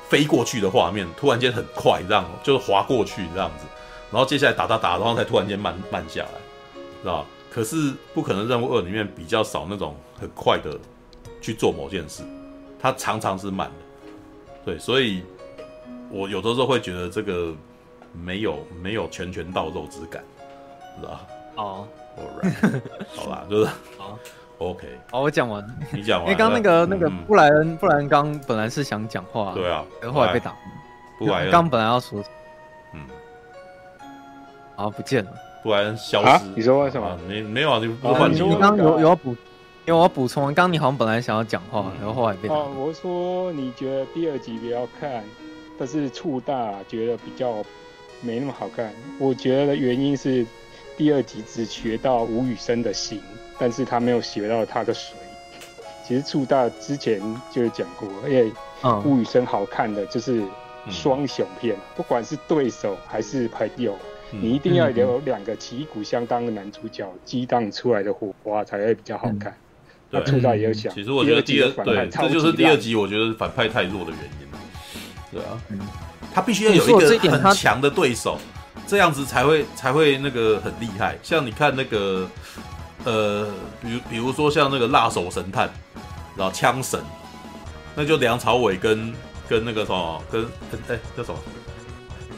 [0.07, 3.65] 飞过去的画面，突然间很快，这样就是滑过去这样子，
[4.11, 6.39] 然后接下来打打打，然后才突然间慢慢下来，
[7.01, 7.25] 知道吧？
[7.51, 10.77] 可是不可能任务二里面比较少那种很快的
[11.41, 12.23] 去做某件事，
[12.79, 14.11] 它常常是慢的，
[14.65, 15.23] 对，所以
[16.09, 17.53] 我有的时候会觉得这个
[18.13, 20.23] 没有没有拳拳到肉之感，
[20.99, 21.27] 知道吧？
[21.55, 21.87] 哦
[23.15, 23.65] 好吧，就是
[23.97, 24.17] 好。
[24.59, 25.65] OK，好，我讲完。
[25.91, 26.27] 你讲完。
[26.27, 30.53] 因为刚那个那个布莱恩，布莱恩刚本来是想讲话，对啊，然后来被打。
[31.17, 32.21] 布莱恩刚本来要说，
[32.93, 33.01] 嗯，
[34.75, 35.31] 啊，不见了。
[35.63, 36.45] 布莱恩消失。
[36.55, 37.17] 你说为什么？
[37.25, 37.79] 没没有啊？
[37.79, 38.37] 你不换你。
[38.37, 39.29] 你刚有有要补，
[39.85, 40.53] 因为我要补充。
[40.53, 42.55] 刚你好像本来想要讲话，然后后来被打。
[42.55, 45.23] 哦，我说你觉得第二集比较看，
[45.77, 47.63] 但是触大觉得比较
[48.21, 48.91] 没那么好看。
[49.19, 50.45] 我觉得原因是
[50.97, 53.21] 第二集只学到吴宇森的型。
[53.59, 55.15] 但是他没有学到他的水。
[56.07, 57.21] 其实触大之前
[57.51, 58.51] 就有讲过，因为
[59.05, 60.41] 吴宇森好看的就是
[60.89, 63.95] 双雄片，嗯、不管是对手还是朋友，
[64.31, 69.51] 嗯、你一定要有两个旗鼓相当的男主角激荡出来的火花才会比较好看。
[69.51, 69.55] 嗯、
[70.09, 74.47] 那触大也有想，其实我觉得第二对，这就是第二集我觉得反派太弱的原因。
[75.31, 75.79] 对啊，嗯、
[76.33, 78.39] 他必须要有一个很强的对手，
[78.87, 81.15] 这样子才会才会那个很厉害。
[81.21, 82.27] 像你看那个。
[83.05, 83.47] 呃，
[83.81, 85.69] 比如比如说像那个辣手神探，
[86.35, 86.99] 然后枪神，
[87.95, 89.13] 那就梁朝伟跟
[89.47, 91.39] 跟那个什么，跟跟哎、叫什么，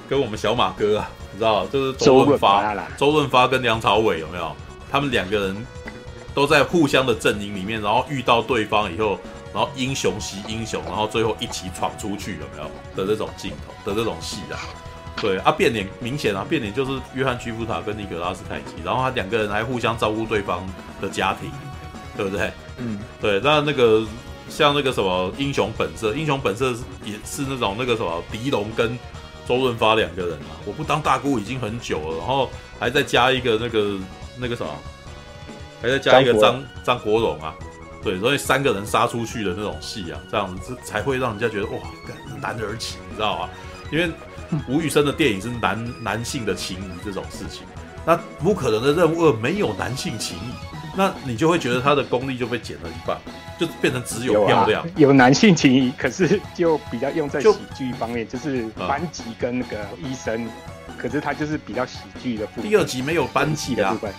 [0.10, 4.56] 跟我们小马哥啊，你知道，就是周润发，周润发跟梁朝伟有没有？
[4.92, 5.66] 他们两个人
[6.34, 9.18] 都在互相的阵营里面，然后遇到对方以后，
[9.54, 14.60] 然后英雄惜英雄，然后最后一起闯出去，有没有的这种镜头的这种戏啊？
[15.22, 20.68] 对啊，变脸明显啊，变脸就是约翰·屈服塔跟尼可拉斯凯奇，然后他两个人还互相照顾对方
[21.00, 21.52] 的家庭，
[22.18, 22.52] 对不对？
[22.78, 23.40] 嗯，对。
[23.40, 24.04] 那那个
[24.50, 26.72] 像那个什么《英雄本色》，《英雄本色》
[27.06, 28.98] 也是那种那个什么狄龙跟
[29.48, 32.50] 周润发两个人啊，我不当大姑已经很久了，然后
[32.80, 34.00] 还再加一个那个
[34.38, 34.74] 那个什么，
[35.84, 37.54] 还再加一个张张国荣啊，
[38.02, 41.78] 对，所以三个人杀出去的那种戏啊，这样子才会让人家觉得哇，
[42.42, 43.50] 男儿情，你知道吗？
[43.92, 44.10] 因为。
[44.68, 47.64] 吴宇森的电影是男男性的情谊这种事情，
[48.06, 50.54] 那不可能的任务二没有男性情谊，
[50.96, 53.18] 那你就会觉得他的功力就被减了一半，
[53.60, 54.84] 就变成只有漂亮。
[54.84, 60.52] 有，啊、有男性情谊，可是就比较用在喜剧方面，就，就是班级跟那个医生，嗯、
[60.98, 62.70] 可是他就是比较喜剧的部分。
[62.70, 64.14] 第二集没有班级的部分。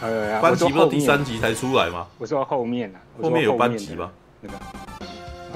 [0.00, 2.06] 呃，班级不是第三集才出来吗？
[2.18, 4.08] 我说后面啊，后面有班级吗？
[4.40, 4.56] 那个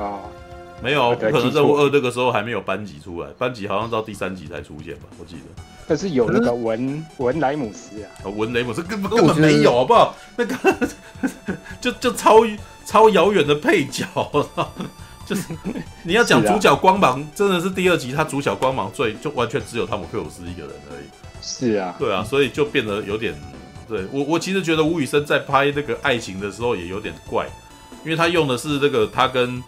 [0.03, 0.19] 啊，
[0.83, 5.05] 没有，不可能任务二那个时候还没有班级出来，班级好像到第三集才出现吧？
[5.19, 5.63] 我记得。
[5.87, 10.17] 但是有那个文文莱姆斯啊，文雷姆斯根本根本没有，好不好？
[10.37, 10.57] 那个
[11.81, 12.41] 就就超
[12.85, 14.07] 超遥远的配角，
[15.27, 15.45] 就是
[16.03, 21.07] 你要讲主角光芒，真的是第二集他主角光芒最就完全只有汤姆克鲁斯一个人而已。
[21.43, 23.35] 是啊，对啊，所以就变得有点。
[23.89, 27.47] 对我，我其实觉得吴宇森在拍那个爱情的时候也有点怪，
[28.05, 29.63] 因为他用的是这个他跟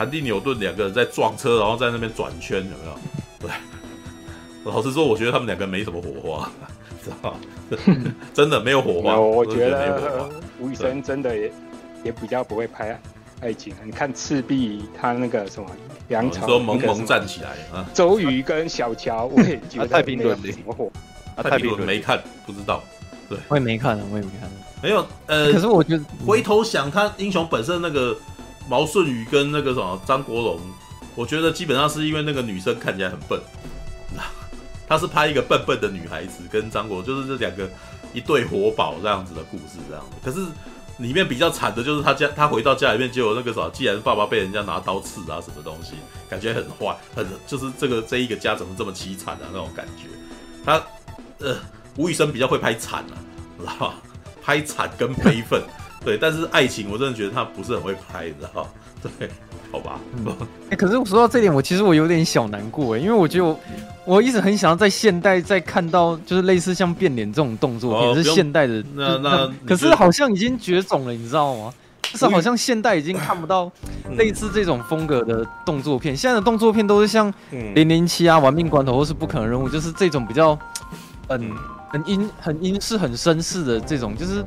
[0.00, 2.98] 盘蒂纽顿两个人在撞车，然后在那边转圈，有没有？
[3.38, 3.50] 对，
[4.64, 6.50] 老实说，我觉得他们两个没什么火花，
[7.04, 7.38] 知道吗？
[8.32, 9.20] 真的没有火花。
[9.20, 10.26] 我觉得
[10.58, 11.52] 吴宇森真的也
[12.02, 12.98] 也比较不会拍
[13.42, 13.74] 爱情。
[13.84, 15.68] 你看赤壁，他那个什么
[16.08, 20.90] 梁朝，说萌萌站起来啊，周瑜跟小乔，我也觉得太平轮什么火？
[21.42, 22.82] 太平轮没看，不知道。
[23.28, 24.50] 对，我也没看，我也没看。
[24.82, 28.16] 没有，呃，可是我觉得回头想，他英雄本身那个
[28.70, 30.60] 毛舜宇跟那个什么张国荣，
[31.16, 33.40] 我觉得基本上是因为那个女生看起来很笨，
[34.88, 37.68] 他是拍一个笨笨的女孩子跟张国，就是这两个
[38.14, 40.16] 一对活宝这样子的故事这样子。
[40.24, 40.46] 可是
[40.98, 45.94] 里面比较惨的就是他家，他回到家里面结果那个什么，既然爸爸被人家拿刀刺啊什么东西，
[46.30, 50.06] 感觉很坏，很就是这个这一个家怎么这么凄惨啊那种感觉。
[50.64, 50.80] 他
[51.40, 51.56] 呃。
[51.96, 53.14] 吴宇森比较会拍惨啊，
[53.58, 53.94] 知道吧？
[54.40, 55.60] 拍惨跟悲愤，
[56.04, 58.66] 对，但是爱情我真的觉得他不是很会拍，知道？
[59.18, 59.28] 对，
[59.70, 60.00] 好吧。
[60.16, 60.36] 哎、嗯
[60.70, 63.60] 欸，可是我说到这点，我其实我有点小难过哎，因为我觉得我
[64.06, 68.82] 我一直很想要在现代再看到，就是类似像变脸这种动作片，哦、是现代的。
[68.94, 71.72] 那那可是好像已经绝种了，你知道吗？
[72.02, 73.70] 就是好像现代已经看不到
[74.16, 80.58] 类似这种风格的动作片，现在的动作片都是像零零七啊、玩命关头或是不可能任务，就是这种比较
[81.28, 81.54] 嗯。
[81.90, 84.44] 很英很英式很绅士的这种，就是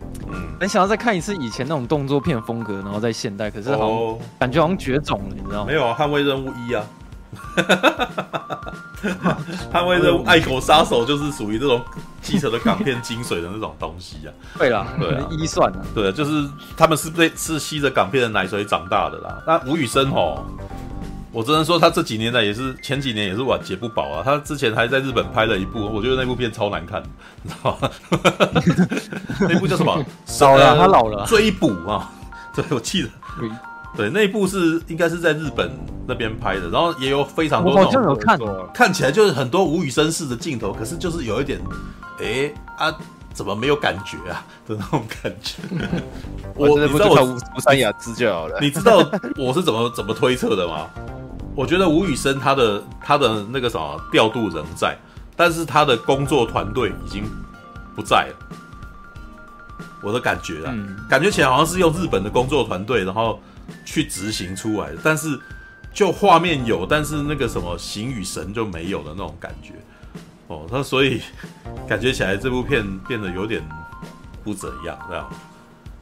[0.60, 5.66] 很想要再看一次以前那种动作片风格，然后在现代，可是好像感觉好像绝种了，你知道吗？
[5.68, 6.84] 没有啊，捍卫任务一啊，
[9.74, 11.82] 捍卫任务爱狗杀手就是属于这种
[12.22, 14.32] 继承的港片精髓的那种东西啊。
[14.58, 16.48] 对啦，对一算啊，对，就是
[16.78, 19.44] 他们是被是吸着港片的奶水长大的啦。
[19.46, 20.42] 那吴宇森哦。
[21.34, 24.22] 我只能说，他这几年来也是前几年也是晚节不保啊。
[24.24, 27.02] 他之前还在日本拍了一部，我觉得那部片超难看，
[27.42, 27.90] 你知道吗？
[29.50, 29.94] 那部叫什么？
[30.40, 31.26] 老了，他老了。
[31.26, 32.12] 追捕啊！
[32.56, 33.10] 对，我记得。
[33.98, 35.72] 对，那部是应该是在日本
[36.08, 37.74] 那边拍的，然后也有非常多。
[37.74, 38.40] 我好像有看，
[38.74, 41.60] 看起来就是很多吴宇森式的镜头，可是就是有一点，
[42.20, 42.96] 哎、欸、啊，
[43.34, 45.58] 怎么没有感觉啊的那种感觉？
[46.56, 48.60] 我你知道我福山雅治就好了。
[48.62, 48.98] 你知道
[49.36, 50.88] 我是怎么怎么推测的吗？
[51.56, 54.98] 我觉得吴宇森他的他的那个什么调度仍在，
[55.36, 57.24] 但是他的工作团队已经
[57.96, 58.36] 不在了。
[60.02, 63.40] 我的感觉啊，嗯、感觉起来好像是用日本的工作团队，然后
[63.86, 64.98] 去执行出来的。
[65.04, 65.40] 但是
[65.94, 69.76] 就画面有，但是那个什么形与神就没有的那种感觉。
[70.48, 71.22] 哦，那所以
[71.88, 73.64] 感觉起来这部片变得有点
[74.44, 75.30] 不怎样，这样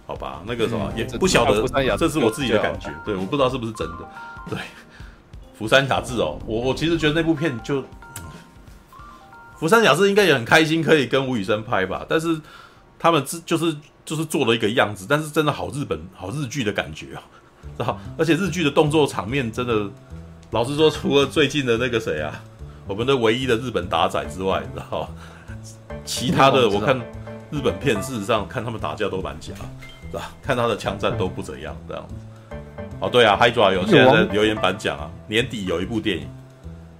[0.08, 0.42] 好吧？
[0.46, 1.68] 那个什么、嗯、也不晓得，
[1.98, 2.90] 这是我自己的感觉。
[3.06, 3.98] 对，我不知道是不是真的。
[4.50, 4.58] 对。
[5.62, 7.84] 福山雅治哦，我我其实觉得那部片就，
[9.60, 12.42] 福山雅治应该也很开心可以跟吴宇森拍吧，但是
[12.98, 17.22] 他们就是就是做了一个样子，但是真的好日本好日剧的感觉啊，
[17.78, 18.00] 知道？
[18.18, 19.88] 而且日剧的动作场面真的，
[20.50, 22.44] 老实说，除了最近的那个谁啊，
[22.88, 25.08] 我们的唯一的日本打仔之外，知道？
[26.04, 27.00] 其他的我看
[27.52, 29.54] 日本片，事实上看他们打架都蛮假，
[30.10, 30.32] 是吧？
[30.42, 32.16] 看他的枪战都不怎样，这样子。
[33.02, 36.28] 哦，对啊，Hydra 有现在在留言板讲啊，年底有一部电影，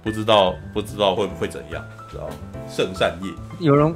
[0.02, 2.28] 不知道不知道会不会怎样，知道
[2.68, 3.30] 圣善夜。
[3.60, 3.94] 有人，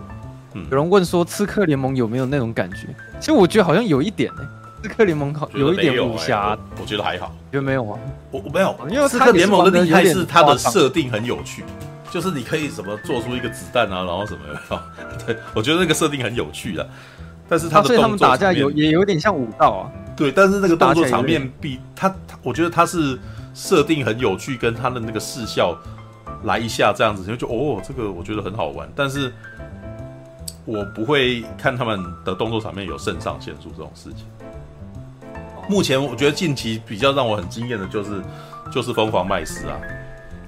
[0.55, 2.87] 嗯，有人问说，刺客联盟有没有那种感觉？
[3.19, 4.49] 其实我觉得好像有一点呢、欸。
[4.83, 7.35] 刺客联盟好有一点武侠、欸，我觉得还好。
[7.51, 7.99] 觉得没有啊？
[8.31, 11.65] 我我没有，因为刺客联盟的厉害是它的设定很有趣，
[12.09, 14.81] 就是你可以什么做出一个子弹啊，然后什么，
[15.27, 16.89] 对，我觉得那个设定很有趣的。
[17.49, 19.91] 但是他的所以他们打架有也有点像武道啊。
[20.17, 23.19] 对，但是那个动作场面比他，他，我觉得他是
[23.55, 25.77] 设定很有趣，跟他的那个视效
[26.45, 28.89] 来一下这样子，就就哦，这个我觉得很好玩。
[28.97, 29.31] 但是
[30.65, 34.27] 我不会看他们的动作场面有肾上腺素这种事情。
[35.69, 38.23] 目前我觉得近期比较让我很惊艳的就是
[38.71, 39.77] 就是疯狂麦斯啊，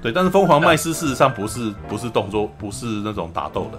[0.01, 3.79] 对，但是疯狂麦斯事实上不是不是动作，不是那种打斗的。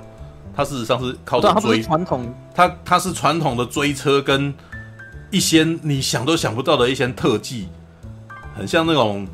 [0.55, 4.53] 它事实上是靠着追传统，它它是传统的追车跟
[5.31, 7.67] 一些你想都想不到的一些特技，
[8.55, 9.27] 很像那种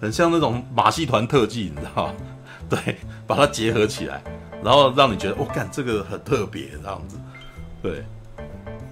[0.00, 2.14] 很像那种马戏团特技，你知道吗？
[2.68, 2.96] 对，
[3.26, 4.22] 把它结合起来，
[4.62, 7.18] 然后让你觉得我，干这个很特别这样子，
[7.82, 8.02] 对，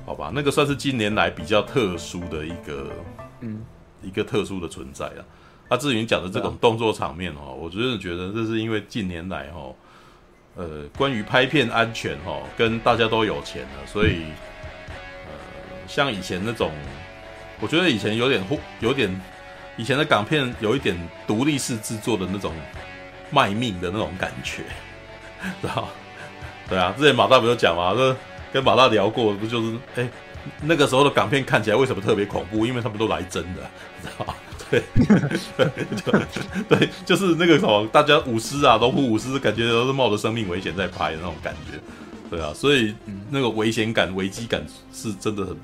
[0.04, 2.90] 好吧，那个算是近年来比较特殊的一个，
[3.40, 3.62] 嗯，
[4.02, 5.24] 一个特殊的存在啊。
[5.68, 9.72] 他至于你讲的这种动作场面哦，我真的觉得这是因为近年来哦，
[10.56, 14.59] 呃，关于拍片安全哦，跟大家都有钱了，所以呃，
[15.90, 16.70] 像以前那种，
[17.58, 18.40] 我觉得以前有点
[18.78, 19.20] 有点，
[19.76, 20.96] 以前的港片有一点
[21.26, 22.52] 独立式制作的那种
[23.30, 24.62] 卖命的那种感觉，
[25.60, 25.88] 知道？
[26.68, 27.92] 对啊，之前马大不就讲嘛？
[27.96, 28.16] 这
[28.52, 30.08] 跟马大聊过，不就是哎，
[30.62, 32.64] 那个时候的港片看起来为什么特别恐怖？
[32.64, 33.68] 因为他们都来真的，
[34.00, 34.34] 知道？
[34.70, 34.82] 对，
[35.56, 41.76] 对，对，就是那个什么，大家舞狮啊，龙虎舞狮，感觉都是冒着生命危险在拍的那种感觉，
[42.30, 42.94] 对啊，所以
[43.30, 45.56] 那个危险感、危机感是真的很、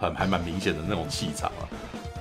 [0.00, 1.68] 很还蛮明显的那种气场啊。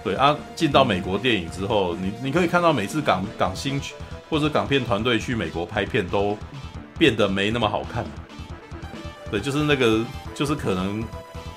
[0.04, 3.82] 对啊，进到美国电影之后，你你可以看到每次港港星
[4.30, 6.38] 或者港片团队去美国拍片都
[6.98, 8.06] 变得没那么好看。
[9.30, 11.04] 对，就是那个，就是可能。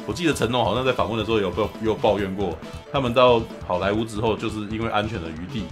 [0.06, 2.58] 我记得成龙好像在访问的时候有有有抱怨过，
[2.90, 5.66] 他们到好莱坞之后，就是因为安全的余地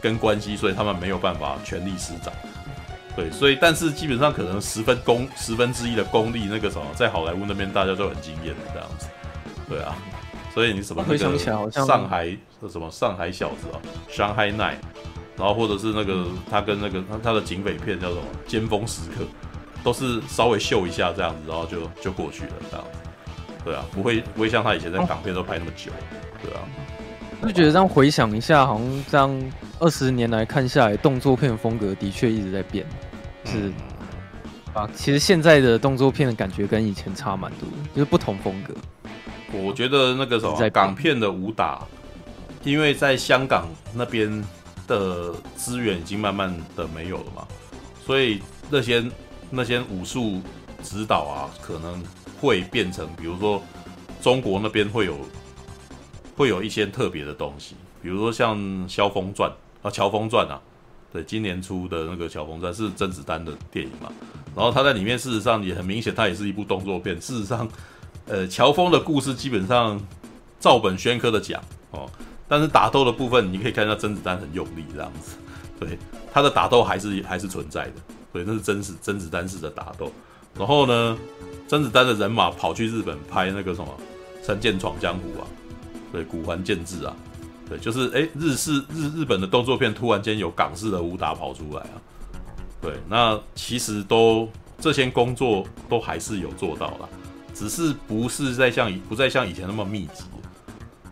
[0.00, 2.32] 跟关系，所以他们没有办法全力施展。
[3.14, 9.06] 对，所以但是基本上可能十分功十分之一的功力，那个什么，在好莱坞那边大家都很惊艳的这样子。
[9.68, 9.96] 对啊，
[10.54, 11.38] 所以你什么那个
[11.70, 12.36] 上海
[12.70, 13.76] 什么上海小子啊
[14.10, 14.78] ，Shanghai Night，
[15.36, 19.24] 然后或者是那个他跟那个他他的警匪片叫什么尖峰时刻，
[19.84, 22.98] 都是稍微秀一下这样子，然后就就过去了这样子。
[23.64, 25.92] 对啊，不会不会像他以前在港片都拍那么久，
[26.42, 26.60] 对啊。
[27.40, 32.84] 就觉得这样回想一下，好像这样二十年来看下来，动作片风格的确一直在变，
[33.44, 33.70] 是
[34.72, 34.88] 啊。
[34.92, 38.74] 其实现在的动作片的感觉跟以前差蛮多，就是不同风格。
[39.52, 41.86] 我觉得那个什么在港片的武打，
[42.64, 44.44] 因为在香港那边
[44.86, 47.46] 的资源已经慢慢的没有了嘛，
[48.04, 49.04] 所以那些
[49.50, 50.40] 那些武术
[50.82, 52.02] 指导啊，可能。
[52.40, 53.60] 会变成，比如说
[54.22, 55.18] 中国那边会有
[56.36, 58.56] 会有一些特别的东西，比如说像
[58.88, 59.50] 《萧峰传》
[59.82, 60.60] 啊，《乔峰传》啊，
[61.12, 64.08] 对，今年出的那个《乔峰传》是甄子丹的电影嘛，
[64.54, 67.18] 然后他在里面事实上也很明显，他也是一部动作片。
[67.18, 67.68] 事实上，
[68.28, 70.00] 呃，乔峰的故事基本上
[70.60, 72.08] 照本宣科的讲哦，
[72.46, 75.36] 但是打斗的部分你可以看到甄子丹很用力这样子，
[75.80, 75.98] 对，
[76.32, 77.94] 他的打斗还是还是存在的，
[78.32, 80.12] 对，那是真实甄子丹式的打斗。
[80.58, 81.16] 然后呢，
[81.66, 83.88] 甄子丹的人马跑去日本拍那个什么
[84.46, 85.46] 《神剑闯江湖》啊，
[86.12, 87.16] 对，古环剑志啊，
[87.68, 91.96] 对，就是哎，日式日日本的动作片突然间有港式的武打跑出来啊，
[92.82, 94.48] 对，那其实都
[94.80, 97.08] 这些工作都还是有做到了，
[97.58, 100.24] 只是不是在像以不再像以前那么密集，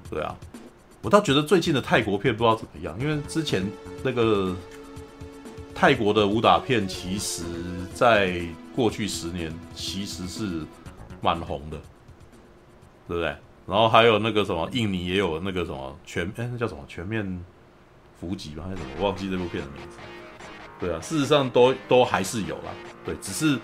[0.09, 0.36] 对啊，
[1.02, 3.66] 我倒觉得最近的泰国片不知道怎么样，因为之前
[4.02, 4.55] 那个
[5.74, 7.43] 泰国的武打片其实
[7.94, 8.40] 在。
[8.77, 10.60] 过去十年其实是
[11.23, 11.78] 蛮红的，
[13.09, 13.35] 对不对？
[13.66, 17.43] 然后还有那个什么，印尼也有那个什么全，哎，那叫什么全面
[18.20, 18.90] 伏击吧，还是什么？
[18.98, 19.97] 我忘记这部片的名字。
[20.78, 22.70] 对啊，事实上都都还是有啦，
[23.02, 23.59] 对，只是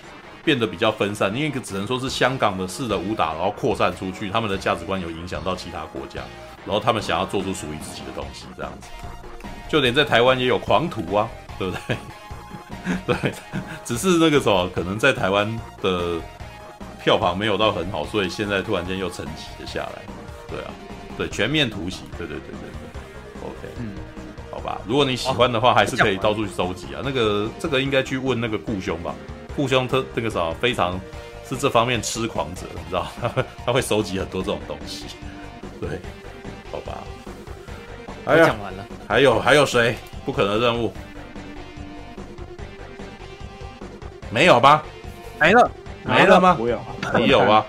[0.45, 6.21] 变得比较分散，因为只能说是香港的式的武打，然后扩散出去，他们的价值观有影响到其他国家，
[6.67, 8.89] 然后他们想要做出属于自己的东西，这样子。
[9.69, 11.29] 就连在台湾也有狂徒啊，
[11.59, 11.97] 对不对？
[13.07, 13.33] 对，
[13.85, 15.49] 只是那个时候可能在台湾
[15.81, 16.19] 的
[17.03, 20.03] 票房没有到很好，所以现在突然间又沉寂了下来。
[20.49, 20.71] 对啊，
[21.17, 23.95] 对，全面突袭，对对对对对，OK，嗯，
[24.51, 27.01] 好吧，如果你喜欢的话，还是可以到处去收集啊。
[27.03, 29.15] 那个这个应该去问那个顾兄吧，
[29.57, 31.01] 顾兄特那个啥非常
[31.49, 35.07] 是这方面痴狂者，你知道，他 会他会收集很多这种东西。
[35.81, 35.99] 对，
[36.71, 36.99] 好吧。
[38.25, 39.97] 哎呀，讲完了，还有还有谁？
[40.25, 40.93] 不可能任务。
[44.31, 44.83] 没有吧？
[45.41, 45.71] 没了，
[46.05, 46.57] 没了吗？
[46.59, 46.81] 我有，
[47.19, 47.67] 你有啊？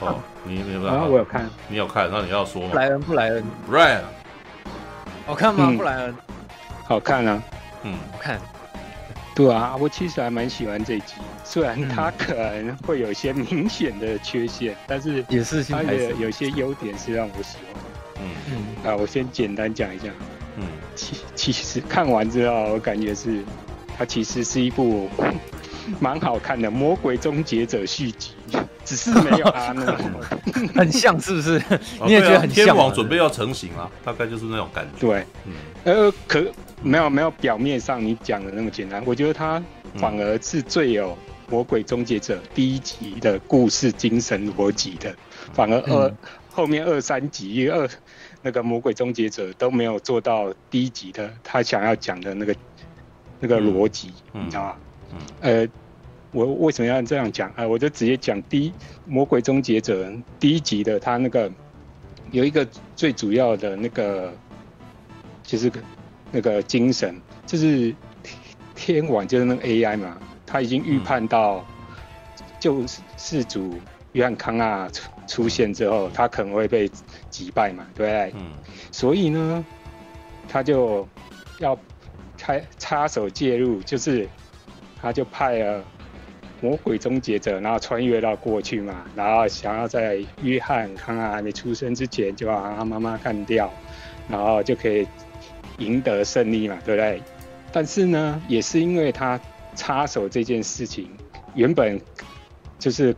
[0.00, 0.14] 哦，
[0.44, 1.04] 你你有啊？
[1.04, 2.08] 我有看，你有看？
[2.10, 2.68] 那你要说吗？
[2.70, 4.00] 布莱恩，布莱恩，Brian，
[5.26, 5.74] 好看吗？
[5.76, 6.16] 布莱恩，
[6.84, 7.42] 好看啊，
[7.82, 8.40] 嗯，好看。
[9.36, 11.14] 对啊，我其实还蛮喜欢这集，
[11.44, 18.22] 虽然它可能会有一些明显的缺陷，但是也是它也有些优点是让我喜欢。
[18.22, 20.06] 嗯嗯，啊，我先简单讲一下。
[20.56, 23.44] 嗯，其其实看完之后，我感觉是
[23.98, 25.08] 它其实是一部。
[26.00, 28.32] 蛮好看的《魔鬼终结者》续集，
[28.84, 29.86] 只是没有阿诺
[30.74, 31.62] 很像是不是？
[32.04, 32.64] 你也觉得很像？
[32.64, 35.06] 天网准备要成型啊，大概就是那种感觉。
[35.06, 35.52] 对，嗯，
[35.84, 36.44] 呃，可
[36.82, 39.62] 没有没有表面上你讲的那么简单，我觉得他
[39.94, 41.16] 反而是最有
[41.48, 45.14] 魔鬼终结者第一集的故事精神逻辑的，
[45.52, 46.16] 反而二、嗯、
[46.50, 47.88] 后面二三集二
[48.42, 52.54] 那个魔鬼终结者都没有做到第一集的他想要讲的那个
[53.40, 54.76] 那个逻辑，嗯、你知道吗？
[55.40, 55.68] 嗯、呃，
[56.32, 57.48] 我为什么要这样讲？
[57.50, 58.72] 啊、呃，我就直接讲第一
[59.06, 61.50] 魔鬼终结者第一集的他那个
[62.32, 64.32] 有一个最主要的那个
[65.42, 65.70] 就是
[66.32, 67.94] 那个精神，就是
[68.74, 70.16] 天网就是那个 AI 嘛。
[70.48, 71.66] 他已经预判到
[72.60, 72.84] 救
[73.16, 73.74] 世主
[74.12, 76.88] 约翰康纳出出现之后，他可能会被
[77.28, 78.32] 击败嘛，对不对？
[78.36, 78.52] 嗯。
[78.92, 79.64] 所以呢，
[80.48, 81.06] 他就
[81.58, 81.76] 要
[82.38, 84.28] 开插手介入，就是
[85.02, 85.84] 他就派了
[86.60, 93.68] 魔鬼终结者，然后穿越到过去嘛，然后想要在约翰康纳还没出生之前就把他妈妈干掉，
[94.28, 95.06] 然后就可以
[95.78, 97.22] 赢得胜利嘛，对不对？
[97.72, 99.40] 但是呢，也是因为他。
[99.78, 101.06] 插手这件事情，
[101.54, 102.00] 原本
[102.78, 103.14] 就是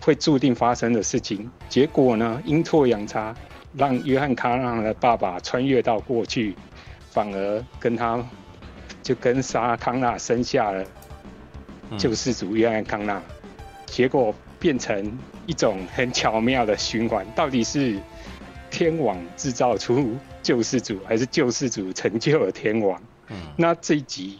[0.00, 3.36] 会注定发生的事情，结果呢，阴错阳差，
[3.74, 6.56] 让约翰康纳的爸爸穿越到过去，
[7.10, 8.26] 反而跟他
[9.02, 10.82] 就跟莎康纳生下了
[11.98, 13.20] 救世主约翰康纳，
[13.84, 17.98] 结果变成一种很巧妙的循环，到底是
[18.70, 20.16] 天网制造出
[20.48, 22.98] 救世主，还是救世主成就了天王？
[23.28, 24.38] 嗯，那这一集。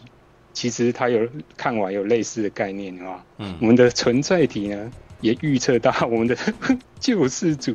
[0.51, 4.91] 其实他有看完有类似的概念啊，嗯，我们的存在体呢
[5.21, 6.35] 也预测到我们的
[6.99, 7.73] 救世主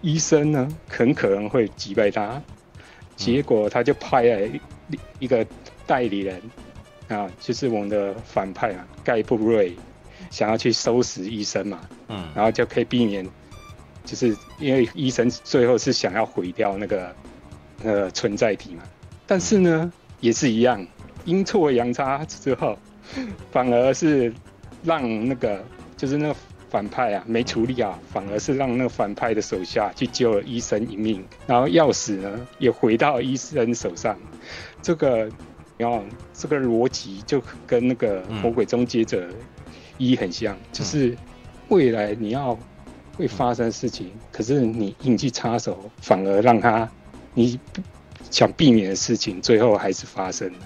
[0.00, 2.42] 医生呢很可能会击败他，
[3.16, 4.48] 结果他就派了
[5.20, 5.46] 一个
[5.86, 6.40] 代理人
[7.08, 9.76] 啊，就是我们的反派啊盖布瑞，
[10.30, 13.28] 想要去收拾医生嘛，嗯，然后就可以避免，
[14.04, 17.14] 就是因为医生最后是想要毁掉那个
[17.84, 18.82] 呃存在体嘛，
[19.26, 20.86] 但是呢也是一样。
[21.26, 22.78] 阴错阳差之后，
[23.50, 24.32] 反而是
[24.82, 25.62] 让那个
[25.94, 26.34] 就是那个
[26.70, 34.16] 反派啊没处理啊，反而是让那个反派的手下去救了医生一命，然后钥匙呢也回到医生手上。
[34.80, 35.28] 这个，
[35.76, 36.02] 然后
[36.32, 39.28] 这个逻辑就跟那个魔鬼终结者
[39.98, 41.14] 一很像，就是
[41.68, 42.58] 未来你要
[43.18, 46.90] 会发生事情，可是你硬去插手，反而让他
[47.34, 47.58] 你
[48.30, 50.58] 想避免的事情，最后还是发生了。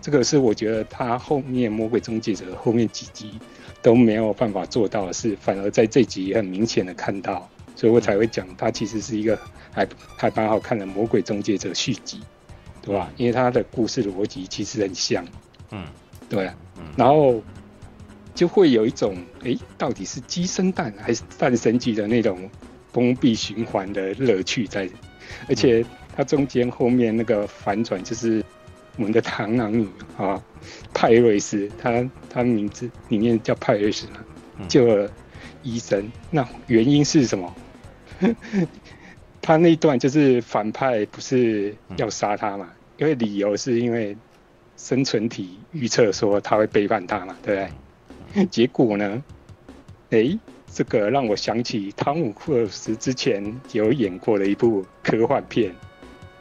[0.00, 3.38] 这个是我觉得他后面《魔鬼终结者》后面几集
[3.82, 7.46] 都没有办法做到的事，反而在这集很明显的看到，
[7.76, 9.38] 所以我才会讲他其实是一个
[9.70, 12.20] 还还蛮好看的《魔鬼终结者》续集，
[12.80, 13.10] 对吧？
[13.18, 15.22] 因为他的故事逻辑其实很像，
[15.70, 15.84] 嗯，
[16.30, 16.54] 对啊，
[16.96, 17.42] 然后
[18.34, 22.48] 就会有一种哎，到底是鸡生蛋还是蛋生鸡的那种
[22.90, 24.88] 封闭循环的乐趣在，
[25.46, 25.84] 而且
[26.20, 28.44] 它中间后面那个反转就是。
[28.96, 29.88] 我们的螳螂女
[30.18, 30.42] 啊，
[30.92, 34.18] 派瑞斯，她她名字里面叫派瑞斯嘛，
[34.68, 35.10] 救了
[35.62, 36.10] 医生。
[36.30, 37.54] 那原因是什么？
[39.40, 42.68] 他那一段就是反派不是要杀他嘛？
[42.98, 44.14] 因为理由是因为
[44.76, 47.62] 生存体预测说他会背叛他嘛，对不
[48.34, 48.46] 对？
[48.46, 49.22] 结果呢？
[50.10, 50.38] 哎，
[50.70, 55.72] 这个让我想起汤姆·克鲁斯之前有演过的一部科幻片，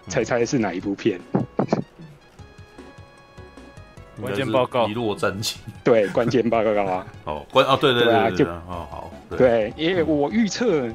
[0.10, 1.20] 猜猜是哪一部片？
[4.20, 5.62] 关键报告，一落战情。
[5.82, 7.08] 对，关键报告啊。
[7.24, 9.12] 哦，关哦，对对对，对，对，对啊，就哦好。
[9.38, 10.90] 对，因为我预测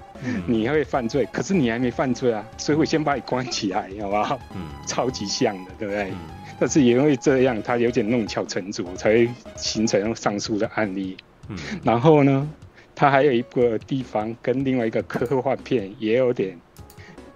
[0.47, 4.39] 你会犯罪，嗯，可是你还没犯罪啊，所以我先把你关起来，好不好？
[4.55, 6.11] 嗯，超级像的，对不对？
[6.11, 6.17] 嗯，
[6.61, 11.17] 但是也因为这样，他有点弄巧成拙，才会形成上述的案例。
[11.49, 12.47] 嗯，然后呢，
[12.95, 16.59] 他还有一个地方跟另外一个科幻片也有点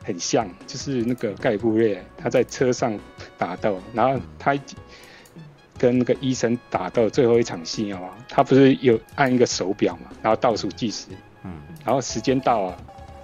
[0.08, 2.98] 很像，就是那个盖布瑞他在车上
[3.36, 4.58] 打斗，然后他。
[5.80, 11.06] 跟那个医生打斗最后一场戏哦，他不是有按一个手表嘛，然后倒数计时，
[11.44, 11.52] 嗯，
[11.84, 12.76] 然后时间到了，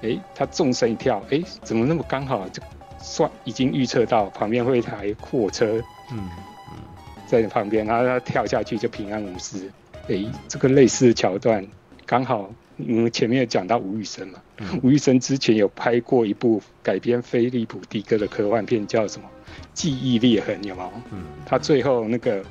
[0.03, 2.63] 哎、欸，他纵身一跳，哎、欸，怎么那么刚好就
[3.01, 5.83] 算已经预测到旁边会一台货车，
[6.13, 6.31] 嗯
[6.71, 6.79] 嗯，
[7.27, 9.69] 在旁边，然后他跳下去就平安无事，
[10.03, 11.67] 哎、欸，这个类似的桥段
[12.07, 19.29] 刚好，因为前面有讲到吴宇森嘛，嗯、吴宇森之前有拍过一部改编菲利普迪克的科幻片，叫什么？
[19.73, 20.93] 记忆裂痕有没有？
[21.13, 22.45] 嗯，他最后那个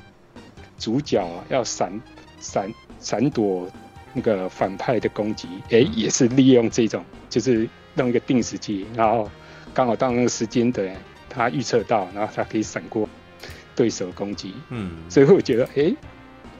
[0.78, 2.00] 主角要闪
[2.40, 3.70] 闪闪躲
[4.14, 9.30] 那个反派的攻击，哎、欸，也是利用这种，就是弄一个定时器，然后
[9.74, 10.96] 刚好到那个时间点，
[11.28, 13.08] 他预测到，然后他可以闪过
[13.76, 14.54] 对手攻击。
[14.70, 15.96] 嗯，所以我觉得，哎、欸，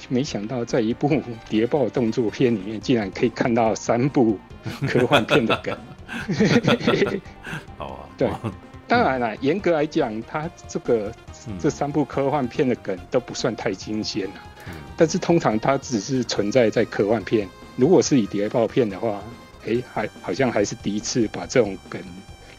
[0.09, 4.39] 没想到在一部 谍报动作片里面，竟然可以看到三部
[4.86, 5.76] 科幻片的梗。
[7.76, 8.28] 好啊， 对。
[8.86, 11.10] 当然了，严格来讲，它这个、
[11.48, 14.35] 嗯、这三部科幻片的梗都不算太新鲜了。
[14.94, 17.48] 但是通常它只是存在在科幻片。
[17.76, 19.22] 如果是以谍报片的话，
[19.64, 22.01] 哎、欸，还好像还是第一次把这种梗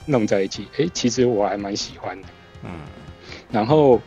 [0.08, 0.68] 弄在一起。
[0.74, 2.28] 哎、欸，其实我还蛮喜欢的。
[2.64, 2.72] 嗯。
[3.52, 4.02] 然后，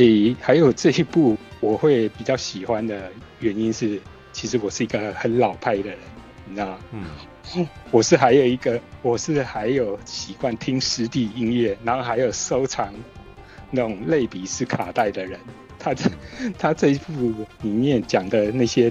[0.00, 3.10] 诶、欸，还有这一部我会比较喜欢的
[3.40, 4.00] 原因是，
[4.32, 5.98] 其实我是一个很老派的人，
[6.46, 6.78] 你知道吗？
[6.92, 7.04] 嗯。
[7.90, 12.94] 我是还有一个，我是还有习惯听实地音乐，然后还有收藏
[13.70, 15.38] 那种类比式卡带的人。
[15.78, 16.10] 他这
[16.58, 18.90] 他这一部里面讲的那些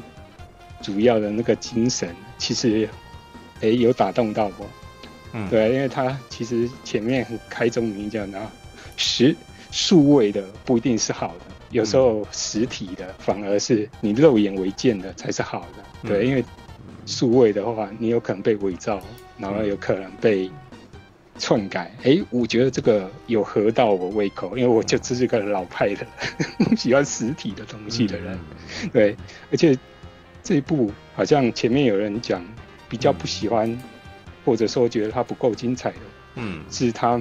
[0.81, 2.87] 主要的那个精神，其实
[3.61, 4.69] 诶、欸、有打动到我，
[5.33, 8.39] 嗯，对，因为他其实前面很开宗明义讲的，
[8.97, 9.35] 实
[9.71, 16.43] 数位的不一定是好的，有时候实体的反而是你肉眼为见的才是好的，对，因为
[17.05, 19.01] 数位的话，你有可能被伪造，
[19.37, 20.49] 然后有可能被。
[21.41, 26.05] 篡改，哎、欸，我觉得这个有合到我胃口，因为我就只是个老派的，
[26.75, 28.37] 喜欢实体的东西的人，
[28.83, 29.15] 嗯、对，
[29.49, 29.73] 而且
[30.43, 32.45] 这一部好像前面有人讲
[32.89, 33.79] 比较不喜欢，嗯、
[34.43, 35.97] 或者说觉得它不够精彩的，
[36.35, 37.15] 嗯，是他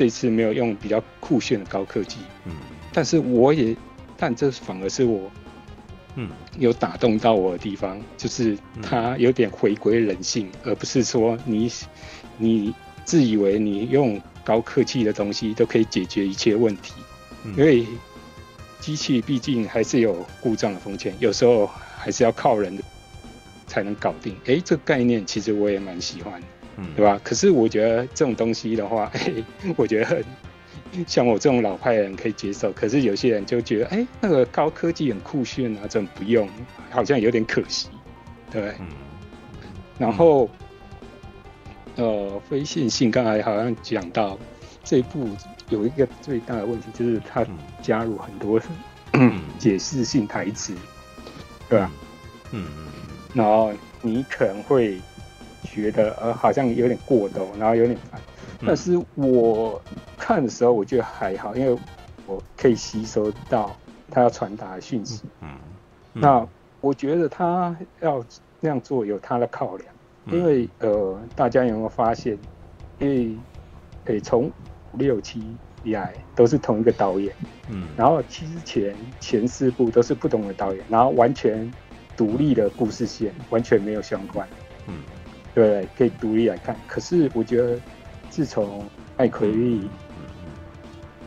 [0.00, 2.16] 这次没有用比较酷炫的高科技，
[2.46, 2.52] 嗯，
[2.90, 3.76] 但是我也，
[4.16, 5.30] 但这反而是我，
[6.14, 11.70] 嗯，有打动到我的地方，就是它有点回归人性，而不是说你
[12.38, 12.72] 你。
[13.02, 16.92] 自以为你用高科技的东西都可以解决一切问题，
[17.44, 17.84] 嗯、因为
[18.78, 21.68] 机器毕竟还是有故障的风险，有时候
[21.98, 22.78] 还是要靠人
[23.66, 24.34] 才能搞定。
[24.44, 26.40] 哎、欸，这个概念其实我也蛮喜欢，
[26.76, 27.20] 嗯，对吧？
[27.22, 29.44] 可是我觉得这种东西的话，哎、欸，
[29.76, 30.22] 我觉得
[31.06, 36.48] 像我这种老派人可以接受，可是有些人就觉得，哎、欸，那个高科技很酷炫啊，怎么不用？
[36.90, 37.88] 好像有点可惜，
[38.50, 38.86] 对，嗯、
[39.98, 40.48] 然后。
[41.96, 44.38] 呃，非线性刚才好像讲到
[44.82, 45.28] 这一部
[45.68, 47.44] 有一个最大的问题，就是它
[47.82, 48.58] 加入很多、
[49.12, 50.72] 嗯、 解释性台词，
[51.68, 51.90] 对吧？
[52.52, 52.86] 嗯嗯。
[53.34, 54.98] 然后你可能会
[55.62, 58.20] 觉得呃，好像有点过头，然后有点烦。
[58.66, 59.80] 但是我
[60.18, 61.78] 看的时候，我觉得还好，因为
[62.26, 63.74] 我可以吸收到
[64.10, 65.22] 他要传达的讯息。
[65.40, 65.48] 嗯。
[66.12, 66.46] 那
[66.80, 68.24] 我觉得他要
[68.60, 69.88] 那样做有他的考量。
[70.26, 72.38] 因为呃，大家有没有发现？
[72.98, 73.34] 因为
[74.04, 74.52] 诶，从
[74.92, 75.42] 五六七
[75.82, 77.34] 以来都是同一个导演，
[77.70, 81.68] 嗯，然后其实前前四部都是不同的导演，然后完全
[82.18, 84.46] 独立的故事线，完全没有相关，
[84.86, 85.02] 嗯，
[85.54, 86.76] 对，可以独立来看。
[86.86, 87.80] 可是我觉得，
[88.28, 88.84] 自从
[89.16, 89.88] 艾奎利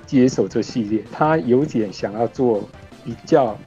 [0.05, 2.67] 接手这系列，他有点想要做
[3.03, 3.57] 比较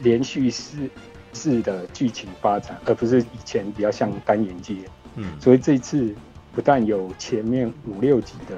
[0.00, 0.90] 连续式。
[1.36, 4.84] 式的剧情发展，而不是以前比较像单元剧。
[5.16, 6.14] 嗯，所以这次
[6.52, 8.56] 不但有前面五六集的，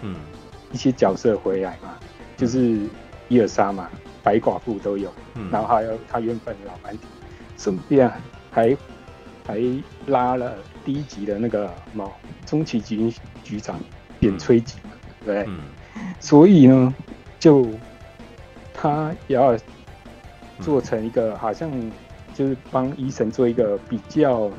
[0.00, 0.16] 嗯，
[0.72, 2.08] 一些角色回来嘛，嗯、
[2.38, 2.80] 就是
[3.28, 3.90] 伊尔莎嘛，
[4.22, 7.04] 白寡妇都有，嗯，然后还有他原本的老班底，
[7.58, 8.10] 顺便
[8.50, 8.74] 还
[9.46, 9.60] 还
[10.06, 10.54] 拉了
[10.84, 12.12] 第一集的那个毛
[12.44, 13.12] 中期局
[13.44, 13.78] 局长
[14.18, 14.90] 点吹吉嘛，
[15.24, 15.44] 对不对？
[15.48, 15.60] 嗯，
[16.20, 16.94] 所以呢，
[17.38, 17.68] 就
[18.74, 19.56] 他也要
[20.60, 21.70] 做成一个好像。
[22.34, 24.50] 就是帮医生做一个比较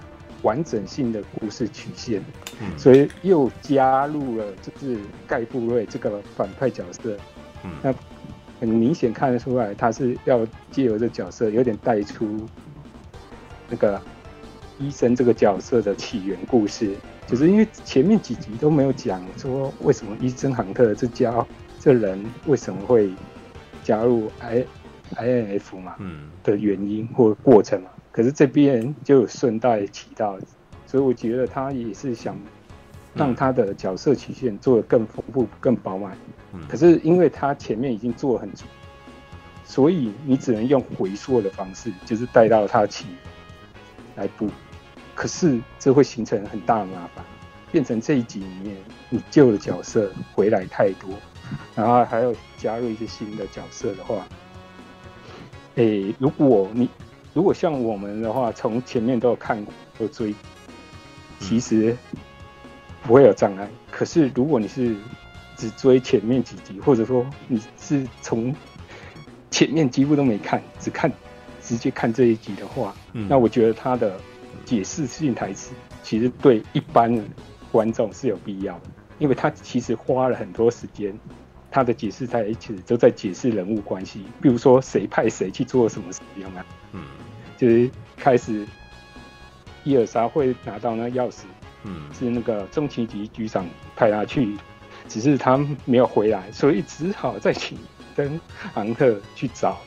[0.41, 2.19] 完整性的故事曲线，
[2.59, 4.97] 嗯，所以又加入了就是
[5.27, 7.15] 盖布瑞这个反派角色，
[7.64, 7.93] 嗯，那
[8.59, 12.47] 很明显看得出来，他是要借由这角色有点带出
[13.69, 14.01] 那个
[14.80, 16.95] 医生这个角色的起源故事，
[17.26, 21.45] 就是因为前面几集都没有讲说为什么医生杭特这家
[21.80, 23.12] 这人为什么会
[23.84, 24.66] 加入 I。
[25.16, 30.38] INF 嘛，嗯，的原因或过程嘛，可是这边就有顺带提到，
[30.86, 32.38] 所以我觉得他也是想
[33.16, 36.18] 让他的角色曲线做得更丰富、更饱满。
[36.52, 38.66] 嗯，可是因为他前面已经做得很足，
[39.64, 43.06] 所以你只能用回溯的方式，就是带到他起
[44.18, 44.49] 来补。
[45.18, 47.26] 可是这会形成很大的麻烦，
[47.72, 48.77] 变成这一集里面
[49.10, 51.10] 你旧的角色回来太多，
[51.76, 54.27] 然后还要加入一些新的角色的话。
[55.73, 56.88] 诶、欸，如果你
[57.34, 60.35] 如果像我们的话，从前面都有看过有追，
[61.39, 61.98] 其实
[63.02, 63.68] 不会有障碍。
[63.89, 64.95] 可是如果你是
[65.56, 68.56] 只追前面几集，或者说你是从
[69.49, 71.11] 前面几乎都没看，只看
[71.60, 74.19] 直接看这一集的话，嗯、那我觉得他的
[74.68, 75.73] 解释性台词
[76.03, 77.23] 其实对一般的
[77.72, 81.18] 观众是有必要的，因为他其实花了很多时间。
[81.69, 86.65] 他的解释在一起都在解释人物关系，比如说谁派谁去做什么事情啊？
[86.94, 87.03] 嗯，
[87.57, 88.65] 就是开始
[89.84, 91.41] 伊尔莎会拿到那钥匙，
[91.84, 93.68] 嗯，是那个中情局局长
[93.98, 94.57] 派他去
[95.10, 97.77] 只是他没有回来，所以只好再请
[98.15, 98.39] 登
[98.76, 99.77] 昂特去找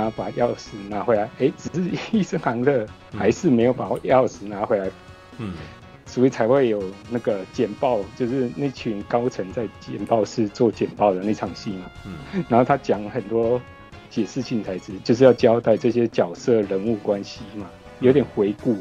[0.00, 1.28] 他把钥匙拿回来。
[1.38, 4.90] 哎，只是医生行的还是没有把钥匙拿回来。
[5.38, 5.54] 嗯，
[6.06, 11.90] 所以才会有那个简报，就是那群高层在简报室做简报的那场戏嘛。
[12.06, 13.60] 嗯，然后他讲很多
[14.10, 17.66] 解释性台词，就是要交代这些角色人物关系嘛，
[18.00, 18.76] 有点回顾。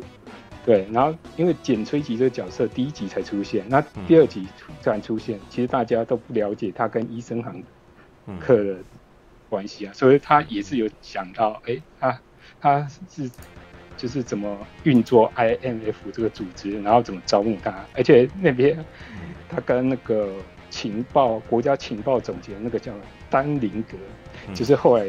[0.65, 4.47] 对，然后因为简崔吉这个角色第一集才出现，那第二集
[4.81, 7.61] 突然出现，其实大家都不了解他跟伊森杭
[8.39, 8.77] 特的
[9.53, 12.19] 关系啊，所以他也是有想到，哎，他
[12.59, 13.29] 他是
[13.95, 18.83] 就是怎么运作 IMF 这个组织，然后怎么招募他，而且那边
[19.47, 20.33] 他跟那个
[20.71, 22.91] 情报国家情报总监那个叫
[23.29, 23.95] 丹林格，
[24.55, 25.07] 就是后来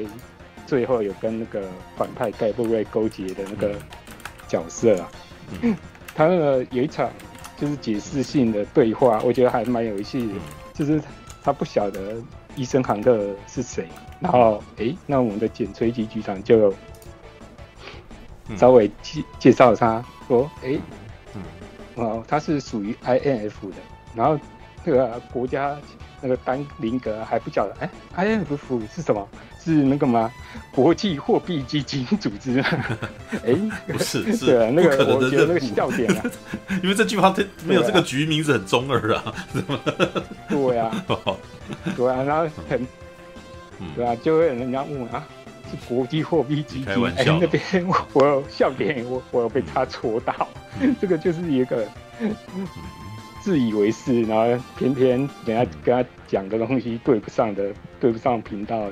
[0.66, 1.66] 最后有跟那个
[1.96, 3.74] 反派盖布瑞勾结的那个
[4.46, 5.10] 角色啊。
[5.62, 5.74] 嗯，
[6.14, 7.10] 他那个有一场
[7.56, 10.34] 就是解释性的对话，我觉得还蛮有趣的。
[10.74, 11.00] 就是
[11.42, 12.16] 他不晓得
[12.56, 13.88] 伊森杭特是谁，
[14.24, 16.74] 然后哎、欸，那我们的简崔吉局长就
[18.56, 20.80] 稍微介介绍他说，哎、欸，
[21.96, 23.76] 哦，他是属于 INF 的，
[24.14, 24.40] 然后
[24.82, 25.76] 那个国家
[26.22, 29.28] 那个丹林格还不晓得，哎、欸、，INF 是什么？
[29.62, 30.32] 是那个吗？
[30.72, 32.60] 国际货币基金组织？
[32.62, 36.22] 哎、欸，不是，是对那个我觉得那个笑点啊，
[36.82, 39.34] 因为这句话它没有这个局名字很中二啊，
[40.48, 40.90] 对啊，
[41.94, 42.86] 对啊，然后很，
[43.94, 45.26] 对啊，就会有人家问啊，
[45.70, 47.06] 是国际货币基金？
[47.16, 50.48] 哎、欸，那边我我有笑点，我我有被他戳到，
[50.80, 51.86] 嗯、 这个就是一个。
[53.40, 58.88] 自以为是，然后偏偏人家跟他讲的东西对不上的，对不上频道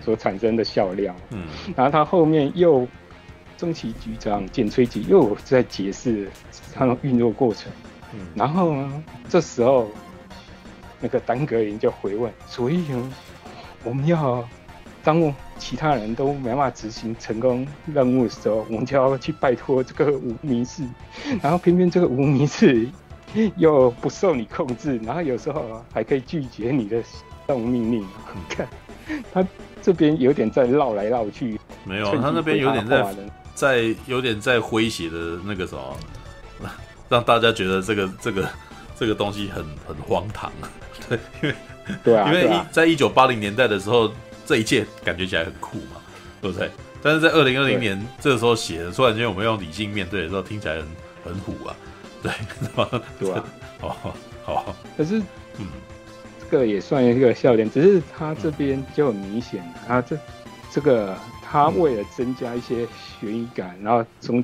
[0.00, 1.12] 所产生的笑料。
[1.30, 2.86] 嗯，然后他后面又
[3.56, 6.30] 中崎局长简崔吉又在解释
[6.72, 7.72] 他的运作过程。
[8.14, 9.90] 嗯，然后呢，这时候
[11.00, 13.12] 那个丹格林就回问：所以呢，
[13.86, 14.46] 我们要
[15.02, 20.82] 当其他人都没办法执行成功任务的时候，我们就要去拜托这个无名氏。
[21.40, 22.88] 然后偏偏这个无名氏。
[23.56, 27.02] 又不受你控制，然后有时候还可以拒绝你的
[27.46, 28.00] 动命令。
[28.00, 28.66] 你看
[29.30, 29.46] 他
[29.82, 33.14] 这边有点在绕来绕去，没有，他那边有点在
[33.54, 36.70] 在有点在诙谐的那个什么，
[37.10, 38.48] 让大家觉得这个这个
[38.98, 40.50] 这个东西很很荒唐。
[41.06, 41.54] 对，因为
[42.04, 44.10] 对啊，因为在一九八零年代的时候，
[44.44, 46.00] 这一切感觉起来很酷嘛，
[46.40, 46.70] 对不对？
[47.02, 50.86] 但是在二零二零年这个时候写的，突然间我们用理性面对的时候，听起来很
[51.24, 51.76] 很虎啊。
[52.22, 52.32] 对，
[53.20, 53.44] 对啊，
[53.78, 53.96] 好
[54.44, 55.18] 好，可是，
[55.58, 55.66] 嗯，
[56.50, 60.18] 这个也算一个笑点，只是他这边就很明显，他这
[60.72, 62.86] 这个他为了增加一些
[63.20, 64.42] 悬疑感，然后中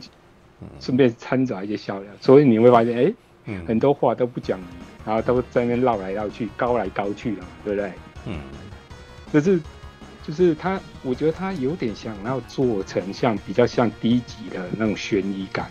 [0.79, 4.61] 顺便掺杂一些笑料，所以你会发现，哎，很多话都不讲，
[5.05, 7.93] 然后都在那边绕来绕去，高来高去了，对不对？
[8.27, 8.39] 嗯，
[9.33, 9.61] 可是
[10.27, 15.71] 就是他，我觉得他有点想要做成像比较像低级的那种悬疑感，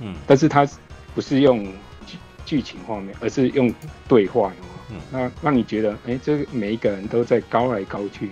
[0.00, 0.66] 嗯，但是他。
[1.14, 1.62] 不是用
[2.06, 3.70] 剧剧情画面，而是用
[4.08, 4.50] 对话
[4.90, 8.30] 嗯，那让你觉得，哎、欸，这每一个人都在高来高去，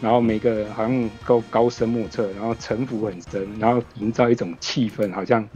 [0.00, 5.46] 然后每个人好像都高深莫测，然后城府很深，然后营造一种气氛，好像，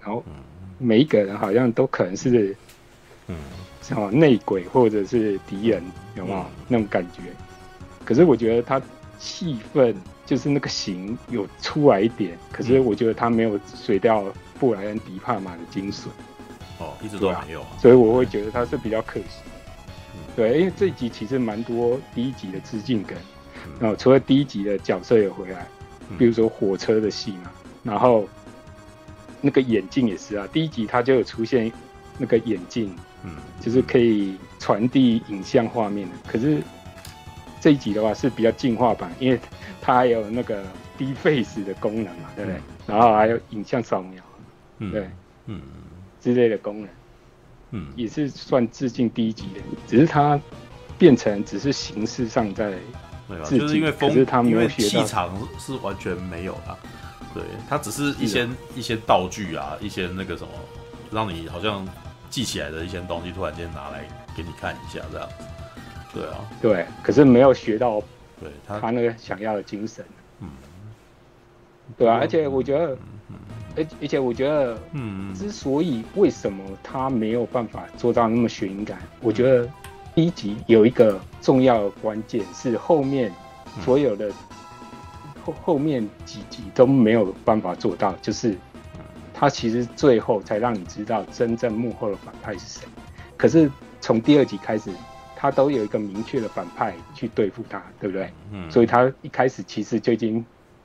[0.00, 0.24] 然后
[0.78, 2.56] 每一个人好像都可能是，
[3.26, 3.34] 嗯，
[3.86, 5.82] 什么内鬼或者是敌人，
[6.16, 7.20] 有没有、嗯、那种感觉？
[8.04, 8.80] 可是我觉得他
[9.18, 9.94] 气氛
[10.24, 14.24] 就是那个型有出来一点，可是我觉得他没有水掉。
[14.56, 16.04] 布莱恩·迪帕玛的精髓，
[16.78, 19.42] 哦，一直都没有，所以我会觉得他是比较可惜。
[20.14, 23.18] 嗯、对，因为这一集其实蛮多第一集的致敬梗，
[23.80, 25.66] 然后除了第一集的角色也回来，
[26.16, 27.50] 比如说火车的戏嘛，
[27.82, 28.28] 然后
[29.40, 31.70] 那个眼镜也是啊，第一集他就有出现
[32.16, 32.94] 那个眼镜，
[33.24, 33.30] 嗯，
[33.60, 36.14] 就是可以传递影像画面的。
[36.26, 36.62] 可是
[37.60, 39.40] 这一集的话是比较进化版，因为
[39.80, 40.62] 它还有那个
[40.98, 42.60] Deepface 的功能嘛，对不对？
[42.86, 44.22] 然后还有影像扫描。
[44.78, 45.08] 嗯，对，
[45.46, 45.60] 嗯，
[46.20, 46.88] 之类的功能，
[47.70, 50.38] 嗯，也是算致敬第一集的，只是它
[50.98, 52.72] 变成只是形式上在，
[53.28, 56.76] 对啊，就是因为风，是他因为气场是完全没有的，
[57.32, 60.50] 对，它只是一些一些道具啊，一些那个什么，
[61.12, 61.86] 让你好像
[62.34, 64.02] 记起来的一些东西，突然间拿来
[64.36, 65.34] 给你看一下这样子，
[66.12, 68.00] 对啊，对，可是没有学到，
[68.40, 70.04] 对他他那个想要的精神，
[70.40, 70.48] 嗯，
[71.96, 72.98] 对啊，而且我觉得。
[73.76, 79.68] 而而且我觉得，嗯，之所以为什么他没有办法做到那么悬疑感，我觉得
[80.12, 83.32] 第一集有一个重要的关键是后面
[83.80, 84.30] 所有的
[85.44, 88.56] 后后面几集都没有办法做到，就是
[89.34, 92.88] 他其实最后才让你知道真正幕后的反派是谁。
[93.36, 93.70] 可是
[94.00, 94.90] 从第二集开始，
[95.34, 98.30] 他都有一个明确的反派去对付他，对不对？
[98.52, 100.42] 嗯，所以他一开始其实就已经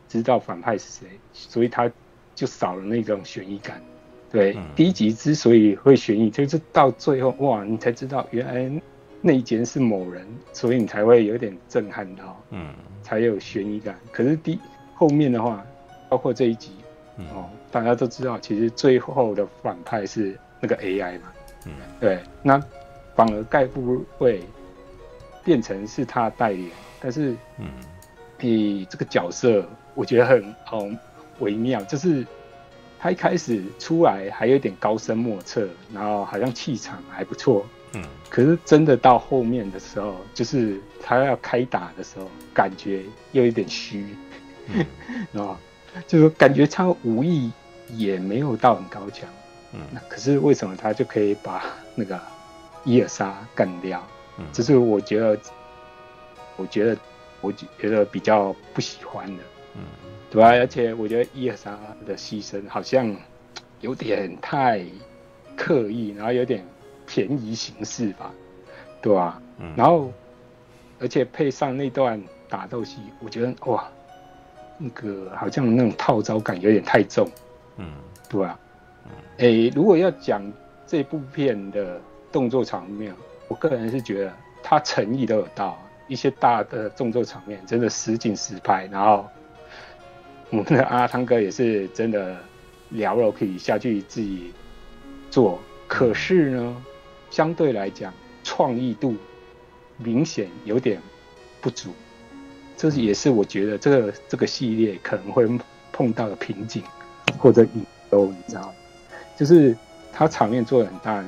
[0.07, 1.89] 知道反派是谁，所以他
[2.33, 3.79] 就少了那种悬疑感。
[4.31, 8.81] 对，嗯、第一集之所以会悬疑，就是到最后哇，你才知道原来
[9.21, 13.97] 内奸是某人，所以你才会有点震撼到，嗯，才有悬疑感。
[14.11, 14.59] 可是第
[14.95, 15.65] 后面的话，
[16.09, 16.71] 包括这一集，
[17.17, 21.31] 嗯、哦，大家都知道，其实最后的反派是那个 AI 嘛，
[21.65, 22.61] 嗯，对，那
[23.15, 24.43] 反而盖布会
[25.43, 26.69] 变成是他的代理，
[26.99, 27.67] 但是，嗯，
[28.41, 29.65] 以这个角色，
[29.95, 30.99] 我觉得很很
[31.39, 32.25] 微妙，就是。
[33.01, 44.05] 他一开始出来还有点高深莫测，然后好像气场还不错，嗯，可是真的到后面的时候，就是他要开打的时候，感觉又有点虚，
[44.67, 44.85] 嗯，
[45.41, 45.57] 啊，
[46.05, 47.49] 就是感觉他武艺
[47.95, 49.29] 也没有到很高强，
[49.73, 51.63] 嗯，那可是为什么他就可以把
[51.95, 52.19] 那个
[52.83, 54.05] 伊尔莎干掉？
[54.37, 55.37] 嗯，这是我觉得，
[56.55, 56.97] 我觉得，
[57.41, 59.43] 我觉得比较不喜欢的，
[59.75, 59.81] 嗯。
[60.31, 61.75] 对啊，而且我觉得伊尔莎
[62.05, 63.15] 的牺牲好像
[63.81, 64.85] 有点太
[65.57, 66.63] 刻意，然后有点
[67.07, 68.31] 便宜行事吧，
[69.01, 70.11] 对啊，嗯，然后
[70.99, 73.89] 而且配上那段打斗戏，我觉得哇，
[74.77, 77.27] 那个好像那种套招感有点太重，
[77.79, 77.91] 嗯，
[78.29, 78.59] 对啊，
[79.39, 80.39] 哎，欸，如果要讲
[80.85, 81.99] 这部片的
[82.31, 83.11] 动作场面，
[83.47, 89.25] 我个人是觉得他诚意都有到，一些大的动作场面真的实景实拍，然后。
[90.51, 92.35] 我们的阿汤哥也是真的
[92.89, 94.51] 聊了，可以下去自己
[95.29, 95.59] 做。
[95.87, 96.83] 可是呢，
[97.29, 98.11] 相对来讲，
[98.43, 99.15] 创意度
[99.97, 100.99] 明显有点
[101.61, 101.91] 不足。
[102.75, 105.47] 这也是我觉得这个这个系列可能会
[105.91, 106.81] 碰到的瓶颈
[107.37, 108.73] 或者隐忧，你知道吗？
[109.37, 109.75] 就是
[110.11, 111.23] 他场面做的很大，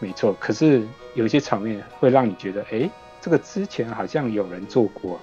[0.00, 0.34] 没错。
[0.40, 0.82] 可是
[1.14, 2.88] 有些场面会让你觉得，哎，
[3.20, 5.20] 这个之前好像有人做过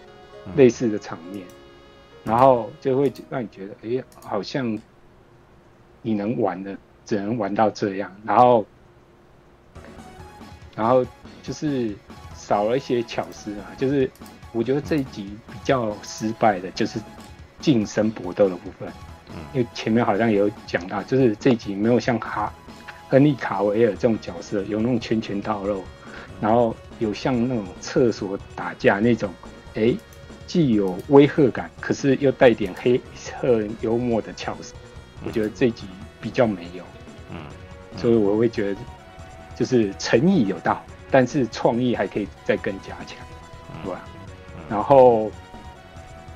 [0.56, 1.46] 类似的场面。
[2.24, 4.78] 然后就会让你觉得，哎，好像
[6.04, 8.64] 你能玩的只能玩到这样，然后，
[10.76, 11.04] 然后
[11.42, 11.96] 就是
[12.36, 13.74] 少了一些巧思啊。
[13.76, 14.08] 就是
[14.52, 17.00] 我觉得这一集比较失败的就是
[17.60, 18.88] 近身搏斗的部分，
[19.54, 22.52] 因为前面好像有讲到，就是这一集没有像哈
[23.10, 25.84] 亨利卡维尔这种角色有那种拳拳到肉，
[26.40, 29.34] 然后有像那种厕所打架那种，
[29.76, 29.96] 哎。
[30.48, 34.74] 既有威吓感，可是又带点黑色幽默的巧思，
[35.26, 35.86] 我觉得这集
[36.20, 36.84] 比较没有，
[37.30, 37.38] 嗯，
[37.96, 38.82] 所以我会觉得
[39.56, 43.18] 就是诚意有到，但是创意还可以再更加强，
[43.82, 44.02] 对吧？
[44.70, 45.32] 然后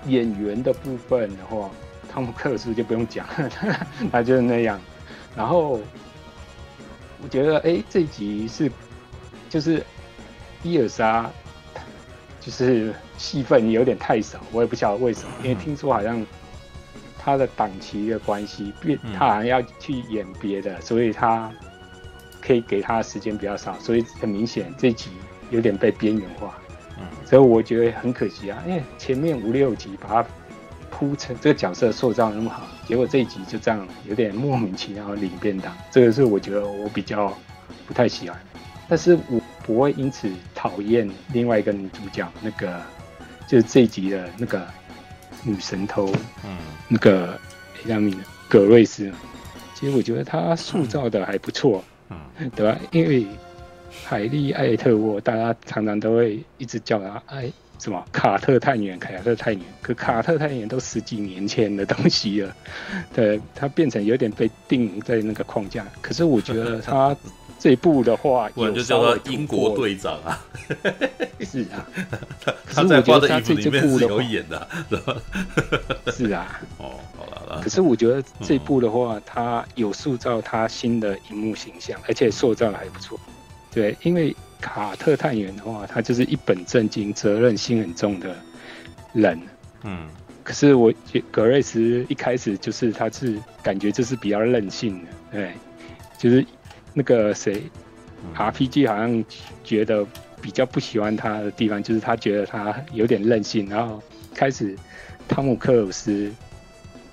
[0.06, 1.70] 演员的部分的话，
[2.16, 3.28] 汤姆克鲁就不用讲，
[4.10, 4.80] 他就是那样。
[5.36, 5.82] 然后
[7.22, 8.72] 我觉得，哎，这集是
[9.50, 9.86] 就是
[10.64, 11.30] 伊尔莎。
[12.40, 16.24] 就是戏份有点太少，我也不晓得为什么，因为听说好像
[17.18, 21.52] 他的档期的关系，变他好像要去演别的，所以他
[22.40, 25.10] 可以给他的时间比较少，所以很明显这集
[25.50, 26.56] 有点被边缘化。
[27.00, 30.30] 嗯，所以我觉得很可惜啊，因为前面五六集把他
[30.98, 37.38] 铺成这个角色塑造那么好，结果这一集就这样有点莫名其妙的领便当，这个是我觉得我比较
[37.86, 38.40] 不太喜欢，
[38.88, 39.42] 但是我。
[39.66, 42.80] 不会因此讨厌另外一个女主角，那个
[43.48, 44.64] 就是这一集的那个
[45.42, 46.06] 女神偷，
[46.44, 46.56] 嗯，
[46.88, 47.36] 那个
[47.84, 48.16] 叫什么
[48.48, 49.12] 葛瑞斯。
[49.74, 52.78] 其实我觉得她塑造的还不错，嗯，对吧？
[52.92, 53.26] 因为
[54.04, 59.64] 海莉艾特沃，大家常常都会一直叫她哎什么卡特探员，卡特探员。
[59.82, 62.56] 可卡特探员都十几年前的东西了，
[63.14, 65.86] 对，他变成有点被定在那个框架。
[66.02, 67.16] 可是我觉得他。
[67.58, 70.46] 这一部的话，我就叫做英国队长啊。
[71.42, 71.88] 是啊，
[72.72, 74.68] 他在挂的衣服里面是有演的，
[76.12, 76.62] 是啊。
[76.78, 77.62] 哦，好了好了。
[77.64, 83.20] 可是我觉得这部的话，他有塑造他新的荧幕形象，而且塑造的还不错。
[83.74, 88.36] 对，因为卡特探员的话，他就是一本正经、责任心很重的
[89.14, 89.40] 人。
[89.84, 90.08] 嗯。
[90.44, 95.54] 可是我觉格瑞斯一开始就是他是感觉就是比较任性的，对，
[96.18, 96.46] 就是。
[96.98, 97.62] 那个谁
[98.38, 99.26] ，RPG 好像
[99.66, 100.08] 觉得
[100.42, 103.68] 比较不喜欢他的地方，就是他觉得他有点任性。
[103.68, 104.02] 然后
[104.34, 104.74] 开始，
[105.28, 106.32] 汤姆克鲁斯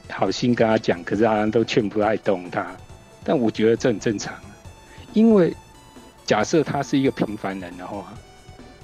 [0.09, 2.65] 好心跟他讲，可是好像都劝不太动他。
[3.25, 4.33] 但我觉得这很正常，
[5.15, 5.53] 因为
[6.25, 8.13] 假设他是一个平凡人的话，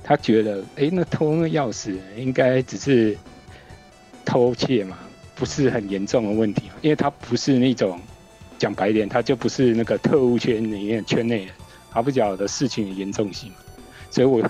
[0.02, 3.16] 他觉得，哎，那偷那钥匙应该只是
[4.24, 4.98] 偷窃嘛，
[5.35, 7.98] 不是很严重的问题，因为他不是那种。
[8.59, 11.55] 讲白点，他就不是那个特务圈里面圈内人，
[11.93, 13.52] 他不晓得事情的严重性，
[14.10, 14.43] 所以我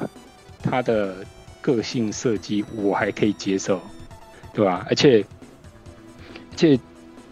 [0.62, 1.16] 他的
[1.60, 3.78] 个性设计我还可以接受，
[4.54, 4.86] 对吧？
[4.88, 5.22] 而且，
[6.52, 6.80] 而且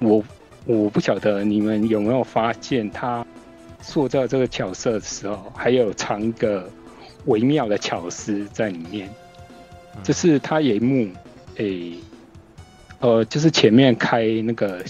[0.01, 0.23] 我
[0.67, 3.27] 我不晓得你们有没有发现，他
[3.87, 6.69] 塑造这个角色的时候，还有藏一个
[7.27, 9.09] 微妙的巧思在里面，
[10.03, 11.09] 就是他有一幕，
[11.55, 11.99] 诶、欸，
[12.99, 14.85] 呃，就是前面开那个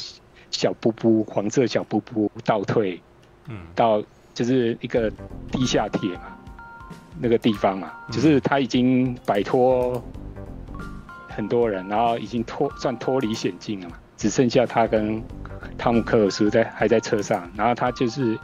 [0.51, 3.01] 小布布黄色小布布倒退，
[3.49, 4.03] 嗯，到
[4.33, 5.13] 就是一个
[5.53, 6.33] 地下铁嘛。
[7.19, 10.03] 那个地方嘛，就是他已经摆脱
[11.29, 15.23] 很多人，然后已经脱算脱离险境了嘛，只剩下他跟
[15.79, 18.39] 汤姆克鲁斯在还在车上，然后他就是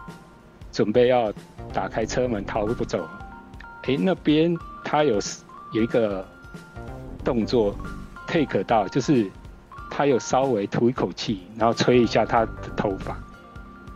[0.73, 1.33] 准备要
[1.73, 3.09] 打开车门逃不走。
[3.83, 5.21] 哎，那边他有
[5.73, 6.27] 有一个
[7.23, 7.77] 动作
[8.27, 9.31] take 到，就是
[9.91, 13.17] 他有稍微吐一口气，然后吹一下他的头发。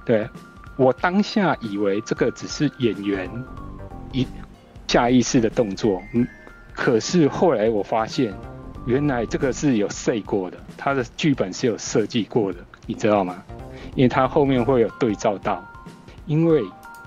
[0.05, 0.29] 对，
[0.77, 3.29] 我当下以为这个只是演员
[4.13, 4.25] 一。
[4.89, 6.27] 下意识的动作，嗯，
[6.73, 8.33] 可是后来我发现，
[8.87, 13.43] 原来这个是有设过的，他的剧本是有设计过的，你知道吗？
[13.97, 15.63] 因为他后面会有对照到，
[16.27, 16.63] 因为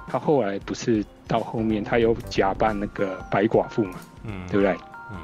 [0.08, 4.78] 他后来不是到后面他有假扮那个白寡妇嘛，嗯，对不对？
[5.12, 5.18] 嗯，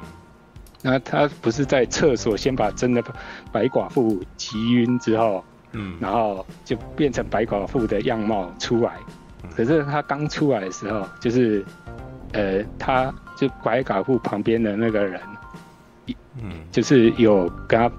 [0.82, 3.02] 那他不是在厕所先把真的
[3.50, 8.96] 白寡妇急晕之后，嗯，然后就变成白寡妇的样貌出来，
[9.54, 11.64] 可是他刚出来的时候就是。
[12.32, 15.18] 呃，他就白寡妇旁边的那个人，
[16.42, 17.90] 嗯，就是有跟他，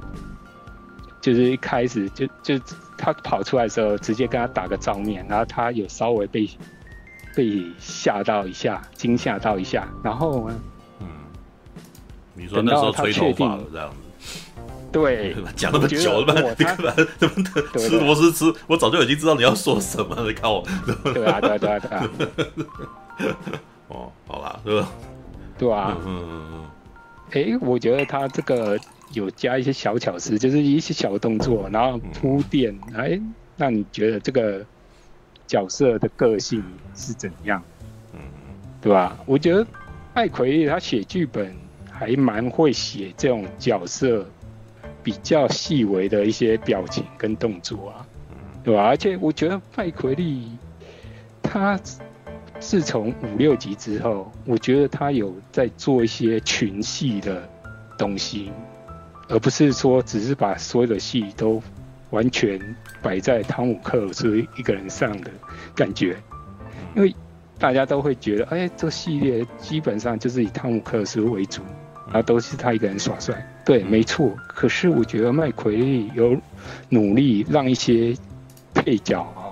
[1.22, 2.60] 就是一开始就就
[2.98, 6.50] 他跑出来的时候，直接跟他打个照面，然后他有稍微被
[7.36, 10.60] 被吓到一下，惊吓到一下，然后呢，
[11.02, 11.08] 嗯，
[12.34, 13.98] 你说那时候吹头发了这样子，
[14.92, 16.34] 对， 讲那么久了吧？
[16.58, 16.92] 你干嘛？
[17.18, 17.80] 怎么？
[17.80, 18.54] 吃螺丝吃？
[18.68, 20.64] 我早就已经知道你要说什么了，你看我，
[21.14, 22.10] 对啊，对啊，对啊，对啊。
[23.90, 24.90] 哦，好吧，对吧？
[25.58, 26.66] 对啊，嗯嗯嗯。
[27.32, 28.80] 哎、欸，我觉得他这个
[29.14, 34.66] 有加一些小巧思，就是一些小动作，然后铺垫，哎、嗯，那你觉得这个
[35.46, 36.64] 角色的个性
[36.96, 37.62] 是怎样？
[38.14, 38.20] 嗯，
[38.82, 39.18] 对吧？
[39.26, 39.66] 我觉得
[40.14, 41.56] 麦奎利他写剧本
[41.92, 44.28] 还蛮会写这种角色
[45.04, 48.08] 比较细微的一些表情跟动作啊，
[48.64, 48.84] 对吧？
[48.84, 50.52] 而且我觉得麦奎利
[51.42, 51.80] 他。
[52.60, 57.48] 自从五六集之后，我觉得他有在做一些群戏的
[58.00, 58.52] 东西，
[59.30, 61.62] 而不是说只是把所有的戏都
[62.12, 62.60] 完全
[63.02, 65.32] 摆在汤姆克鲁斯一个人上的
[65.76, 66.16] 感觉。
[66.96, 67.16] 因为
[67.60, 71.62] 大家都会觉得，哎，这个系列基本上就是以汤姆克鲁斯为主，
[72.06, 73.36] 然后都是他一个人耍帅。
[73.66, 74.36] 对，没错。
[74.48, 76.36] 可是我觉得麦奎利有
[76.90, 78.16] 努力让一些
[78.74, 79.52] 配角啊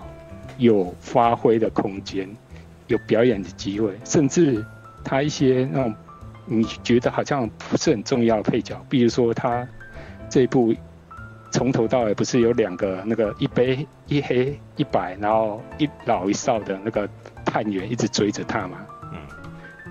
[0.57, 2.27] 有发挥的空间。
[2.88, 4.64] 有表演的机会，甚至
[5.03, 5.95] 他一些那种
[6.45, 9.67] 你觉得好像不是很重要的配角，比如说他
[10.30, 10.73] 这一部
[11.51, 17.09] 从头到尾不是有两个那个一杯一黑一白，然后一老一少的那个
[17.43, 18.77] 探员一直追着他嘛？
[19.13, 19.19] 嗯，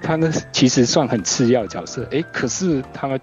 [0.03, 3.21] 他呢其实算很次要角色，哎，可是他们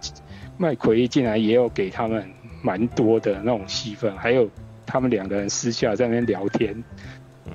[0.58, 2.30] 麦奎利竟然也有给他们
[2.62, 4.49] 蛮多的那种戏份，还有
[4.86, 6.84] 他们两个人私下在那边聊天，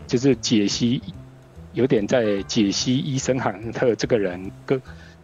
[0.07, 1.03] 就是解析。
[1.73, 4.81] 有点在解析伊森汉特这个人个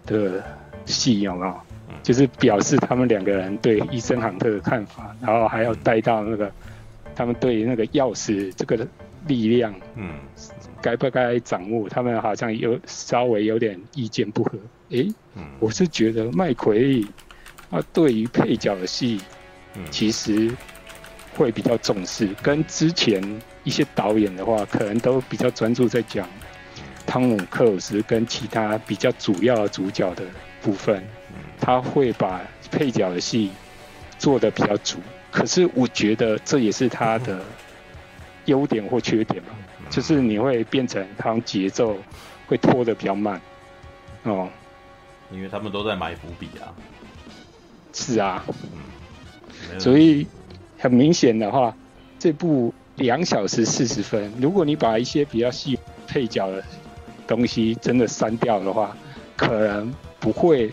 [0.07, 0.43] 的
[0.85, 1.55] 戏，有没有？
[2.03, 6.51] 就是表示他们两个人对伊森汉特的看法，然后还要带到那个
[7.15, 8.77] 他们对那个钥匙这个
[9.29, 10.15] 力量，嗯，
[10.81, 11.89] 该不该掌握？
[11.89, 14.59] 他们好像有稍微有点意见不合。
[14.89, 15.09] 诶，
[15.61, 17.07] 我是觉得麦奎利
[17.71, 19.21] 他对于配角的戏，
[19.91, 20.51] 其实
[21.37, 23.23] 会比较重视，跟之前
[23.63, 26.27] 一些导演的话，可能都比较专注在讲。
[27.13, 30.25] 汤姆克鲁斯跟其他比较主要的主角的
[30.63, 31.05] 部分，
[31.61, 32.41] 他会把
[32.71, 33.51] 配角的戏
[34.19, 34.97] 做的比较足。
[35.31, 37.43] 可是我觉得这也是他的
[38.47, 39.51] 优点或缺点吧，
[39.91, 41.99] 就是你会变成他们节奏
[42.47, 43.39] 会拖的比较慢
[44.23, 44.49] 哦，
[45.31, 46.73] 因为他们都在埋伏笔啊。
[47.93, 48.43] 是啊，
[49.79, 50.27] 所以
[50.79, 51.77] 很明显的话，
[52.19, 56.65] 这部两小时四十分，如果你把一些比较细配角的
[57.27, 58.97] 东西真的删掉的话，
[59.37, 60.73] 可能不会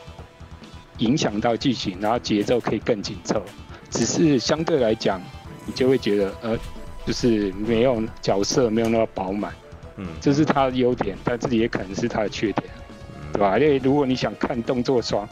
[0.98, 3.42] 影响到剧情，然后节奏可以更紧凑。
[3.90, 5.22] 只是相对来讲，
[5.66, 6.58] 你就会觉得呃，
[7.06, 9.54] 就是没有角色没有那么饱满。
[9.98, 12.68] 嗯，这是他的优点，但这也可能是他的缺点，
[13.34, 13.58] 对吧？
[13.58, 15.28] 因为如果你想看动作爽、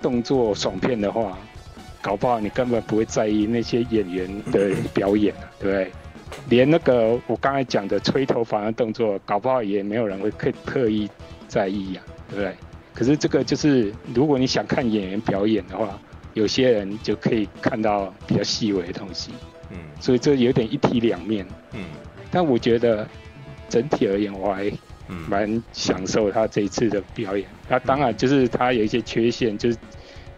[0.00, 1.36] 动作爽片的话，
[2.00, 5.92] 搞不好你根本不会在意那些演员的 表演，对不对？
[6.48, 11.08] 连那个我刚才讲的吹头发的动作，搞不好也没有人会刻特意
[11.48, 12.54] 在意呀、啊，对不对？
[12.92, 15.98] 可是这个就是，如果你想看演员表演的话，
[16.34, 19.30] 有些人就可以看到比较细微的东西。
[19.70, 21.46] 嗯，所以这有点一体两面。
[21.72, 21.84] 嗯，
[22.30, 23.06] 但我觉得
[23.68, 24.70] 整体而言，我还
[25.28, 27.46] 蛮享受他这一次的表演。
[27.68, 29.78] 那当然就是他有一些缺陷，就是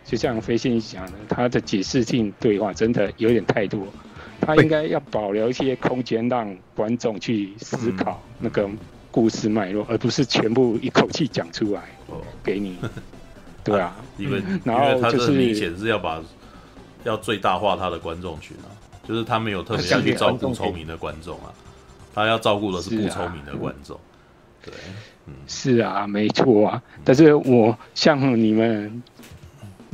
[0.05, 3.86] 就像飞信讲的，他的解释性对话真的有点太多。
[4.44, 8.69] 他应该要保留一些空间，让观众去思考那个
[9.10, 11.82] 故事脉络，而不是全部一口气讲出来
[12.43, 12.77] 给你。
[13.62, 16.20] 对啊，因为然后就是明显是要把
[17.05, 18.66] 要最大化他的观众群啊，
[19.06, 21.55] 就是他没有特别要去照顾聪明的观众啊，
[22.12, 23.97] 他要照顾的是不聪明的观众。
[24.64, 24.74] 对，
[25.27, 26.82] 嗯，是啊，没错啊。
[27.05, 29.02] 但是我像你们。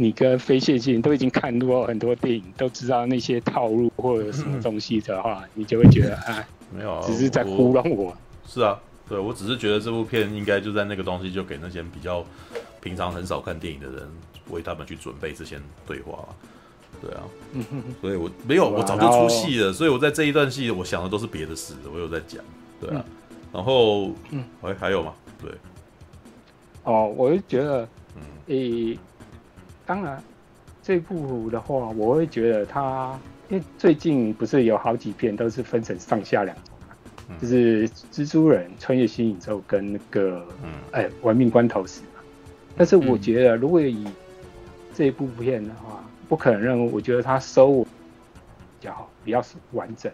[0.01, 8.17] 你跟非线性都已经看过很多电影，都知道那些套路或者什么东西的话，你就会觉得哎，没有，啊只是在糊弄我。
[8.47, 12.25] 是啊，对，我只是觉得这部片应该就在那个东西，就给那些比较
[12.81, 14.09] 平常很少看电影的人，
[14.51, 16.25] 为他们去准备这些对话。
[17.03, 17.23] 对啊，
[18.01, 22.41] 所以我没有，我早就出戏了，所以我在这一段戏，我想的都是别的事，我有在讲。
[22.81, 23.05] 对啊，
[23.53, 25.13] 然后，嗯，哎，还有吗？
[25.43, 25.51] 对，
[26.85, 28.97] 哦，我就觉得，嗯，诶。
[29.89, 30.23] 当然，
[30.83, 36.95] 这部的话，我会觉得它，因为最近不是有好几片都是分成上下两集嘛，
[37.31, 42.21] 嗯、就是蜘蛛人穿越新宇宙跟那个，嗯，哎，玩命关头时嘛。
[42.77, 44.07] 但是我觉得，如果以
[44.95, 49.43] 这一部片的话，不可能认为，我觉得它收尾比较好，比较
[49.73, 50.13] 完整。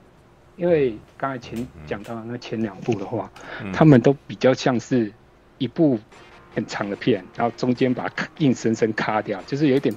[0.57, 3.29] 因为刚才前讲到的那前两部的话，
[3.61, 5.13] 嗯、他们都比较像是
[5.59, 5.99] 一部。
[6.55, 9.95] 很长的片，然后中间把它硬生生卡掉，就是有点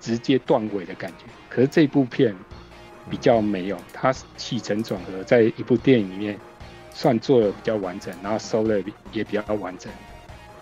[0.00, 1.24] 直接断尾的感觉。
[1.48, 2.34] 可是这部片
[3.10, 6.38] 比较没有，它起承转合在一部电影里面
[6.92, 9.92] 算做的比较完整，然后收的也比较完整。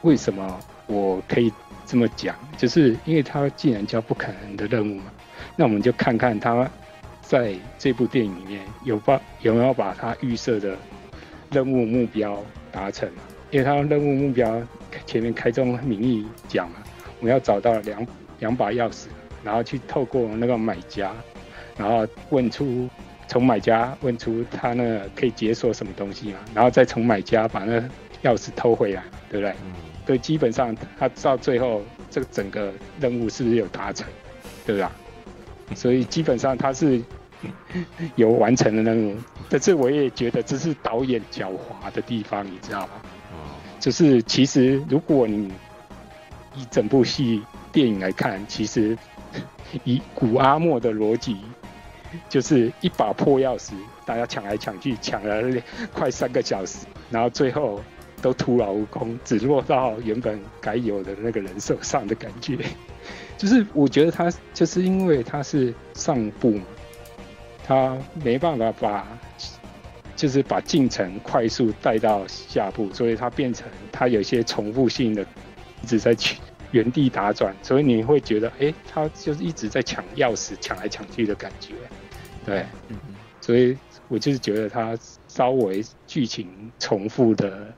[0.03, 1.53] 为什么我可以
[1.85, 2.35] 这么讲？
[2.57, 5.05] 就是因为它既然叫不可能的任务嘛，
[5.57, 6.71] 那我们就看看它
[7.21, 10.77] 在这部电影里面有把有没有把它预设的
[11.51, 13.11] 任务目标达成。
[13.51, 14.61] 因为他任务目标
[15.07, 16.77] 前面开宗明义讲嘛，
[17.21, 18.07] 我们要找到两
[18.41, 19.07] 两把钥匙，
[19.45, 21.13] 然后去透过那个买家，
[21.77, 22.89] 然后问出
[23.29, 27.81] 从买家问出他那可以解锁什么东西嘛，然后再从买家把那
[28.23, 29.55] 钥匙偷回来，对不对？
[29.65, 29.73] 嗯。
[30.07, 34.07] 所以基本上他到最后这个整个任务是不是有达成，
[34.65, 35.77] 对不对？
[35.77, 37.03] 所以基本上他是
[38.15, 39.17] 有完成的任务，
[39.49, 42.91] 但是我也觉得这是导演狡猾的地方，你知道吗？
[43.79, 45.53] 就是其实，如果你
[46.57, 48.97] 以整部戏电影来看，其实
[49.85, 51.37] 以古阿莫的逻辑，
[52.29, 53.73] 就是一把破钥匙，
[54.05, 55.63] 大家抢来抢去，抢了
[55.93, 57.81] 快三个小时，然后最后
[58.23, 62.59] 都徒劳无功，只落到原本该有的那个人手上的感觉。
[63.37, 66.65] 就是我觉得他就是因为他是上部嘛，
[67.65, 69.07] 他没办法把。
[70.17, 75.23] 就是把进程快速带到下部，所以它变成它有一些重复性的，
[75.83, 76.39] 一直在去
[76.73, 81.75] 原地打转，所以你会觉得，哎、欸，它就是一直在抢钥匙，抢来抢去的感觉，
[82.45, 82.97] 对，嗯，
[83.41, 83.77] 所以
[84.09, 84.99] 我就是觉得它
[85.29, 86.49] 稍微剧情
[86.79, 87.73] 重复的，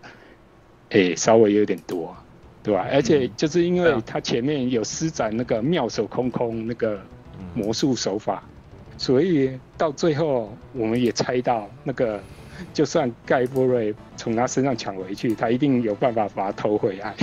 [0.91, 2.17] 哎、欸，稍微有点多，
[2.63, 2.87] 对吧？
[2.93, 7.01] 而且就是因为它前面有施展那个妙手空空那个
[7.53, 8.43] 魔术手法。
[8.99, 12.21] 所以到最后，我们也猜到，那个
[12.75, 17.15] 就算盖波瑞从他身上抢回去，他一定有办法把他偷回来。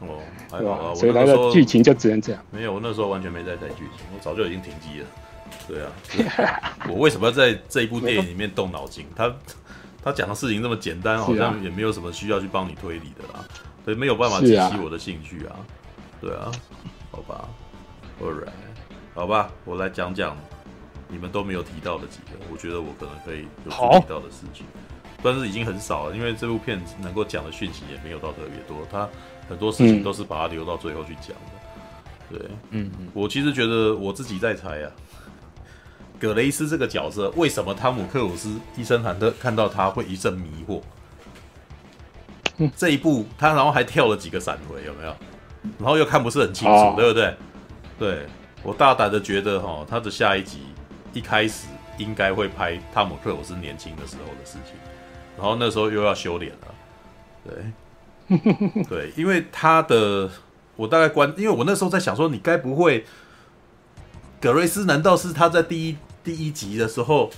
[0.00, 0.18] 哦，
[0.50, 2.44] 还好啊，所以他的剧情就只能这样。
[2.50, 5.06] 没有，我那时候完全没在猜剧情，我早就已经停机了。
[5.68, 5.80] 对
[6.36, 9.06] 啊，我为什么要在这一部电影里面动脑筋？
[9.14, 9.32] 他
[10.02, 13.44] 他讲的事情这么简单，好像也没有什么需要去帮你推理的啦，
[13.84, 15.54] 所以没有办法激起我的兴趣啊。
[16.20, 16.50] 对啊，
[17.12, 17.48] 好吧
[18.20, 18.48] ，All right，
[19.14, 20.36] 好吧，我来讲讲。
[21.12, 24.64] 你们都没有提到的几个，我觉得我可能可以有提到的事情，
[25.22, 29.06] 但是已经很少了，因为这部片子能够讲的讯息也没有到特别多，他
[29.46, 32.38] 很多事情都是把它留到最后去讲的。
[32.38, 32.40] 对，
[32.70, 34.90] 嗯嗯，我其实觉得我自己在猜啊，
[36.18, 40.80] 葛雷斯这个角色为什么汤姆克鲁斯、伊森坦特看到他会一阵迷惑？
[42.56, 45.14] 嗯这一部他然后还跳了几个闪回，有没有？
[45.78, 47.36] 然后又看不是很清楚，对不对？
[47.98, 48.26] 对，
[48.62, 50.60] 我大胆的觉得哈，他的下一集。
[51.12, 51.66] 一开始
[51.98, 54.74] 应该会拍汤姆克鲁斯年轻的时候的事情，
[55.36, 56.74] 然后那时候又要修脸了，
[58.28, 60.30] 对，对， 因为他的
[60.76, 63.04] 我大概关，因为我那时候在想说，你该不会
[64.40, 67.30] 葛瑞斯难道是他在第一第一集的时候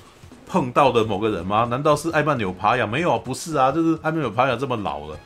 [0.47, 1.67] 碰到的某个人吗？
[1.71, 2.87] 难道是艾曼纽帕亚？
[2.87, 5.19] 没有，不是啊，就是艾曼纽帕亚这么老了，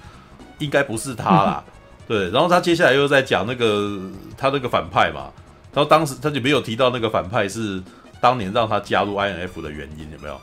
[0.59, 1.65] 应该不是他啦，
[2.09, 4.01] 对，然后他接下来又在讲那个
[4.37, 5.31] 他那个反派嘛，
[5.75, 7.83] 然后当时他就没有提到那个反派是
[8.21, 10.41] 当年让他加入 INF 的原因有没有？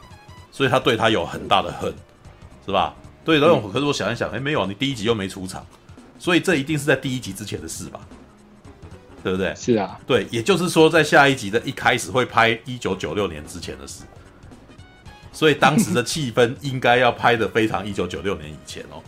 [0.52, 1.94] 所以他对他有很大的恨，
[2.66, 2.96] 是吧？
[3.24, 5.66] 对，然后可是我想一想，哎，没有，你第一集又没出场，
[6.18, 8.00] 所以这一定是在第一集之前的事吧？
[9.24, 9.54] 对不对？
[9.56, 14.04] 是啊，对，也就是说，在下一集的一开始会拍一九九六年之前的事，
[15.34, 19.02] 所以当时的气氛应该要拍的非常一九九六年以前哦。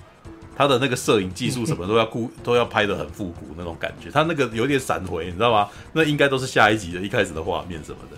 [0.56, 4.10] 他的那个摄影技术什么都要顾， 都要拍的很复古那种感觉。
[4.10, 5.70] 他那个有点闪回，你知道吗？
[5.94, 8.18] 那应该都是下一集的一开始的画面什么的，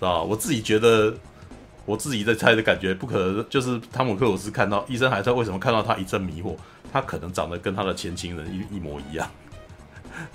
[0.00, 0.22] 知道吧？
[0.22, 1.14] 我自己觉得，
[1.84, 6.56] 我自己在猜的感觉，不可能就是汤姆克鲁斯看到医生还在为什么看到他一阵迷惑，
[6.92, 9.30] 他可能长得跟他的前情人一一模一样。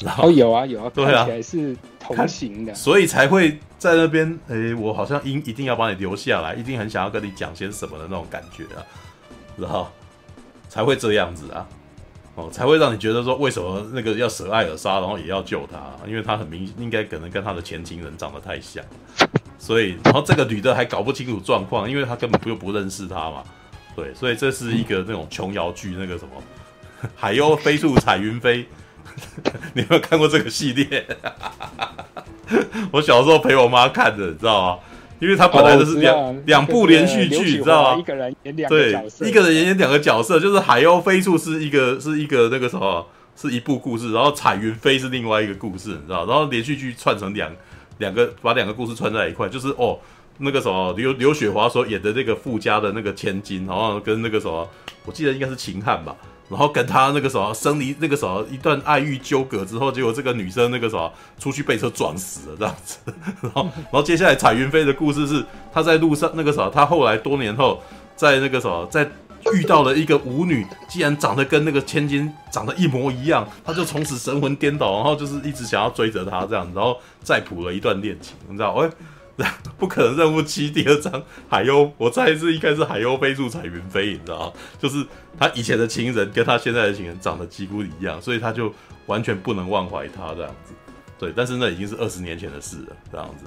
[0.02, 4.40] 然后哦，有啊有啊，对啊，是同型的，所以才会在那边。
[4.48, 8.82] 诶，我好像应一定要把你留下来，一定很想要跟你讲些什么的那种感觉啊，
[9.58, 9.88] 然后
[10.70, 11.68] 才会这样子啊，
[12.34, 15.78] 哦，才会让你觉得说，为什么那个要舍爱而杀，然后也要救他？
[16.08, 18.84] 因为他很明应该可能跟他的前情人长得太像，
[19.66, 23.44] 所以然后这个女的还搞不清楚状况，因为她根本就不认识他嘛，
[23.96, 28.64] 对，所以这是一个那种琼瑶剧那个什么 海鸥飞处彩云飞。
[29.74, 31.04] 你有没有看过这个系列？
[32.92, 34.80] 我小时候陪我妈看的，你知道吗？
[35.20, 38.00] 因为他本来就是两两、哦、部连续剧，你知道吗？
[38.00, 46.26] 一个人演两个角色，对，一个人演演两个角色，就是海鸥飞处是一个是一个那个什么，是一部故事，然后彩云飞是另外一个故事，你知道？
[46.26, 47.50] 然后连续剧串成两
[47.98, 49.98] 两个，把两个故事串在一块，就是哦，
[50.40, 54.68] 那个什么刘刘雪华所演的那个富家的那个千金，然后跟那个什么，
[55.06, 56.16] 我记得应该是秦汉吧。
[56.48, 63.00] 然后跟他那个什么生离那个什么一段爱欲纠葛之后，结果这个女生那个什么出去被车撞死了这样子。
[63.42, 65.44] 然后，然后接下来彩云飞的故事是
[65.74, 67.82] 她在路上那个什么，她后来多年后
[68.16, 69.10] 在那个什么在
[69.54, 78.74] 遇到了一个舞女，竟然长得跟那个千金长得一模一样，她就从此神魂颠倒，然后就是一直想要追着她这样，然后再谱了一段恋情，你知道？
[78.82, 78.90] 哎。
[79.78, 84.54] 不可能任务七第二章海鸥，我再一次应该是海鸥飞入彩云飞，你知道？
[84.80, 85.06] 就是
[85.38, 88.74] 他以前的情人跟他现在的情人长得几乎一样，所以他就
[89.08, 90.74] 完全不能忘怀他这样子。
[91.20, 93.44] 对，但是那已经是二十年前的事了，这样子。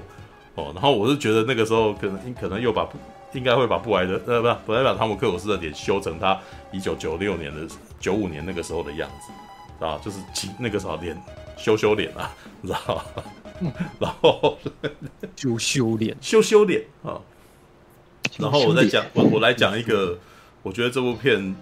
[0.57, 2.87] 哦，然后我是觉得那个时候可能可能又把
[3.33, 6.39] 应该会把布莱德呃不，本来把汤姆克鲁斯的脸修成他
[6.73, 7.67] 一九九六年的
[8.01, 10.19] 九五年那个时候的样子，啊，就是
[10.59, 11.21] 那个时候脸
[11.57, 13.03] 修修脸啊，你知道吗？
[13.99, 14.57] 然后
[15.35, 17.21] 就修脸，修修脸啊！
[18.37, 20.17] 然后我再讲，我我来讲一个，
[20.63, 21.57] 我觉得这部片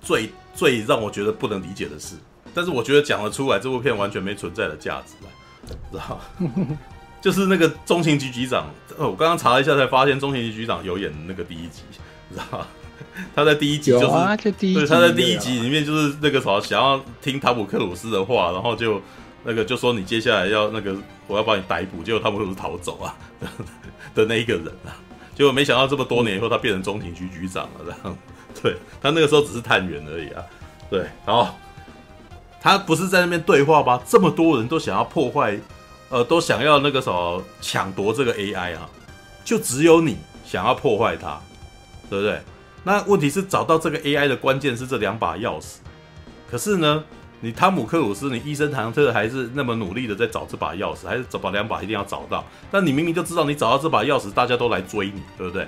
[0.00, 2.16] 最最让我觉得不能理解的事，
[2.52, 5.14] 但是我觉得讲得出来，这部片完全没存在的价值，
[5.92, 6.20] 知道
[7.20, 8.66] 就是那个中情局局长，
[8.98, 11.82] 呃我刚刚查了一下才发现，中情局局长有演那个第一集，
[12.28, 12.66] 你知道
[13.34, 19.00] 他在第一集就是，啊、就第一集对，他在第一集里面就是那个什么，想要听塔姆克鲁斯的话，然后就。
[19.42, 20.94] 那个就说你接下来要那个，
[21.26, 23.16] 我要把你逮捕，结果他们都是逃走啊
[24.14, 24.92] 的那一个人啊，
[25.34, 28.18] 结果没想到这么多年以后，他变成中情局局长了，这样，
[28.62, 30.44] 对，他那个时候只是探员而已啊，
[30.90, 31.48] 对，然后
[32.60, 33.98] 他不是在那边对话吗？
[34.06, 35.58] 这么多人都想要破坏，
[36.10, 38.88] 呃，都想要那个什么抢夺这个 AI 啊，
[39.44, 41.40] 就只有你想要破坏它，
[42.10, 42.40] 对不对？
[42.84, 45.76] 那问题是找到这个 AI 的关键是这两把钥匙，
[46.50, 47.02] 可是呢？
[47.42, 52.44] 你汤姆克鲁斯，你医生唐特还是那么努力的在找这把钥匙，还是找把两把一定要找到？
[52.70, 55.66] 但你明明就知道，你找到这把钥匙，大家都来追你，对不对？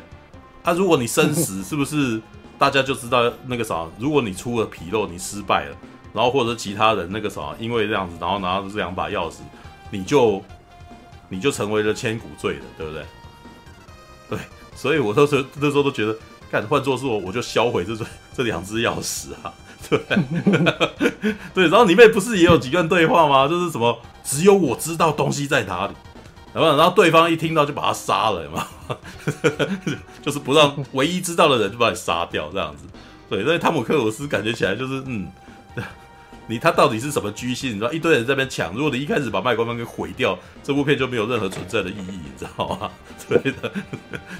[0.64, 2.20] 啊，如果你生死，是不是
[2.59, 3.86] 大家就知道那个啥？
[3.98, 5.77] 如果你出了纰漏，你失败了，
[6.12, 9.36] 然后或者其他人那个啥，因为这样子，然后拿到这两把钥匙，
[9.93, 10.43] 你就
[11.28, 13.05] 你就成为了千古罪人，对不对？
[14.31, 14.39] 对，
[14.74, 16.16] 所以我都是那时候都觉得，
[16.51, 18.05] 干换做是我，我就销毁这这
[18.35, 19.52] 这两只钥匙啊。
[19.90, 19.98] 对，
[21.52, 23.47] 对，然后里面不是也有几段对话吗？
[23.47, 25.94] 就是什么只有我知道东西在哪里，
[26.55, 28.66] 然后然后对方一听到就把他杀了嘛，
[30.23, 32.85] 就是不让唯一知道的人就把你杀掉这样子。
[33.28, 35.31] 对，所以汤姆克鲁斯感觉起来就是嗯，
[36.47, 37.70] 你他到底是什么居心？
[37.70, 42.90] 你知道一堆人在那边抢，如果你一开始把麦克风给毁掉，这部片就没有任何存在的意义，你知道吗？
[43.28, 43.73] 对的，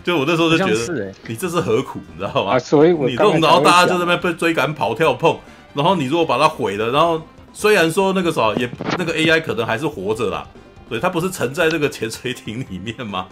[0.03, 2.53] 就我那时候就觉得，你这是何苦，你知道吗？
[2.53, 5.39] 啊，所以我你弄，然后大家就在那边被追赶、跑、跳、碰，
[5.75, 7.23] 然后你如果把它毁了，然后
[7.53, 8.69] 虽然说那个啥也
[8.99, 10.47] 那个 AI 可能还是活着啦，
[10.89, 13.29] 对，它不是沉在这个潜水艇里面吗？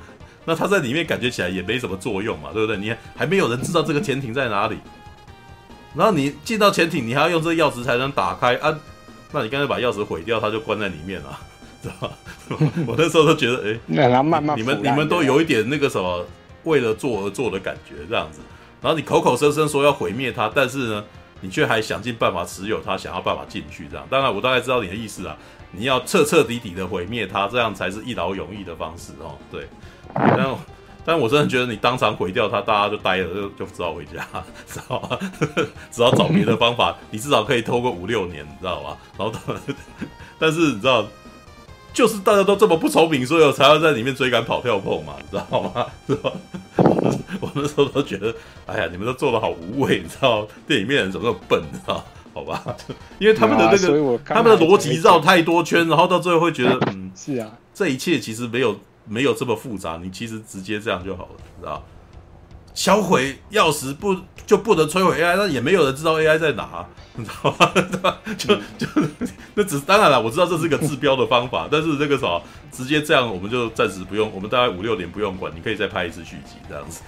[0.46, 2.76] 那它在里面感觉起来也没什么作用嘛，对不对？
[2.78, 4.78] 你还没有人知道这个潜艇在哪里，
[5.94, 8.76] 然后你进到潜艇，你还要用这个钥匙才能打开啊？
[9.32, 11.38] 那你干脆把钥匙毁掉，它就关在里面了。
[11.82, 12.14] 知道吧？
[12.86, 16.26] 我那时候都觉得，哎、欸，那慢慢，你们你们都有一点那个什么
[16.64, 18.40] 为了做而做的感觉，这样子。
[18.82, 21.04] 然后你口口声声说要毁灭它，但是呢，
[21.40, 24.06] 你却还想尽办法持有它，想要办法进去这样。
[24.10, 25.34] 当然，我大概知道你的意思啊，
[25.72, 29.38] 你要彻彻底底的毁灭它，这样才是一劳永逸的方式哦。
[29.50, 29.66] 对，
[30.14, 30.46] 但
[31.04, 34.26] 但我真的觉得你当场毁掉它，大家就呆了，就就只好回家，
[34.66, 35.18] 知道吗？
[35.90, 38.96] 只好找别的方法，你至少可以拖个五六年，你知道吧？
[39.18, 39.32] 然后，
[40.38, 41.06] 但是你知道。
[41.92, 45.84] 就是大家都这么不聪明，所以我才要在里面追赶跑跳碰嘛，你知道吗？
[46.06, 46.32] 是吧？
[47.40, 48.32] 我那时候都觉得，
[48.64, 50.46] 哎呀，你们都做的好无谓，你知道？
[50.68, 52.04] 电影里面人怎么那么笨，你知道？
[52.32, 52.62] 好吧，
[53.18, 58.78] 因为他们的那个，他们的逻辑绕太多圈，然后到最后会觉得，嗯，是啊，这一切其实没有
[59.10, 61.30] 没有这么复杂，你其实直接这样就好了，
[61.60, 61.84] 知道？
[62.72, 64.16] 销毁钥匙不
[64.46, 65.36] 就不能摧毁 AI？
[65.36, 67.72] 那也没有人知道 AI 在哪， 你知道吗？
[68.38, 68.86] 就就
[69.54, 77.02] 那只当然了，我知道这是一个治标的方法，但是这个啥，直接这样我们就暂时不用，我们大概五六年不用管，你可以再拍一次续集这样子。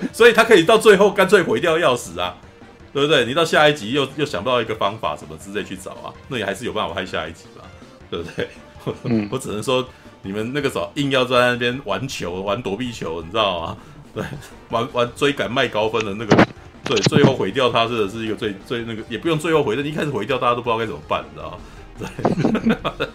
[0.10, 2.34] 所以他可以到最后干脆毁掉钥匙啊，
[2.94, 3.26] 对不对？
[3.26, 7.62] 你到下一集又又想不到一个方法，什么之类去找啊，那也还是有办法拍下一集吧，
[8.10, 8.48] 对不对？
[9.30, 9.86] 我只能说。
[10.22, 13.76] 你们那个时候硬要在那边玩球，玩躲避球，你知道吗？
[14.12, 14.24] 对，
[14.68, 16.46] 玩玩追赶卖高分的那个，
[16.82, 22.92] 对，最后毁掉他，真的是一个最最那个，也不用最后毁掉，你一开始毁掉，大家都不知道该怎么办，你知道吗？
[22.98, 23.06] 对，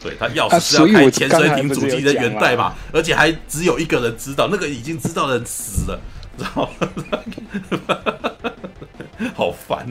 [0.10, 6.00] 对他钥匙是要开潜水艇主机的源代码，而且还只有一个人知道，那个已经知道的人死了，
[6.38, 6.88] 知道吗？
[9.34, 9.84] 好烦，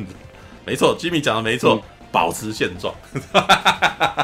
[0.66, 1.76] 没错，Jimmy 讲的没错。
[1.76, 2.91] 嗯保持现状，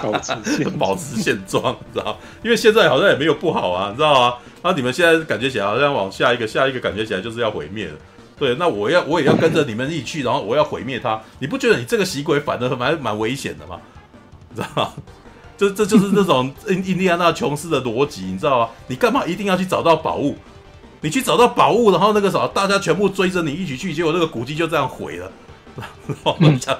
[0.01, 2.17] 保持现保持现状，你知道？
[2.43, 4.37] 因为现在好像也没有不好啊，你知道吗？
[4.63, 7.93] 那你们现在感觉起来好像往下一个下一个感觉起来就是要毁灭了，
[8.39, 8.55] 对？
[8.55, 13.79] 那我要我也要跟着你们一起去，然后我要毁灭他，你不觉得你这个袭鬼反而蛮蛮危险的吗？
[14.49, 14.93] 你知道吗？
[15.55, 18.69] 这这就是那种印印第安纳琼斯的逻辑，你知道吗？
[18.87, 20.35] 你干嘛一定要去找到宝物？
[21.01, 25.31] 你去找到宝物，然后那个啥，大家全部追着你一起去，结果那个古迹就这样毁了。
[25.75, 26.75] 然后你想，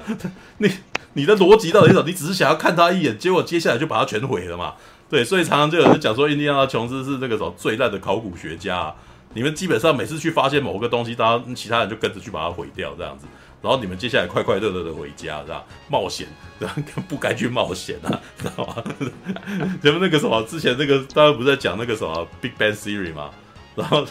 [0.58, 0.68] 你。
[1.14, 2.04] 你的逻辑到底是什么？
[2.06, 4.74] 你只是想要看他一眼，结果接下来就把他全毁了嘛？
[5.08, 8.94] 对，所以常常就有人讲说，印第安纳琼斯是那个什么最烂的考古学家。
[9.32, 13.26] 你们基本上每次去发现某个东西，大家其他人就跟着去把它毁掉，这样子。
[13.60, 16.26] 然后你们接下来快快乐乐的回家，这样冒险，
[16.60, 16.76] 这 样
[17.08, 18.76] 不该去冒险啊， 知道吗？
[19.82, 23.30] 咱们那个什么，之前那个大家不是在讲那个什么 Big Bang Theory 吗？
[23.74, 24.06] 然后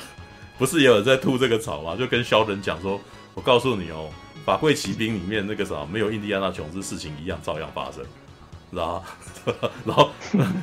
[0.58, 1.96] 不是也有人在吐这个槽吗？
[1.98, 3.00] 就跟肖人讲说，
[3.34, 4.10] 我告诉你哦。
[4.46, 8.04] 法柜骑兵里面那个啥，没有印第安纳琼斯事情一样照样发生，
[8.72, 9.04] 然后？
[9.86, 10.10] 然后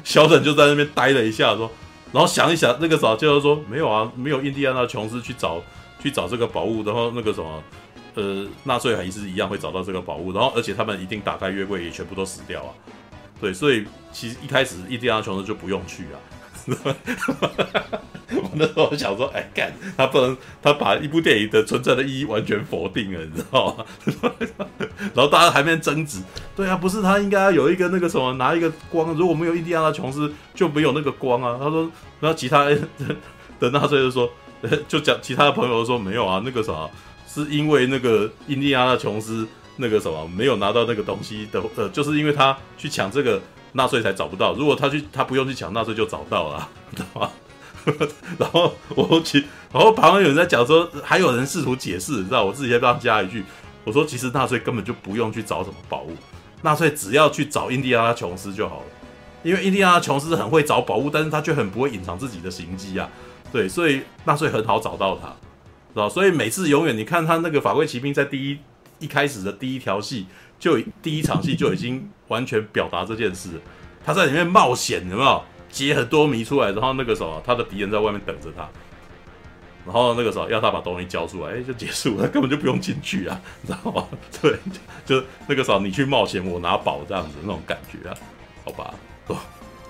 [0.02, 1.70] 小沈就在那边呆了一下，说，
[2.12, 5.62] 然后想一想那个啥，就是说没有啊，没有印第安纳琼斯去找
[6.02, 7.62] 去找这个宝物，然后那个什么，
[8.14, 12.72] 呃，纳粹还是一样会找到这个宝物，然后而且他们一定打开月柜也全部都死掉啊，
[13.38, 16.16] 对，所以其实一开始印第安纳琼斯就不用去啊。
[18.32, 23.84] 我那时候想说，哎，干他不能，他把一部电影的存在的意义完全否定了，你知道吗？
[25.14, 26.22] 然后大家还在争执，
[26.54, 31.58] 对啊，不是他应该有一个那个什么，拿一个光，如果没有印第安纳琼斯，就没有那个光啊。
[31.60, 32.64] 他说，然后其他
[33.58, 34.30] 的纳粹就说，
[34.86, 36.88] 就讲其他的朋友说没有啊，那个啥，
[37.26, 39.46] 是因为那个印第安纳琼斯
[39.76, 43.40] 那个什么没有拿到那个东西的，呃，就是因为他去抢这个。
[43.72, 47.30] 纳粹才找不到，如果他去，他不用去抢，纳粹就找到了，知道吗？
[48.38, 49.38] 然后我其，
[49.72, 53.44] 然后旁边有人在讲说，还有人试图解释，你知道，我自己要加一句，
[53.84, 56.14] 我说其实纳粹根本就不用去找什么宝物，
[56.62, 58.86] 纳粹只要去找印第安纳琼斯就好了，
[59.42, 63.08] 因为印第安纳琼斯很会找宝物，但是他却很不会隐藏自己的行迹啊，
[63.52, 65.28] 对，所以纳粹很好找到他，
[65.94, 68.58] 知道，所以每次永远你看他那个法柜骑兵在第一
[68.98, 70.26] 一开始的第一条戏。
[70.60, 73.50] 就第一场戏就已经完全表达这件事，
[74.06, 76.70] 他在里面冒险，有没有解很多谜出来？
[76.70, 78.68] 然后那个时候，他的敌人在外面等着他，
[79.84, 84.06] 然后那个时候要他把东西交出来，哎，就结束了， 根本就不用进去啊， 你知道吗？
[84.40, 84.56] 对，
[85.04, 88.14] 就那个时候你去冒险，我拿宝这样子那种感觉啊，
[88.64, 88.94] 好吧？
[89.26, 89.38] 罗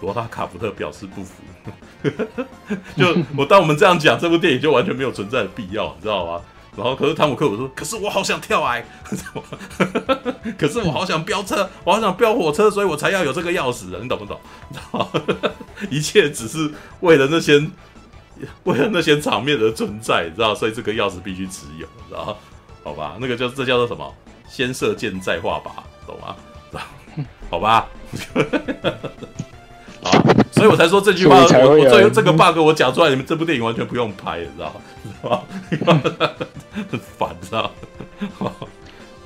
[0.01, 1.43] 罗拉卡福特表示不服，
[2.97, 6.43] 就我当我们这样讲，这部电影就完全没有存在的必要，你知道吗？
[6.77, 8.83] 然后，可是汤姆克鲁斯说：“可是我好想跳崖，
[10.57, 14.41] 可是我好想飙车，我好想飙火车，所以我才要有这个钥匙的，你懂不懂？
[14.69, 15.11] 你知道吗？
[15.91, 17.61] 一切只是为了那些，
[18.65, 20.55] 为了那些场面而存在，你知道？
[20.55, 22.39] 所以这个钥匙必须持有，知道？
[22.85, 24.15] 好吧，那个叫这叫做什么？
[24.49, 25.71] 先射箭再画靶，
[26.07, 26.37] 懂吗？
[27.51, 27.89] 好吧。”
[30.02, 30.10] 啊，
[30.52, 31.43] 所以我才说这句话，我
[31.77, 34.74] 我最后这个 bug 我讲出来，你们这部电影完全不用拍，你知道
[35.22, 35.43] 吗？
[36.90, 37.70] 很 烦，知道
[38.39, 38.52] 吗？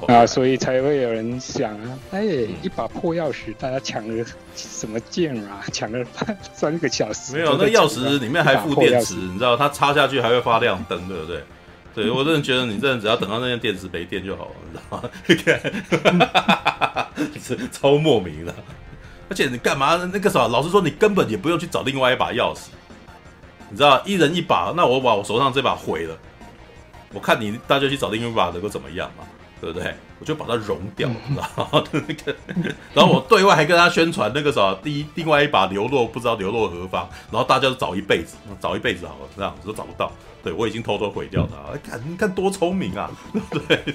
[0.08, 4.24] 啊，所以才会有人想啊，哎，一把破钥匙，大家抢了
[4.54, 5.62] 什么剑啊？
[5.72, 6.04] 抢了
[6.52, 11.42] 三个小时，没有，那钥匙里面还附电池，你知道，它插下去还会发亮灯，对不对？
[11.94, 15.52] 对我真的觉得你真的只要等到那件电池没电就好了，你知
[16.00, 17.06] 道吗？
[17.70, 18.52] 超莫名的。
[19.28, 19.96] 而且你干嘛？
[20.12, 22.66] 那个啥，老实说，你根本也不用去找另外一把钥匙，
[23.70, 26.16] 你知道，一人一把，那我把我手上这把毁了，
[27.12, 29.24] 我看你大家去找另外一把能够怎么样嘛？
[29.60, 29.94] 对不对？
[30.20, 32.36] 我就把它融掉，然后那个，
[32.92, 40.12] 然后我对外还跟他宣传那个啥，第一另外一把流落不知道流落何方，然后大家都找一辈子，找一辈子好了，这样子都找不到。
[40.42, 43.10] 对我已经偷偷毁掉它，哎，看你看多聪明啊，
[43.50, 43.94] 对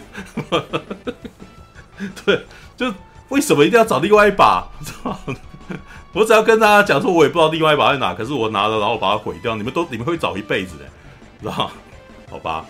[2.26, 2.46] 对，
[2.76, 2.92] 就。
[3.30, 4.68] 为什么一定要找另外一把？
[6.14, 9.56] 我只要跟大家讲说，我也不知道另外一把在哪，可是我拿了，然后把它毁掉。
[9.56, 10.86] 你们都你们会找一辈子的，
[11.42, 11.72] 知道吗？
[12.32, 12.66] 好吧，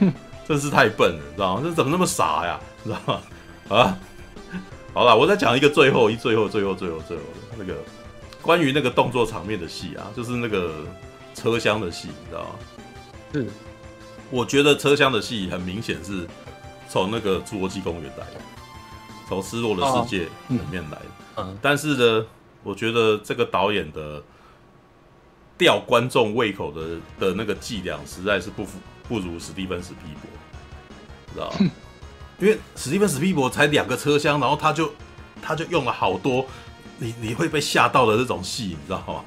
[0.46, 1.62] 真是太笨了，知道吗？
[1.64, 2.60] 这怎么那么傻呀？
[2.84, 3.20] 知道吗？
[3.70, 3.96] 啊，
[4.92, 7.74] 好了，我再讲一个最后一最后最后最后最后的那个
[8.42, 10.84] 关于那个动作场面的戏啊，就是那个
[11.34, 12.50] 车厢的戏，你知道吗？
[13.32, 13.46] 是，
[14.28, 16.26] 我觉得车厢的戏很明显是
[16.90, 18.40] 从那个侏罗纪公园来的。
[19.32, 21.06] 从失落的世界里面来的，
[21.36, 22.26] 哦嗯、但是呢，
[22.62, 24.22] 我觉得这个导演的
[25.56, 28.78] 吊观众胃口的的那个伎俩实在是不符，
[29.08, 31.70] 不如史蒂芬史皮博，知道吗？
[32.38, 34.92] 因为史蒂芬史皮博才两个车厢，然后他就
[35.40, 36.44] 他就用了好多
[36.98, 39.24] 你你会被吓到的这种戏，你知道吗？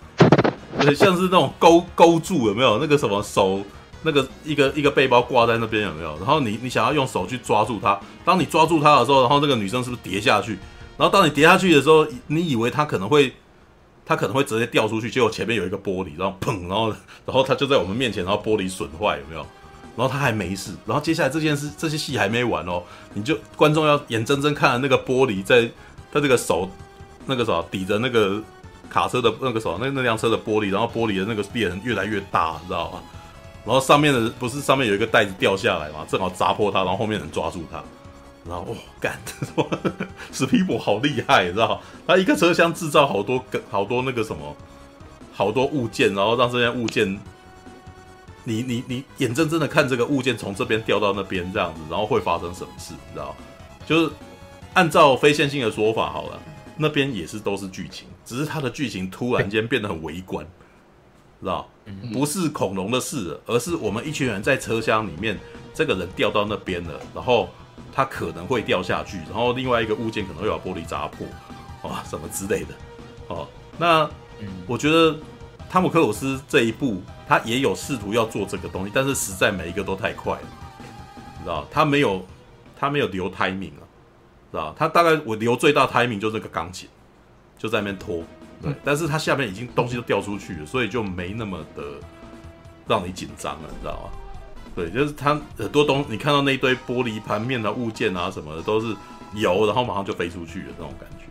[0.82, 3.64] 对， 像是那种勾勾住有没有那个什么手？
[4.06, 6.16] 那个一个一个背包挂在那边有没有？
[6.18, 10.52] 然后你你想要用手去抓住它，当你抓住它的时候，然后那个女生是不是跌下去？
[10.96, 13.34] 然后当你跌下去的时候，你以为她可能会，
[14.06, 16.90] 她可能会直接掉出去，结果前面有一个玻璃，然后砰，然后
[17.26, 19.46] 然后她就在我们面前，然后玻璃损坏有没有？
[19.98, 22.84] 然后她还没事，然后接下来这件事这些戏还没完哦，
[23.14, 25.70] 你就观众要眼睁睁看着那个玻璃在
[26.12, 26.70] 她这个手
[27.26, 28.42] 那个什么抵着那个
[28.90, 33.02] 卡车的那个什么那那辆车的玻璃，然后玻璃的那个裂痕越来越大，你知道吗？
[33.66, 37.84] 然后上面的不是上面有一个袋子掉下来嘛，正好砸破它，然后后面人抓住它，
[38.48, 39.20] 然后哦干，
[40.32, 41.82] 史皮博好厉害，你知道？
[42.06, 44.56] 他一个车厢制造好多个好多那个什么，
[45.34, 47.20] 好多物件，然后让这些物件，
[48.44, 53.36] 你你你眼睁睁的看这个物件从这边掉到那边这样子，然后会发生什么事，你知道？
[53.88, 54.12] 就是
[54.74, 56.40] 按照非线性的说法好了，
[56.78, 60.46] 那边也是都是剧情，只是它的剧情突然间变得很微观。
[61.42, 61.70] 知道，
[62.12, 65.38] 不是恐龙的事，而是我们一群人在车厢里面，
[65.74, 67.50] 这个人掉到那边了，然后
[67.94, 71.28] 他可能会掉下去，然后另外一个物件可能会把玻璃砸破，
[71.88, 72.74] 啊，什么之类的。
[73.28, 73.48] 哦，
[73.78, 74.10] 那
[74.66, 75.16] 我觉得
[75.70, 80.48] 汤姆克鲁斯这一步他也有试图要做这个东西，但是实在每一个都太快了，
[81.44, 82.26] 知道，他没有
[82.80, 83.86] 他没有留 timing 啊，
[84.52, 86.90] 知道，他大概我留最大 timing 就是那个钢琴，
[87.58, 88.24] 就在那边拖。
[88.62, 91.84] 对，但是它下面已经东西都掉出去了，所以就没那么的
[92.88, 94.10] 让你紧张了，你知道吗？
[94.76, 98.96] 对，就是它很多东西，你看到那一堆玻璃盘面啊、物件啊什么的，都是
[99.34, 101.26] 油，然后马上就飞出去的那种感觉。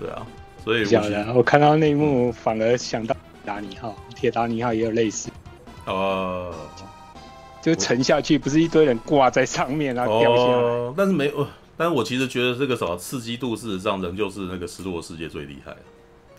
[0.00, 0.26] 对啊，
[0.64, 0.84] 所以
[1.32, 5.30] 我，我看到那一幕，反而想到铁达尼号，铁达尼号也有类似。
[5.86, 6.54] 哦、呃，
[7.62, 10.52] 就沉下去，不是一堆人挂在上面然后掉下来。
[10.52, 15.76] 呃、但是没有，但是我其实觉得这个什么刺激度，事实上仍旧是那个失落世界最厉害。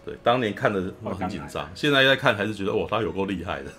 [0.05, 3.71] 对，当年看的很紧张，现在在看还是觉得哇，他有够厉害的，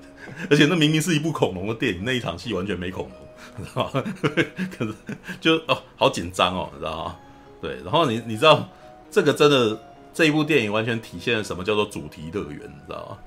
[0.48, 3.20] 而且那明明是一部恐龙的电影，那一场戏完全没恐龙，
[3.62, 4.02] 知道吗？
[4.78, 4.94] 可是
[5.38, 7.16] 就哦，好紧张哦，你知道吗？
[7.60, 8.66] 对，然后你你知道
[9.10, 9.78] 这个真的
[10.14, 13.18] 这一部电影完全体现了什么叫做主题乐园，你知道吗？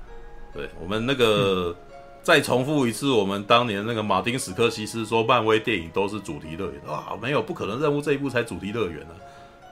[0.52, 1.76] 对，我们那个、嗯、
[2.20, 9.14] 再重复一次，我们当年那个马丁史科西斯说漫威电影都是主题乐园啊，没有不可能任务这一部才主题乐园呢，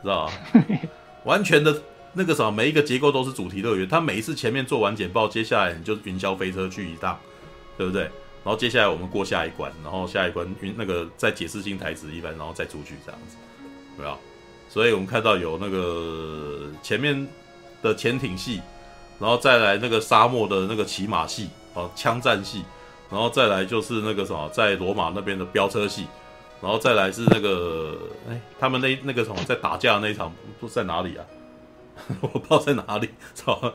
[0.00, 0.32] 知道吗？
[1.24, 1.76] 完全的。
[2.12, 3.88] 那个什么，每一个结构都是主题乐园。
[3.88, 7.18] 他每一次前面做完简报，接下来你就云霄飞车去一趟，
[7.76, 8.02] 对不对？
[8.44, 13.36] 然后接下来我们过下一关，然后下一关云那个再解释性台词一番，然后再出去这样子，
[13.96, 14.16] 对吧？
[14.70, 17.28] 所以我们看到有那个前面
[17.82, 18.60] 的潜艇戏，
[19.18, 22.64] 然后再来那个沙漠的那个骑马戏，哦，枪战戏，
[23.10, 26.06] 然后再来就是那个什么，在罗马那边的飙车戏，
[26.62, 27.98] 然后再来是那个
[28.30, 31.24] 哎，他们那那个什么在打架的那一场都在哪里啊？
[32.20, 33.72] 我不知道在哪里，操！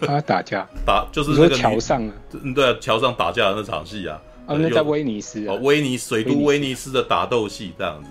[0.00, 8.08] 他打架打就是那个桥上啊，嗯，对啊，桥上打架的那场戏啊，啊，那在威尼斯哦，威尼斯水都威尼斯的打斗戏这样子，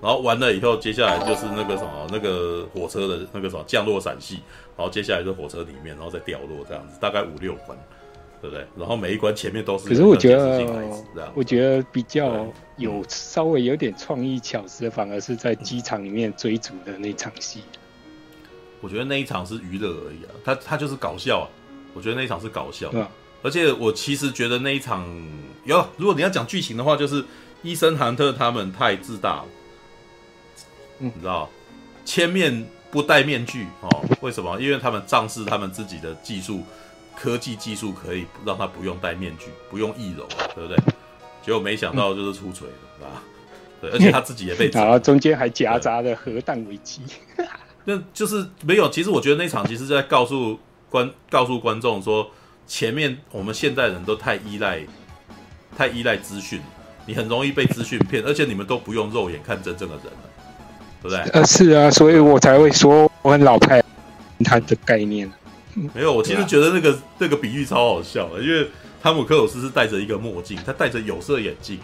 [0.00, 4.40] 然后完了以后，接下来就是那个什么那个火车的那个什么降落伞戏，
[4.76, 7.76] 然后接下来是火车里面，然后再掉落这样子，大概五六关，
[8.40, 8.64] 对不对？
[8.76, 17.62] 然后每一关前面都是，可是我觉得，我觉得比较有稍微有点创意巧思的，反而是在机场里面追逐的那场戏。
[18.80, 21.46] 我觉得那一场是娱乐而已啊，他他就是搞笑啊。
[21.94, 22.92] 我觉得那一场是搞笑，
[23.42, 25.08] 而且我其实觉得那一场
[25.64, 27.24] 有，如果你要讲剧情的话，就是
[27.62, 29.44] 伊森韩特他们太自大了，
[30.98, 31.48] 嗯，你知道，
[32.04, 34.60] 千面不戴面具哦，为什么？
[34.60, 36.62] 因为他们仗势他们自己的技术，
[37.16, 40.76] 科技技术可以让他不用戴面具，不用易容，对不对？
[41.42, 43.22] 结果没想到就是出锤了，嗯、啊，
[43.80, 47.00] 对，而且他自己也被， 然后中间还夹杂着核弹危机，
[47.86, 48.90] 那就是没有。
[48.90, 50.58] 其实我觉得那场其实是在告诉
[50.90, 52.30] 观告诉观众说，
[52.66, 54.82] 前面我们现代人都太依赖
[55.74, 56.60] 太依赖资讯，
[57.06, 60.18] 你很容易被资讯骗，而且你们都不用肉眼看真正的人了。
[61.02, 61.18] 对不对？
[61.32, 63.82] 呃，是啊，所以我才会说我很老派，
[64.44, 65.30] 他的概念。
[65.94, 68.66] 没有，我其实觉得那个、啊、那个比喻超好笑的，因为
[69.02, 71.78] 汤姆克鲁斯是戴着一个墨镜，他戴着有色眼镜，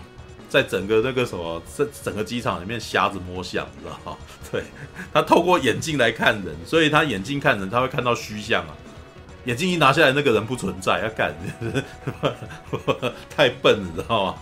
[0.53, 4.19] 在整个那个什么，在整个机场里面瞎子摸象，你知道吗？
[4.51, 4.63] 对，
[5.11, 8.77] 他透过眼镜来看人，所以他眼镜看人，他会看到虚像啊。
[9.47, 11.35] 眼镜一拿下来，那个人不存在，要干，
[13.35, 14.35] 太笨，你知道吗？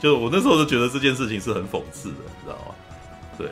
[0.00, 2.74] 就我那时候就觉得这件事情是很讽刺的，你知道吗？
[3.36, 3.50] 对。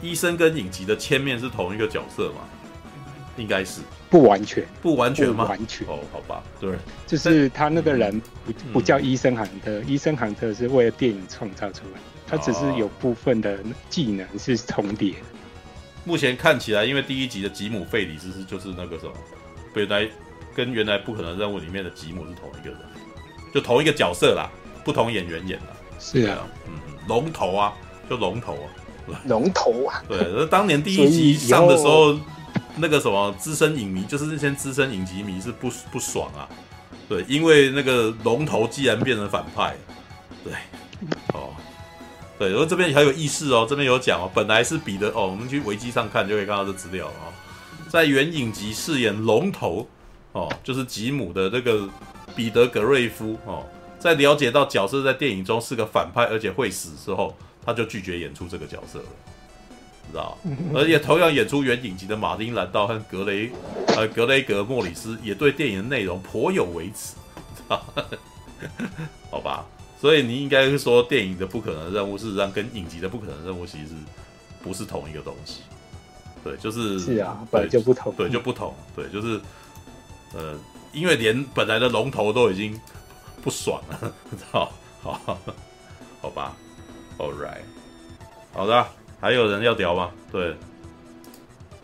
[0.00, 2.40] 医生跟影集的千面是同一个角色吗？
[3.36, 5.44] 应该是不完全，不完全吗？
[5.44, 6.74] 不完全哦，好吧，对，
[7.06, 13.58] 就是他那个人不不叫医生韩特，医生韩特是为了电影创造出来，他只是有部分的
[13.88, 15.14] 技能是重叠。
[16.04, 19.12] 目前看起来，因为第一集的吉姆费里斯是就是那个什么，
[19.72, 20.08] 本来
[20.56, 22.80] 跟原来不可能任务里面的吉姆是同一个人，
[23.54, 24.50] 就同一个角色啦，
[24.84, 25.66] 不同演员演的。
[26.00, 26.72] 是啊，嗯，
[27.06, 27.72] 龙头啊，
[28.08, 28.66] 就龙头啊。
[29.24, 30.04] 龙头啊！
[30.06, 32.16] 对，那当年第一集上的时候，
[32.76, 36.48] 那个什么资深影迷，就是那些资深影集迷是不不爽啊。
[37.08, 39.76] 对，因为那个龙头既然变成反派，
[40.44, 40.52] 对，
[41.34, 41.54] 哦，
[42.38, 47.32] 对，然后这边还有意思哦，这边有讲哦，本来是彼得哦，我们去维基上看就可以看到这资料哦，
[47.88, 49.88] 在原影集饰演龙头
[50.32, 51.88] 哦，就是吉姆的那个
[52.36, 53.66] 彼得格瑞夫哦，
[53.98, 57.36] 在了解到角色在电影中是个反派，而且会死之后。
[57.62, 59.04] 他就拒绝演出这个角色了，
[60.10, 60.36] 知道？
[60.74, 63.50] 而且同样演出原影集的马丁·兰道和格雷
[63.96, 67.16] 呃格雷格·莫里斯也对电影的内容颇有微词，
[67.56, 67.84] 知道？
[69.30, 69.64] 好吧，
[70.00, 73.94] 所以你应该是说电影的不可能任务事实上跟影集的不可能任务其实
[74.62, 75.62] 不是同一个东西，
[76.44, 79.40] 对，就是是啊，本来就不同，对，就不同，对，就是
[80.34, 80.58] 呃，
[80.92, 82.78] 因为连本来的龙头都已经
[83.42, 84.70] 不爽了， 知道？
[85.02, 85.38] 好，
[86.20, 86.54] 好吧。
[87.18, 87.60] All right，
[88.54, 88.86] 好的，
[89.20, 90.10] 还有人要聊吗？
[90.32, 90.54] 对，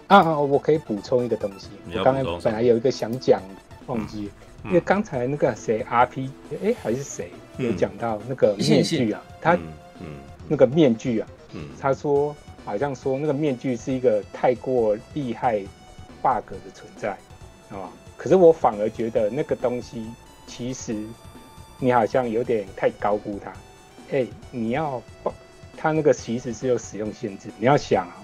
[0.07, 1.69] 啊，我可以补充一个东西。
[1.95, 3.43] 我刚才本来有一个想讲，
[3.87, 4.31] 忘记，
[4.65, 6.31] 嗯、因为刚才那个谁 RP，
[6.65, 9.23] 哎，还是谁有讲到那个面具啊？
[9.41, 9.55] 他，
[10.01, 10.17] 嗯，
[10.49, 12.35] 那个面具啊，嗯，他说
[12.65, 15.59] 好像说那个面具是一个太过厉害
[16.23, 17.11] bug 的存在，
[17.71, 20.07] 啊，可是我反而觉得那个东西
[20.47, 20.97] 其实
[21.79, 23.51] 你好像有点太高估它。
[24.09, 25.03] 哎、欸，你要，
[25.77, 27.49] 他那个其实是有使用限制。
[27.59, 28.17] 你要想啊，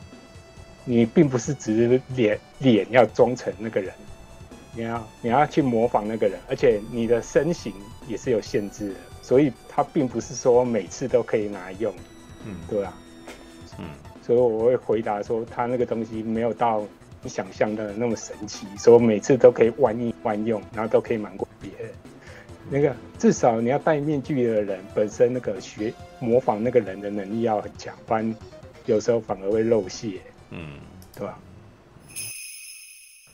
[0.85, 3.93] 你并不是只是脸脸要装成那个人，
[4.75, 7.73] 你要你要去模仿那个人，而且你的身形
[8.09, 11.93] 也是有限制的，所以他并不是说每次都可以拿来用，
[12.45, 12.93] 嗯，对啊，
[13.79, 13.85] 嗯，
[14.23, 16.83] 所以我会回答说，他那个东西没有到
[17.23, 21.91] 你想象的那么神奇，说每次都可以万应万用，然后都可以瞒过别人。
[22.71, 25.93] 那个至少你要戴面具的人本身那个学
[26.23, 28.35] 模仿那个人的能力要很强，不然
[28.87, 30.13] 有时候反而会露馅。
[30.51, 30.79] 嗯，
[31.19, 31.37] 对吧？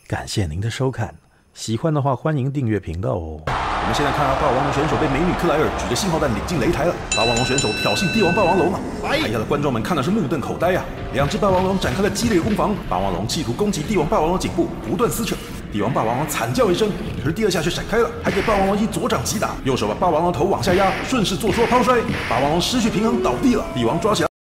[0.09, 1.15] 感谢您的收看，
[1.53, 3.43] 喜欢的话欢迎订阅频道哦。
[3.47, 8.81] 我们现在看到霸王龙选手被美女克莱尔举着信号弹领进擂台了，霸王龙选手挑衅帝王霸王龙啊！
[9.05, 10.85] 哎呀的观众们看的是目瞪口呆啊！
[11.13, 15.37] 两只霸王龙展开了激烈攻防，霸王龙企图攻击帝王霸王龙颈部，不断撕扯。
[15.73, 16.91] 帝王霸王龙惨叫一声，
[17.23, 23.65] 可是第二下却闪开了，还给霸王龙一左掌击打，右手把霸王龙头往下压，顺势做出了抛摔，霸王龙失去平衡倒地了。
[23.75, 24.28] 帝王抓起来。